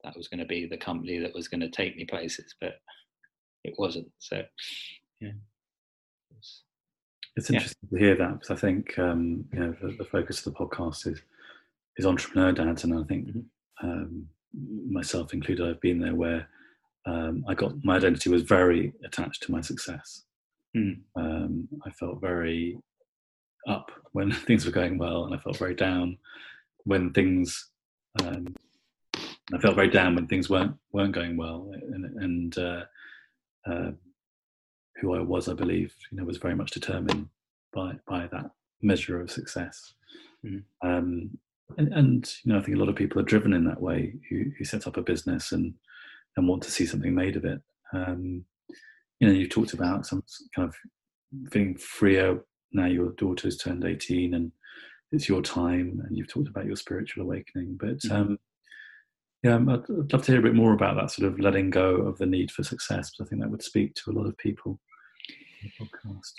that 0.03 0.15
was 0.15 0.27
going 0.27 0.39
to 0.39 0.45
be 0.45 0.65
the 0.65 0.77
company 0.77 1.19
that 1.19 1.33
was 1.33 1.47
going 1.47 1.61
to 1.61 1.69
take 1.69 1.95
me 1.95 2.05
places, 2.05 2.55
but 2.61 2.75
it 3.63 3.73
wasn't. 3.77 4.07
So, 4.19 4.43
yeah. 5.19 5.31
It's, 6.37 6.63
it's 7.37 7.51
interesting 7.51 7.87
yeah. 7.91 7.97
to 7.99 8.03
hear 8.03 8.15
that 8.15 8.33
because 8.33 8.49
I 8.49 8.59
think 8.59 8.97
um, 8.97 9.45
you 9.53 9.59
know 9.59 9.75
the, 9.81 9.95
the, 9.97 10.05
focus 10.05 10.39
of 10.39 10.53
the 10.53 10.59
podcast 10.59 11.05
is 11.05 11.21
is 11.97 12.05
entrepreneur 12.05 12.51
dads, 12.51 12.83
and 12.83 12.93
I 12.93 13.03
think 13.03 13.27
mm-hmm. 13.27 13.87
um, 13.87 14.27
myself 14.89 15.33
included, 15.33 15.67
I've 15.67 15.81
been 15.81 15.99
there 15.99 16.15
where 16.15 16.47
um, 17.05 17.45
I 17.47 17.53
got 17.53 17.73
my 17.83 17.97
identity 17.97 18.29
was 18.29 18.41
very 18.41 18.91
attached 19.05 19.43
to 19.43 19.51
my 19.51 19.61
success. 19.61 20.23
Mm. 20.75 21.01
Um, 21.15 21.67
I 21.85 21.91
felt 21.91 22.19
very 22.21 22.77
up 23.67 23.91
when 24.13 24.31
things 24.47 24.65
were 24.65 24.71
going 24.71 24.97
well, 24.97 25.25
and 25.25 25.35
I 25.35 25.37
felt 25.37 25.57
very 25.57 25.75
down 25.75 26.17
when 26.85 27.13
things. 27.13 27.69
Um, 28.23 28.55
I 29.53 29.59
felt 29.59 29.75
very 29.75 29.89
down 29.89 30.15
when 30.15 30.27
things 30.27 30.49
weren't 30.49 30.75
weren't 30.91 31.13
going 31.13 31.37
well, 31.37 31.71
and, 31.71 32.05
and 32.23 32.57
uh, 32.57 32.83
uh, 33.69 33.91
who 34.99 35.13
I 35.13 35.21
was, 35.21 35.47
I 35.47 35.53
believe, 35.53 35.93
you 36.11 36.17
know, 36.17 36.25
was 36.25 36.37
very 36.37 36.55
much 36.55 36.71
determined 36.71 37.29
by 37.73 37.93
by 38.07 38.27
that 38.31 38.51
measure 38.81 39.19
of 39.21 39.31
success. 39.31 39.93
Mm-hmm. 40.45 40.87
Um, 40.87 41.37
and, 41.77 41.93
and, 41.93 42.33
you 42.43 42.53
know, 42.53 42.59
I 42.59 42.61
think 42.61 42.77
a 42.77 42.79
lot 42.79 42.89
of 42.89 42.95
people 42.95 43.19
are 43.19 43.25
driven 43.25 43.53
in 43.53 43.65
that 43.65 43.81
way 43.81 44.13
who, 44.29 44.45
who 44.57 44.63
set 44.63 44.87
up 44.87 44.97
a 44.97 45.01
business 45.01 45.51
and 45.51 45.73
and 46.35 46.47
want 46.47 46.61
to 46.63 46.71
see 46.71 46.85
something 46.85 47.15
made 47.15 47.35
of 47.35 47.45
it. 47.45 47.61
Um, 47.93 48.45
you 49.19 49.27
know, 49.27 49.33
you 49.33 49.47
talked 49.49 49.73
about 49.73 50.05
some 50.05 50.23
kind 50.55 50.69
of 50.69 50.75
feeling 51.51 51.75
freer 51.75 52.39
now. 52.71 52.85
Your 52.85 53.11
daughter's 53.13 53.57
turned 53.57 53.83
eighteen, 53.83 54.33
and 54.35 54.51
it's 55.11 55.27
your 55.27 55.41
time, 55.41 56.01
and 56.05 56.15
you've 56.15 56.27
talked 56.27 56.47
about 56.47 56.65
your 56.65 56.75
spiritual 56.75 57.23
awakening. 57.23 57.77
But 57.79 57.99
mm-hmm. 57.99 58.15
um, 58.15 58.39
yeah, 59.43 59.55
I'd, 59.55 59.83
I'd 59.83 60.13
love 60.13 60.23
to 60.23 60.31
hear 60.31 60.39
a 60.39 60.43
bit 60.43 60.55
more 60.55 60.73
about 60.73 60.95
that 60.95 61.11
sort 61.11 61.31
of 61.31 61.39
letting 61.39 61.69
go 61.69 61.95
of 61.95 62.17
the 62.17 62.25
need 62.25 62.51
for 62.51 62.63
success. 62.63 63.09
Because 63.09 63.25
I 63.25 63.29
think 63.29 63.41
that 63.41 63.51
would 63.51 63.63
speak 63.63 63.95
to 63.95 64.11
a 64.11 64.13
lot 64.13 64.27
of 64.27 64.37
people. 64.37 64.79
Podcast. 65.79 66.33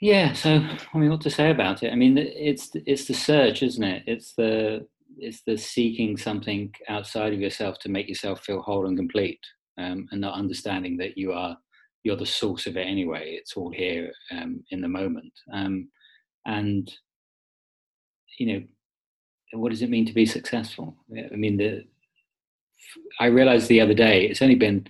Yeah, 0.00 0.32
so 0.32 0.50
I 0.50 0.98
mean, 0.98 1.10
what 1.10 1.20
to 1.22 1.30
say 1.30 1.50
about 1.50 1.82
it? 1.82 1.92
I 1.92 1.94
mean, 1.94 2.18
it's 2.18 2.70
it's 2.74 3.06
the 3.06 3.14
search, 3.14 3.62
isn't 3.62 3.84
it? 3.84 4.02
It's 4.06 4.34
the 4.34 4.86
it's 5.18 5.42
the 5.42 5.56
seeking 5.56 6.16
something 6.16 6.74
outside 6.88 7.32
of 7.32 7.40
yourself 7.40 7.78
to 7.80 7.88
make 7.88 8.08
yourself 8.08 8.40
feel 8.40 8.62
whole 8.62 8.86
and 8.86 8.96
complete, 8.96 9.40
um, 9.78 10.08
and 10.10 10.20
not 10.20 10.34
understanding 10.34 10.96
that 10.96 11.16
you 11.16 11.32
are 11.32 11.56
you're 12.02 12.16
the 12.16 12.26
source 12.26 12.66
of 12.66 12.76
it 12.76 12.86
anyway. 12.86 13.36
It's 13.38 13.56
all 13.56 13.70
here 13.70 14.10
um, 14.32 14.64
in 14.70 14.80
the 14.80 14.88
moment, 14.88 15.32
um, 15.52 15.88
and 16.46 16.92
you 18.38 18.46
know, 18.46 18.62
what 19.52 19.70
does 19.70 19.82
it 19.82 19.90
mean 19.90 20.06
to 20.06 20.14
be 20.14 20.26
successful? 20.26 20.96
I 21.16 21.36
mean, 21.36 21.56
the 21.56 21.84
I 23.20 23.26
realized 23.26 23.68
the 23.68 23.80
other 23.80 23.94
day. 23.94 24.26
It's 24.26 24.42
only 24.42 24.56
been 24.56 24.86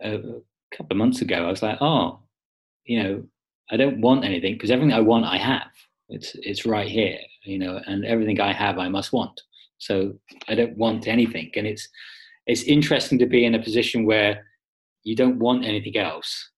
a, 0.00 0.14
a 0.14 0.40
couple 0.74 0.92
of 0.92 0.96
months 0.96 1.20
ago. 1.20 1.46
I 1.46 1.50
was 1.50 1.62
like, 1.62 1.78
oh, 1.80 2.20
you 2.86 3.02
know, 3.02 3.24
I 3.70 3.76
don't 3.76 4.00
want 4.00 4.24
anything 4.24 4.54
because 4.54 4.70
everything 4.70 4.94
I 4.94 5.00
want, 5.00 5.24
I 5.24 5.36
have. 5.36 5.70
It's 6.08 6.36
it's 6.36 6.64
right 6.64 6.88
here, 6.88 7.18
you 7.42 7.58
know, 7.58 7.80
and 7.86 8.04
everything 8.04 8.40
I 8.40 8.52
have, 8.52 8.78
I 8.78 8.88
must 8.88 9.12
want. 9.12 9.40
So 9.78 10.14
I 10.48 10.54
don't 10.54 10.76
want 10.76 11.08
anything, 11.08 11.50
and 11.56 11.66
it's 11.66 11.88
it's 12.46 12.62
interesting 12.62 13.18
to 13.18 13.26
be 13.26 13.44
in 13.44 13.56
a 13.56 13.62
position 13.62 14.06
where 14.06 14.46
you 15.02 15.16
don't 15.16 15.38
want 15.38 15.64
anything 15.64 15.96
else, 15.96 16.50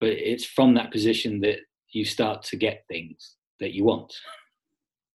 but 0.00 0.10
it's 0.10 0.46
from 0.46 0.74
that 0.74 0.90
position 0.90 1.40
that 1.40 1.58
you 1.92 2.04
start 2.04 2.42
to 2.44 2.56
get 2.56 2.84
things 2.88 3.36
that 3.60 3.72
you 3.72 3.84
want. 3.84 4.12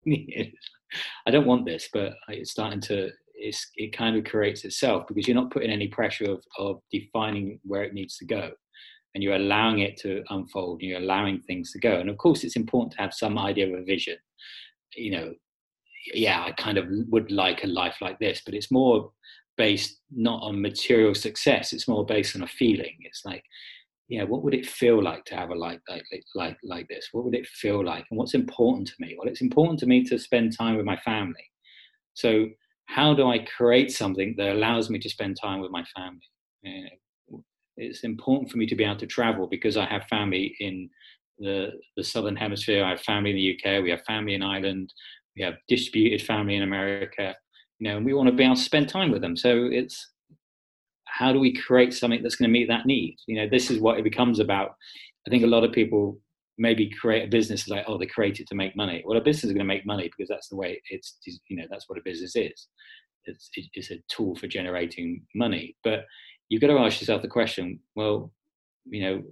I 0.07 1.31
don't 1.31 1.47
want 1.47 1.65
this, 1.65 1.89
but 1.91 2.13
it's 2.27 2.51
starting 2.51 2.81
to. 2.81 3.09
It's, 3.41 3.71
it 3.77 3.95
kind 3.95 4.17
of 4.17 4.25
creates 4.25 4.65
itself 4.65 5.07
because 5.07 5.25
you're 5.25 5.35
not 5.35 5.49
putting 5.49 5.71
any 5.71 5.87
pressure 5.87 6.29
of, 6.29 6.43
of 6.57 6.81
defining 6.91 7.57
where 7.63 7.83
it 7.83 7.93
needs 7.93 8.17
to 8.17 8.25
go 8.25 8.51
and 9.13 9.23
you're 9.23 9.35
allowing 9.35 9.79
it 9.79 9.97
to 9.97 10.23
unfold 10.29 10.81
and 10.81 10.89
you're 10.89 11.01
allowing 11.01 11.41
things 11.41 11.71
to 11.71 11.79
go. 11.79 11.99
And 11.99 12.09
of 12.09 12.17
course 12.17 12.43
it's 12.43 12.55
important 12.55 12.93
to 12.93 13.01
have 13.01 13.13
some 13.13 13.37
idea 13.37 13.67
of 13.67 13.79
a 13.79 13.83
vision. 13.83 14.17
You 14.95 15.11
know 15.11 15.33
yeah 16.13 16.43
i 16.43 16.51
kind 16.53 16.77
of 16.77 16.85
would 17.09 17.31
like 17.31 17.63
a 17.63 17.67
life 17.67 17.97
like 18.01 18.19
this 18.19 18.41
but 18.45 18.53
it's 18.53 18.71
more 18.71 19.11
based 19.57 19.99
not 20.11 20.41
on 20.41 20.61
material 20.61 21.13
success 21.13 21.73
it's 21.73 21.87
more 21.87 22.05
based 22.05 22.35
on 22.35 22.43
a 22.43 22.47
feeling. 22.47 22.95
It's 23.01 23.25
like 23.25 23.43
yeah 24.07 24.23
what 24.23 24.41
would 24.43 24.53
it 24.53 24.65
feel 24.65 25.03
like 25.03 25.25
to 25.25 25.35
have 25.35 25.49
a 25.49 25.55
life 25.55 25.81
like 25.89 26.03
like 26.35 26.57
like 26.63 26.87
this? 26.87 27.09
What 27.11 27.25
would 27.25 27.35
it 27.35 27.47
feel 27.47 27.83
like? 27.83 28.05
And 28.09 28.17
what's 28.17 28.33
important 28.33 28.87
to 28.87 28.93
me? 28.99 29.15
Well 29.17 29.27
it's 29.27 29.41
important 29.41 29.79
to 29.79 29.85
me 29.85 30.03
to 30.05 30.17
spend 30.17 30.57
time 30.57 30.77
with 30.77 30.85
my 30.85 30.97
family. 30.97 31.45
So 32.13 32.47
how 32.85 33.13
do 33.13 33.27
i 33.29 33.39
create 33.39 33.91
something 33.91 34.33
that 34.37 34.53
allows 34.53 34.89
me 34.89 34.97
to 34.99 35.09
spend 35.09 35.37
time 35.39 35.59
with 35.59 35.71
my 35.71 35.83
family? 35.95 36.27
You 36.63 36.83
know, 36.83 36.89
it's 37.79 38.03
important 38.03 38.51
for 38.51 38.57
me 38.57 38.65
to 38.67 38.75
be 38.75 38.83
able 38.83 38.97
to 38.97 39.07
travel 39.07 39.47
because 39.47 39.77
I 39.77 39.85
have 39.85 40.03
family 40.03 40.55
in 40.59 40.89
the, 41.39 41.71
the 41.95 42.03
southern 42.03 42.35
hemisphere. 42.35 42.83
I 42.83 42.91
have 42.91 43.01
family 43.01 43.31
in 43.31 43.35
the 43.35 43.55
UK. 43.55 43.83
We 43.83 43.89
have 43.91 44.03
family 44.03 44.35
in 44.35 44.43
Ireland. 44.43 44.93
We 45.35 45.43
have 45.43 45.55
distributed 45.67 46.25
family 46.25 46.55
in 46.55 46.63
America. 46.63 47.35
You 47.79 47.89
know, 47.89 47.97
and 47.97 48.05
we 48.05 48.13
want 48.13 48.27
to 48.27 48.35
be 48.35 48.43
able 48.43 48.55
to 48.55 48.61
spend 48.61 48.89
time 48.89 49.11
with 49.11 49.21
them. 49.21 49.37
So 49.37 49.69
it's 49.71 50.11
how 51.05 51.31
do 51.31 51.39
we 51.39 51.53
create 51.53 51.93
something 51.93 52.21
that's 52.21 52.35
going 52.35 52.49
to 52.49 52.53
meet 52.53 52.67
that 52.67 52.85
need? 52.85 53.17
You 53.27 53.37
know, 53.37 53.47
this 53.49 53.71
is 53.71 53.79
what 53.79 53.97
it 53.97 54.03
becomes 54.03 54.39
about. 54.39 54.75
I 55.25 55.29
think 55.29 55.43
a 55.43 55.47
lot 55.47 55.63
of 55.63 55.71
people 55.71 56.19
maybe 56.57 56.89
create 56.89 57.23
a 57.23 57.27
business 57.27 57.69
like, 57.69 57.85
oh, 57.87 57.97
they 57.97 58.05
create 58.05 58.39
it 58.39 58.47
to 58.49 58.55
make 58.55 58.75
money. 58.75 59.01
Well, 59.05 59.17
a 59.17 59.21
business 59.21 59.45
is 59.45 59.53
going 59.53 59.59
to 59.59 59.73
make 59.73 59.85
money 59.85 60.09
because 60.09 60.27
that's 60.27 60.49
the 60.49 60.57
way 60.57 60.81
it's, 60.89 61.17
you 61.47 61.57
know, 61.57 61.65
that's 61.69 61.87
what 61.87 61.97
a 61.97 62.03
business 62.03 62.35
is. 62.35 62.67
It's, 63.25 63.49
it's 63.73 63.91
a 63.91 64.01
tool 64.09 64.35
for 64.35 64.47
generating 64.47 65.21
money. 65.35 65.75
But 65.83 66.05
you've 66.49 66.61
got 66.61 66.67
to 66.67 66.79
ask 66.79 66.99
yourself 66.99 67.21
the 67.21 67.27
question 67.27 67.79
well 67.95 68.31
you 68.85 69.01
know 69.01 69.23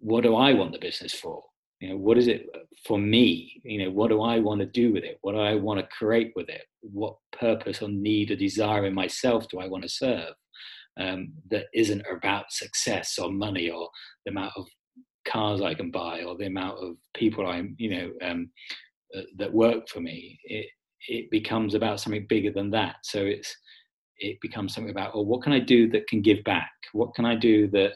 what 0.00 0.22
do 0.22 0.34
i 0.36 0.52
want 0.52 0.72
the 0.72 0.78
business 0.78 1.14
for? 1.14 1.42
You 1.80 1.90
know 1.90 1.96
what 1.96 2.16
is 2.16 2.28
it 2.28 2.46
for 2.86 2.98
me? 2.98 3.60
You 3.64 3.84
know 3.84 3.90
what 3.90 4.08
do 4.08 4.22
i 4.22 4.38
want 4.38 4.60
to 4.60 4.66
do 4.66 4.92
with 4.92 5.04
it? 5.04 5.18
What 5.22 5.32
do 5.32 5.38
i 5.38 5.54
want 5.54 5.80
to 5.80 5.86
create 5.96 6.32
with 6.36 6.48
it? 6.48 6.62
What 6.80 7.16
purpose 7.32 7.82
or 7.82 7.88
need 7.88 8.30
or 8.30 8.36
desire 8.36 8.86
in 8.86 8.94
myself 8.94 9.48
do 9.48 9.58
i 9.58 9.66
want 9.66 9.82
to 9.82 9.88
serve 9.88 10.34
um, 10.98 11.32
that 11.50 11.66
isn't 11.74 12.02
about 12.10 12.52
success 12.52 13.18
or 13.18 13.30
money 13.30 13.68
or 13.70 13.88
the 14.24 14.30
amount 14.30 14.52
of 14.56 14.66
cars 15.26 15.60
i 15.60 15.74
can 15.74 15.90
buy 15.90 16.22
or 16.22 16.36
the 16.36 16.46
amount 16.46 16.78
of 16.82 16.94
people 17.14 17.46
i'm 17.46 17.74
you 17.78 17.90
know 17.90 18.10
um, 18.22 18.48
uh, 19.14 19.22
that 19.36 19.52
work 19.52 19.88
for 19.88 20.00
me? 20.00 20.38
It 20.44 20.66
it 21.08 21.30
becomes 21.30 21.74
about 21.74 22.00
something 22.00 22.26
bigger 22.28 22.50
than 22.50 22.70
that. 22.70 22.96
So 23.04 23.20
it's 23.20 23.54
it 24.18 24.38
becomes 24.40 24.74
something 24.74 24.90
about 24.90 25.12
oh 25.14 25.22
what 25.22 25.42
can 25.42 25.52
i 25.52 25.58
do 25.58 25.88
that 25.90 26.06
can 26.08 26.22
give 26.22 26.42
back? 26.44 26.70
What 26.92 27.14
can 27.14 27.24
i 27.24 27.34
do 27.34 27.68
that 27.68 27.92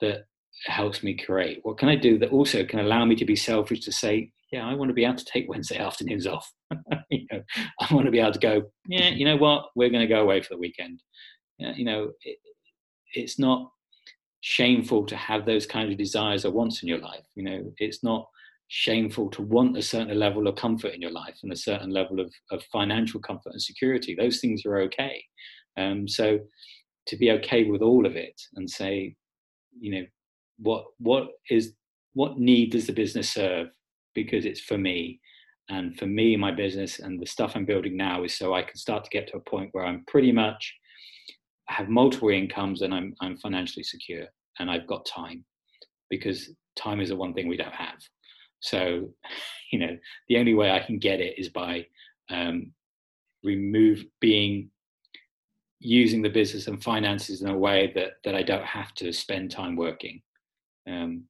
that 0.00 0.24
helps 0.66 1.02
me 1.02 1.16
create? 1.16 1.60
What 1.62 1.78
can 1.78 1.88
i 1.88 1.96
do 1.96 2.18
that 2.18 2.32
also 2.32 2.64
can 2.64 2.80
allow 2.80 3.04
me 3.04 3.16
to 3.16 3.24
be 3.24 3.36
selfish 3.36 3.80
to 3.80 3.92
say 3.92 4.32
yeah 4.52 4.66
i 4.66 4.74
want 4.74 4.88
to 4.88 4.94
be 4.94 5.04
able 5.04 5.16
to 5.16 5.24
take 5.24 5.48
wednesday 5.48 5.78
afternoons 5.88 6.26
off 6.26 6.50
you 7.10 7.26
know 7.30 7.42
i 7.80 7.94
want 7.94 8.04
to 8.06 8.10
be 8.10 8.18
able 8.18 8.32
to 8.32 8.38
go 8.38 8.62
yeah 8.88 9.08
you 9.08 9.24
know 9.24 9.36
what? 9.36 9.66
We're 9.76 9.90
going 9.90 10.06
to 10.06 10.14
go 10.14 10.22
away 10.22 10.40
for 10.42 10.54
the 10.54 10.58
weekend 10.58 11.02
yeah, 11.58 11.72
you 11.74 11.84
know 11.84 12.12
it, 12.22 12.38
it's 13.14 13.38
not 13.38 13.70
shameful 14.42 15.04
to 15.04 15.16
have 15.16 15.44
those 15.44 15.66
kind 15.66 15.92
of 15.92 15.98
desires 15.98 16.44
or 16.44 16.50
wants 16.50 16.82
in 16.82 16.88
your 16.88 16.98
life 16.98 17.24
you 17.34 17.44
know. 17.44 17.72
It's 17.78 18.02
not 18.02 18.26
shameful 18.68 19.28
to 19.30 19.42
want 19.42 19.76
a 19.76 19.82
certain 19.82 20.16
level 20.16 20.46
of 20.46 20.54
comfort 20.54 20.94
in 20.94 21.02
your 21.02 21.10
life 21.10 21.36
and 21.42 21.52
a 21.52 21.56
certain 21.56 21.90
level 21.90 22.20
of, 22.20 22.32
of 22.52 22.62
financial 22.72 23.18
comfort 23.20 23.52
and 23.52 23.60
security. 23.60 24.14
Those 24.14 24.40
things 24.40 24.64
are 24.64 24.78
okay 24.82 25.24
um, 25.80 26.08
so 26.08 26.38
to 27.06 27.16
be 27.16 27.30
okay 27.32 27.64
with 27.64 27.82
all 27.82 28.06
of 28.06 28.16
it 28.16 28.40
and 28.54 28.68
say, 28.68 29.16
you 29.78 29.92
know, 29.92 30.06
what 30.58 30.84
what 30.98 31.28
is 31.50 31.74
what 32.14 32.38
need 32.38 32.72
does 32.72 32.86
the 32.86 32.92
business 32.92 33.30
serve? 33.30 33.68
Because 34.14 34.44
it's 34.44 34.60
for 34.60 34.76
me, 34.76 35.20
and 35.68 35.96
for 35.96 36.06
me, 36.06 36.36
my 36.36 36.50
business 36.50 36.98
and 36.98 37.20
the 37.20 37.26
stuff 37.26 37.52
I'm 37.54 37.64
building 37.64 37.96
now 37.96 38.24
is 38.24 38.36
so 38.36 38.54
I 38.54 38.62
can 38.62 38.76
start 38.76 39.04
to 39.04 39.10
get 39.10 39.28
to 39.28 39.36
a 39.36 39.50
point 39.50 39.70
where 39.72 39.86
I'm 39.86 40.04
pretty 40.06 40.32
much 40.32 40.74
have 41.68 41.88
multiple 41.88 42.30
incomes 42.30 42.82
and 42.82 42.92
I'm 42.92 43.14
I'm 43.20 43.36
financially 43.36 43.84
secure 43.84 44.26
and 44.58 44.70
I've 44.70 44.86
got 44.86 45.06
time 45.06 45.44
because 46.10 46.50
time 46.76 47.00
is 47.00 47.10
the 47.10 47.16
one 47.16 47.32
thing 47.32 47.48
we 47.48 47.56
don't 47.56 47.74
have. 47.74 47.98
So, 48.60 49.08
you 49.72 49.78
know, 49.78 49.96
the 50.28 50.38
only 50.38 50.54
way 50.54 50.70
I 50.70 50.80
can 50.80 50.98
get 50.98 51.20
it 51.20 51.38
is 51.38 51.48
by 51.48 51.86
um, 52.28 52.72
remove 53.42 54.04
being 54.20 54.70
using 55.80 56.20
the 56.20 56.28
business 56.28 56.66
and 56.66 56.82
finances 56.82 57.42
in 57.42 57.48
a 57.48 57.56
way 57.56 57.90
that 57.94 58.12
that 58.24 58.34
I 58.34 58.42
don't 58.42 58.64
have 58.64 58.94
to 58.94 59.12
spend 59.12 59.50
time 59.50 59.76
working. 59.76 60.22
Um, 60.88 61.24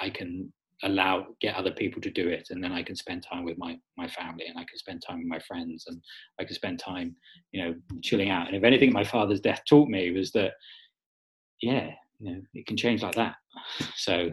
I 0.00 0.10
can 0.10 0.52
allow 0.82 1.26
get 1.40 1.56
other 1.56 1.72
people 1.72 2.00
to 2.02 2.10
do 2.10 2.28
it, 2.28 2.48
and 2.50 2.62
then 2.62 2.72
I 2.72 2.82
can 2.82 2.96
spend 2.96 3.24
time 3.24 3.44
with 3.44 3.58
my 3.58 3.78
my 3.96 4.08
family, 4.08 4.46
and 4.46 4.58
I 4.58 4.64
can 4.64 4.78
spend 4.78 5.02
time 5.06 5.18
with 5.18 5.26
my 5.26 5.40
friends, 5.40 5.84
and 5.88 6.00
I 6.40 6.44
can 6.44 6.54
spend 6.54 6.78
time, 6.78 7.16
you 7.52 7.62
know, 7.62 7.74
chilling 8.02 8.30
out. 8.30 8.46
And 8.46 8.56
if 8.56 8.62
anything, 8.62 8.92
my 8.92 9.04
father's 9.04 9.40
death 9.40 9.62
taught 9.68 9.88
me 9.88 10.12
was 10.12 10.30
that, 10.32 10.52
yeah, 11.60 11.90
you 12.20 12.32
know, 12.32 12.40
it 12.54 12.66
can 12.66 12.76
change 12.76 13.02
like 13.02 13.16
that. 13.16 13.34
So, 13.96 14.30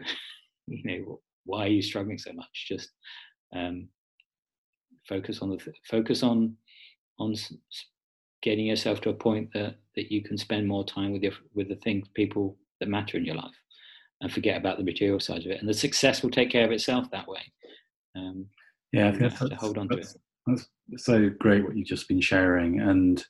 you 0.67 0.83
know, 0.83 1.19
why 1.45 1.65
are 1.65 1.69
you 1.69 1.81
struggling 1.81 2.17
so 2.17 2.33
much? 2.33 2.65
Just 2.67 2.89
um, 3.55 3.87
focus 5.07 5.41
on 5.41 5.49
the 5.49 5.59
focus 5.89 6.23
on 6.23 6.55
on 7.19 7.35
getting 8.43 8.67
yourself 8.67 9.01
to 9.01 9.09
a 9.09 9.13
point 9.13 9.51
that 9.53 9.77
that 9.95 10.11
you 10.11 10.21
can 10.21 10.37
spend 10.37 10.67
more 10.67 10.85
time 10.85 11.11
with 11.11 11.23
your 11.23 11.33
with 11.55 11.69
the 11.69 11.75
things 11.77 12.07
people 12.13 12.55
that 12.79 12.89
matter 12.89 13.17
in 13.17 13.25
your 13.25 13.35
life 13.35 13.55
and 14.21 14.31
forget 14.31 14.57
about 14.57 14.77
the 14.77 14.83
material 14.83 15.19
side 15.19 15.45
of 15.45 15.51
it. 15.51 15.59
And 15.59 15.67
the 15.67 15.73
success 15.73 16.21
will 16.21 16.29
take 16.29 16.51
care 16.51 16.65
of 16.65 16.71
itself 16.71 17.09
that 17.11 17.27
way. 17.27 17.41
Um, 18.15 18.45
yeah 18.91 19.07
i 19.07 19.11
think 19.11 19.23
that's, 19.23 19.49
to 19.49 19.55
hold 19.55 19.79
on 19.79 19.89
to 19.89 19.97
it. 19.97 20.07
that's 20.45 20.67
so 20.97 21.29
great 21.39 21.63
what 21.63 21.75
you've 21.75 21.87
just 21.87 22.07
been 22.07 22.21
sharing. 22.21 22.79
And 22.79 23.25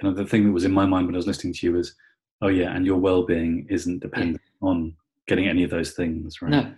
kind 0.00 0.10
of 0.10 0.16
the 0.16 0.26
thing 0.26 0.46
that 0.46 0.52
was 0.52 0.64
in 0.64 0.72
my 0.72 0.86
mind 0.86 1.06
when 1.06 1.14
i 1.14 1.18
was 1.18 1.26
listening 1.26 1.52
to 1.52 1.66
you 1.66 1.72
was 1.72 1.94
oh 2.42 2.48
yeah 2.48 2.74
and 2.74 2.84
your 2.84 2.98
well-being 2.98 3.66
isn't 3.70 4.00
dependent 4.00 4.40
yeah. 4.62 4.68
on 4.68 4.94
getting 5.26 5.48
any 5.48 5.64
of 5.64 5.70
those 5.70 5.92
things 5.92 6.40
right? 6.40 6.50
No, 6.50 6.74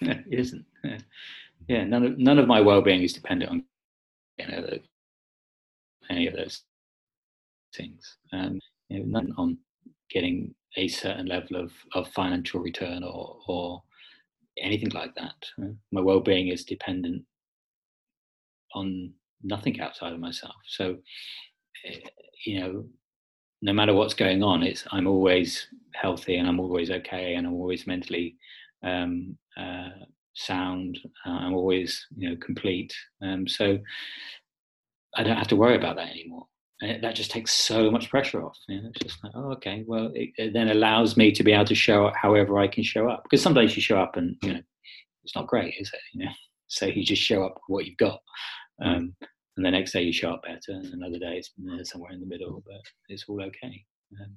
no 0.00 0.12
it 0.12 0.24
isn't. 0.30 0.64
Yeah. 0.84 0.98
yeah 1.68 1.84
none 1.84 2.04
of 2.04 2.18
none 2.18 2.38
of 2.38 2.46
my 2.46 2.60
well-being 2.60 3.02
is 3.02 3.12
dependent 3.12 3.50
on 3.50 3.64
any 6.08 6.26
of 6.26 6.34
those 6.34 6.62
things, 7.76 8.16
um, 8.32 8.58
you 8.88 9.00
know, 9.00 9.20
not 9.20 9.24
on 9.36 9.58
getting 10.10 10.54
a 10.76 10.88
certain 10.88 11.26
level 11.26 11.56
of, 11.56 11.72
of 11.94 12.08
financial 12.12 12.60
return 12.60 13.02
or, 13.02 13.38
or 13.48 13.82
anything 14.58 14.90
like 14.90 15.14
that. 15.14 15.34
My 15.92 16.00
well-being 16.00 16.48
is 16.48 16.64
dependent 16.64 17.24
on 18.74 19.12
nothing 19.42 19.80
outside 19.80 20.12
of 20.12 20.20
myself. 20.20 20.54
So, 20.66 20.96
uh, 21.88 21.96
you 22.44 22.60
know, 22.60 22.84
no 23.62 23.72
matter 23.72 23.94
what's 23.94 24.14
going 24.14 24.42
on, 24.42 24.62
it's 24.62 24.84
I'm 24.90 25.06
always 25.06 25.68
healthy 25.94 26.36
and 26.36 26.48
I'm 26.48 26.60
always 26.60 26.90
okay 26.90 27.34
and 27.34 27.46
I'm 27.46 27.54
always 27.54 27.86
mentally 27.86 28.36
um, 28.82 29.36
uh, 29.56 29.90
sound. 30.34 30.98
Uh, 31.26 31.30
I'm 31.30 31.54
always 31.54 32.06
you 32.16 32.30
know 32.30 32.36
complete. 32.36 32.94
Um, 33.22 33.46
so 33.46 33.78
I 35.16 35.22
don't 35.22 35.36
have 35.36 35.48
to 35.48 35.56
worry 35.56 35.76
about 35.76 35.96
that 35.96 36.08
anymore. 36.08 36.46
And 36.82 37.02
that 37.04 37.14
just 37.14 37.30
takes 37.30 37.52
so 37.52 37.90
much 37.90 38.08
pressure 38.08 38.42
off. 38.42 38.56
You 38.68 38.82
know? 38.82 38.88
It's 38.88 39.00
just 39.00 39.22
like, 39.22 39.32
oh, 39.34 39.52
okay. 39.52 39.84
Well, 39.86 40.10
it, 40.14 40.30
it, 40.36 40.52
then 40.52 40.70
allows 40.70 41.16
me 41.16 41.30
to 41.32 41.44
be 41.44 41.52
able 41.52 41.66
to 41.66 41.74
show 41.74 42.06
up 42.06 42.14
however 42.16 42.58
I 42.58 42.68
can 42.68 42.82
show 42.82 43.08
up. 43.08 43.24
Because 43.24 43.42
some 43.42 43.54
days 43.54 43.76
you 43.76 43.82
show 43.82 44.00
up 44.00 44.16
and 44.16 44.36
you 44.42 44.54
know 44.54 44.60
it's 45.24 45.36
not 45.36 45.46
great, 45.46 45.74
is 45.78 45.90
it? 45.92 46.00
You 46.12 46.24
know, 46.24 46.32
so 46.68 46.86
you 46.86 47.04
just 47.04 47.22
show 47.22 47.44
up 47.44 47.60
what 47.68 47.86
you've 47.86 47.98
got. 47.98 48.20
Um, 48.82 49.14
and 49.56 49.66
the 49.66 49.70
next 49.70 49.92
day 49.92 50.02
you 50.02 50.12
show 50.12 50.32
up 50.32 50.42
better, 50.42 50.60
and 50.68 50.86
another 50.94 51.18
day 51.18 51.38
it's 51.38 51.90
somewhere 51.90 52.12
in 52.12 52.20
the 52.20 52.26
middle, 52.26 52.62
but 52.66 52.80
it's 53.08 53.24
all 53.28 53.42
okay. 53.42 53.84
Um, 54.18 54.36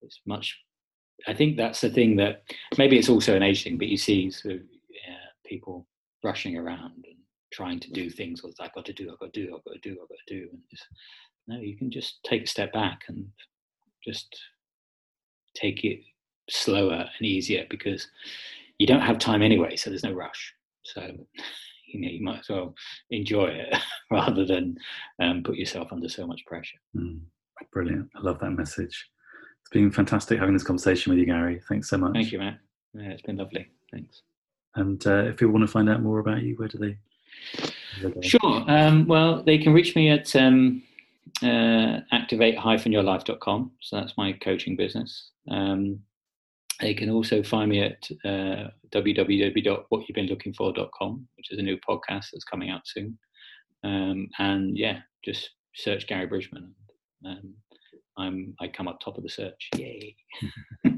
it's 0.00 0.20
much. 0.26 0.58
I 1.26 1.34
think 1.34 1.58
that's 1.58 1.82
the 1.82 1.90
thing 1.90 2.16
that 2.16 2.42
maybe 2.78 2.98
it's 2.98 3.10
also 3.10 3.36
an 3.36 3.42
age 3.42 3.64
thing, 3.64 3.76
but 3.76 3.88
you 3.88 3.98
see 3.98 4.30
sort 4.30 4.54
of 4.54 4.60
yeah, 4.88 5.16
people 5.44 5.86
rushing 6.24 6.56
around 6.56 7.04
and 7.06 7.16
trying 7.52 7.80
to 7.80 7.90
do 7.90 8.08
things. 8.08 8.42
Well, 8.42 8.52
I've 8.60 8.72
got 8.72 8.84
to 8.86 8.92
do, 8.92 9.10
I've 9.12 9.18
got 9.18 9.32
to 9.32 9.46
do, 9.46 9.54
I've 9.54 9.64
got 9.64 9.74
to 9.74 9.88
do, 9.88 9.98
I've 10.02 10.08
got 10.08 10.18
to 10.26 10.34
do. 10.34 10.48
And 10.50 10.60
no, 11.50 11.60
you 11.60 11.76
can 11.76 11.90
just 11.90 12.22
take 12.24 12.44
a 12.44 12.46
step 12.46 12.72
back 12.72 13.02
and 13.08 13.26
just 14.04 14.38
take 15.54 15.84
it 15.84 16.00
slower 16.48 17.08
and 17.18 17.26
easier 17.26 17.66
because 17.68 18.06
you 18.78 18.86
don't 18.86 19.00
have 19.00 19.18
time 19.18 19.42
anyway, 19.42 19.76
so 19.76 19.90
there's 19.90 20.04
no 20.04 20.12
rush. 20.12 20.54
So 20.84 21.02
you 21.88 22.00
know 22.00 22.08
you 22.08 22.22
might 22.22 22.40
as 22.40 22.48
well 22.48 22.74
enjoy 23.10 23.46
it 23.46 23.76
rather 24.10 24.46
than 24.46 24.76
um, 25.20 25.42
put 25.42 25.56
yourself 25.56 25.88
under 25.92 26.08
so 26.08 26.26
much 26.26 26.44
pressure. 26.46 26.78
Mm, 26.96 27.20
brilliant! 27.72 28.08
I 28.16 28.20
love 28.20 28.38
that 28.40 28.52
message. 28.52 29.10
It's 29.60 29.70
been 29.72 29.90
fantastic 29.90 30.38
having 30.38 30.54
this 30.54 30.62
conversation 30.62 31.10
with 31.10 31.18
you, 31.18 31.26
Gary. 31.26 31.60
Thanks 31.68 31.90
so 31.90 31.98
much. 31.98 32.14
Thank 32.14 32.32
you, 32.32 32.38
Matt. 32.38 32.60
Yeah, 32.94 33.10
it's 33.10 33.22
been 33.22 33.36
lovely. 33.36 33.68
Thanks. 33.92 34.22
And 34.76 35.04
uh, 35.04 35.24
if 35.24 35.36
people 35.36 35.52
want 35.52 35.66
to 35.66 35.72
find 35.72 35.90
out 35.90 36.00
more 36.00 36.20
about 36.20 36.42
you, 36.42 36.54
where 36.54 36.68
do 36.68 36.78
they? 36.78 36.96
Sure. 38.22 38.64
Um, 38.68 39.06
well, 39.06 39.42
they 39.42 39.58
can 39.58 39.72
reach 39.72 39.96
me 39.96 40.10
at 40.10 40.34
um, 40.36 40.82
uh, 41.42 42.00
activate-yourlife.com. 42.12 43.72
So 43.80 43.96
that's 43.96 44.16
my 44.16 44.32
coaching 44.34 44.76
business. 44.76 45.30
Um, 45.50 45.98
they 46.80 46.94
can 46.94 47.10
also 47.10 47.42
find 47.42 47.68
me 47.70 47.82
at 47.82 48.08
uh, 48.24 48.68
www.whatyou'vebeenlookingfor.com, 48.90 51.28
which 51.36 51.50
is 51.50 51.58
a 51.58 51.62
new 51.62 51.76
podcast 51.88 52.26
that's 52.32 52.44
coming 52.44 52.70
out 52.70 52.82
soon. 52.86 53.18
Um, 53.84 54.28
and 54.38 54.76
yeah, 54.76 54.98
just 55.24 55.50
search 55.74 56.06
Gary 56.06 56.26
Bridgman. 56.26 56.74
Um, 57.24 57.54
I'm 58.18 58.54
I 58.60 58.68
come 58.68 58.88
up 58.88 59.00
top 59.00 59.16
of 59.16 59.22
the 59.22 59.28
search. 59.28 59.70
Yay! 59.76 60.16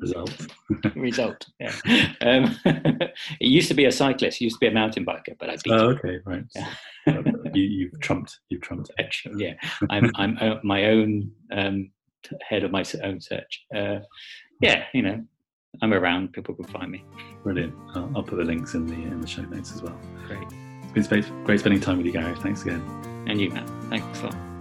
Result. 0.00 0.46
Result. 0.96 1.46
Yeah. 1.60 1.72
Um, 2.20 2.58
it 2.64 3.14
used 3.40 3.68
to 3.68 3.74
be 3.74 3.84
a 3.86 3.92
cyclist. 3.92 4.40
Used 4.40 4.56
to 4.56 4.60
be 4.60 4.66
a 4.66 4.72
mountain 4.72 5.06
biker, 5.06 5.38
but 5.38 5.48
I 5.48 5.56
beat. 5.62 5.72
Oh, 5.72 5.90
okay, 5.90 6.18
right. 6.24 6.44
Yeah. 6.54 6.74
You, 7.54 7.90
have 7.92 8.00
trumped. 8.00 8.38
You've 8.48 8.62
trumped. 8.62 8.90
It. 8.98 9.14
Yeah, 9.36 9.54
I'm 9.90 10.10
I'm 10.16 10.38
uh, 10.40 10.56
my 10.62 10.86
own 10.86 11.30
um, 11.52 11.90
head 12.48 12.64
of 12.64 12.70
my 12.70 12.84
own 13.02 13.20
search. 13.20 13.64
Uh, 13.74 13.98
yeah, 14.60 14.84
you 14.94 15.02
know, 15.02 15.22
I'm 15.80 15.92
around. 15.92 16.32
People 16.32 16.54
can 16.54 16.66
find 16.66 16.90
me. 16.90 17.04
Brilliant. 17.42 17.74
I'll, 17.94 18.10
I'll, 18.16 18.22
put 18.22 18.36
the 18.36 18.44
links 18.44 18.74
in 18.74 18.86
the 18.86 18.94
in 18.94 19.20
the 19.20 19.26
show 19.26 19.42
notes 19.42 19.72
as 19.74 19.82
well. 19.82 19.98
Great. 20.26 20.46
It's 20.94 21.08
been 21.08 21.24
great 21.44 21.60
spending 21.60 21.80
time 21.80 21.96
with 21.96 22.06
you, 22.06 22.12
Gary. 22.12 22.34
Thanks 22.36 22.62
again. 22.62 22.82
And 23.26 23.40
you, 23.40 23.50
Matt. 23.50 23.68
Thanks 23.88 24.20
a 24.20 24.26
lot. 24.26 24.51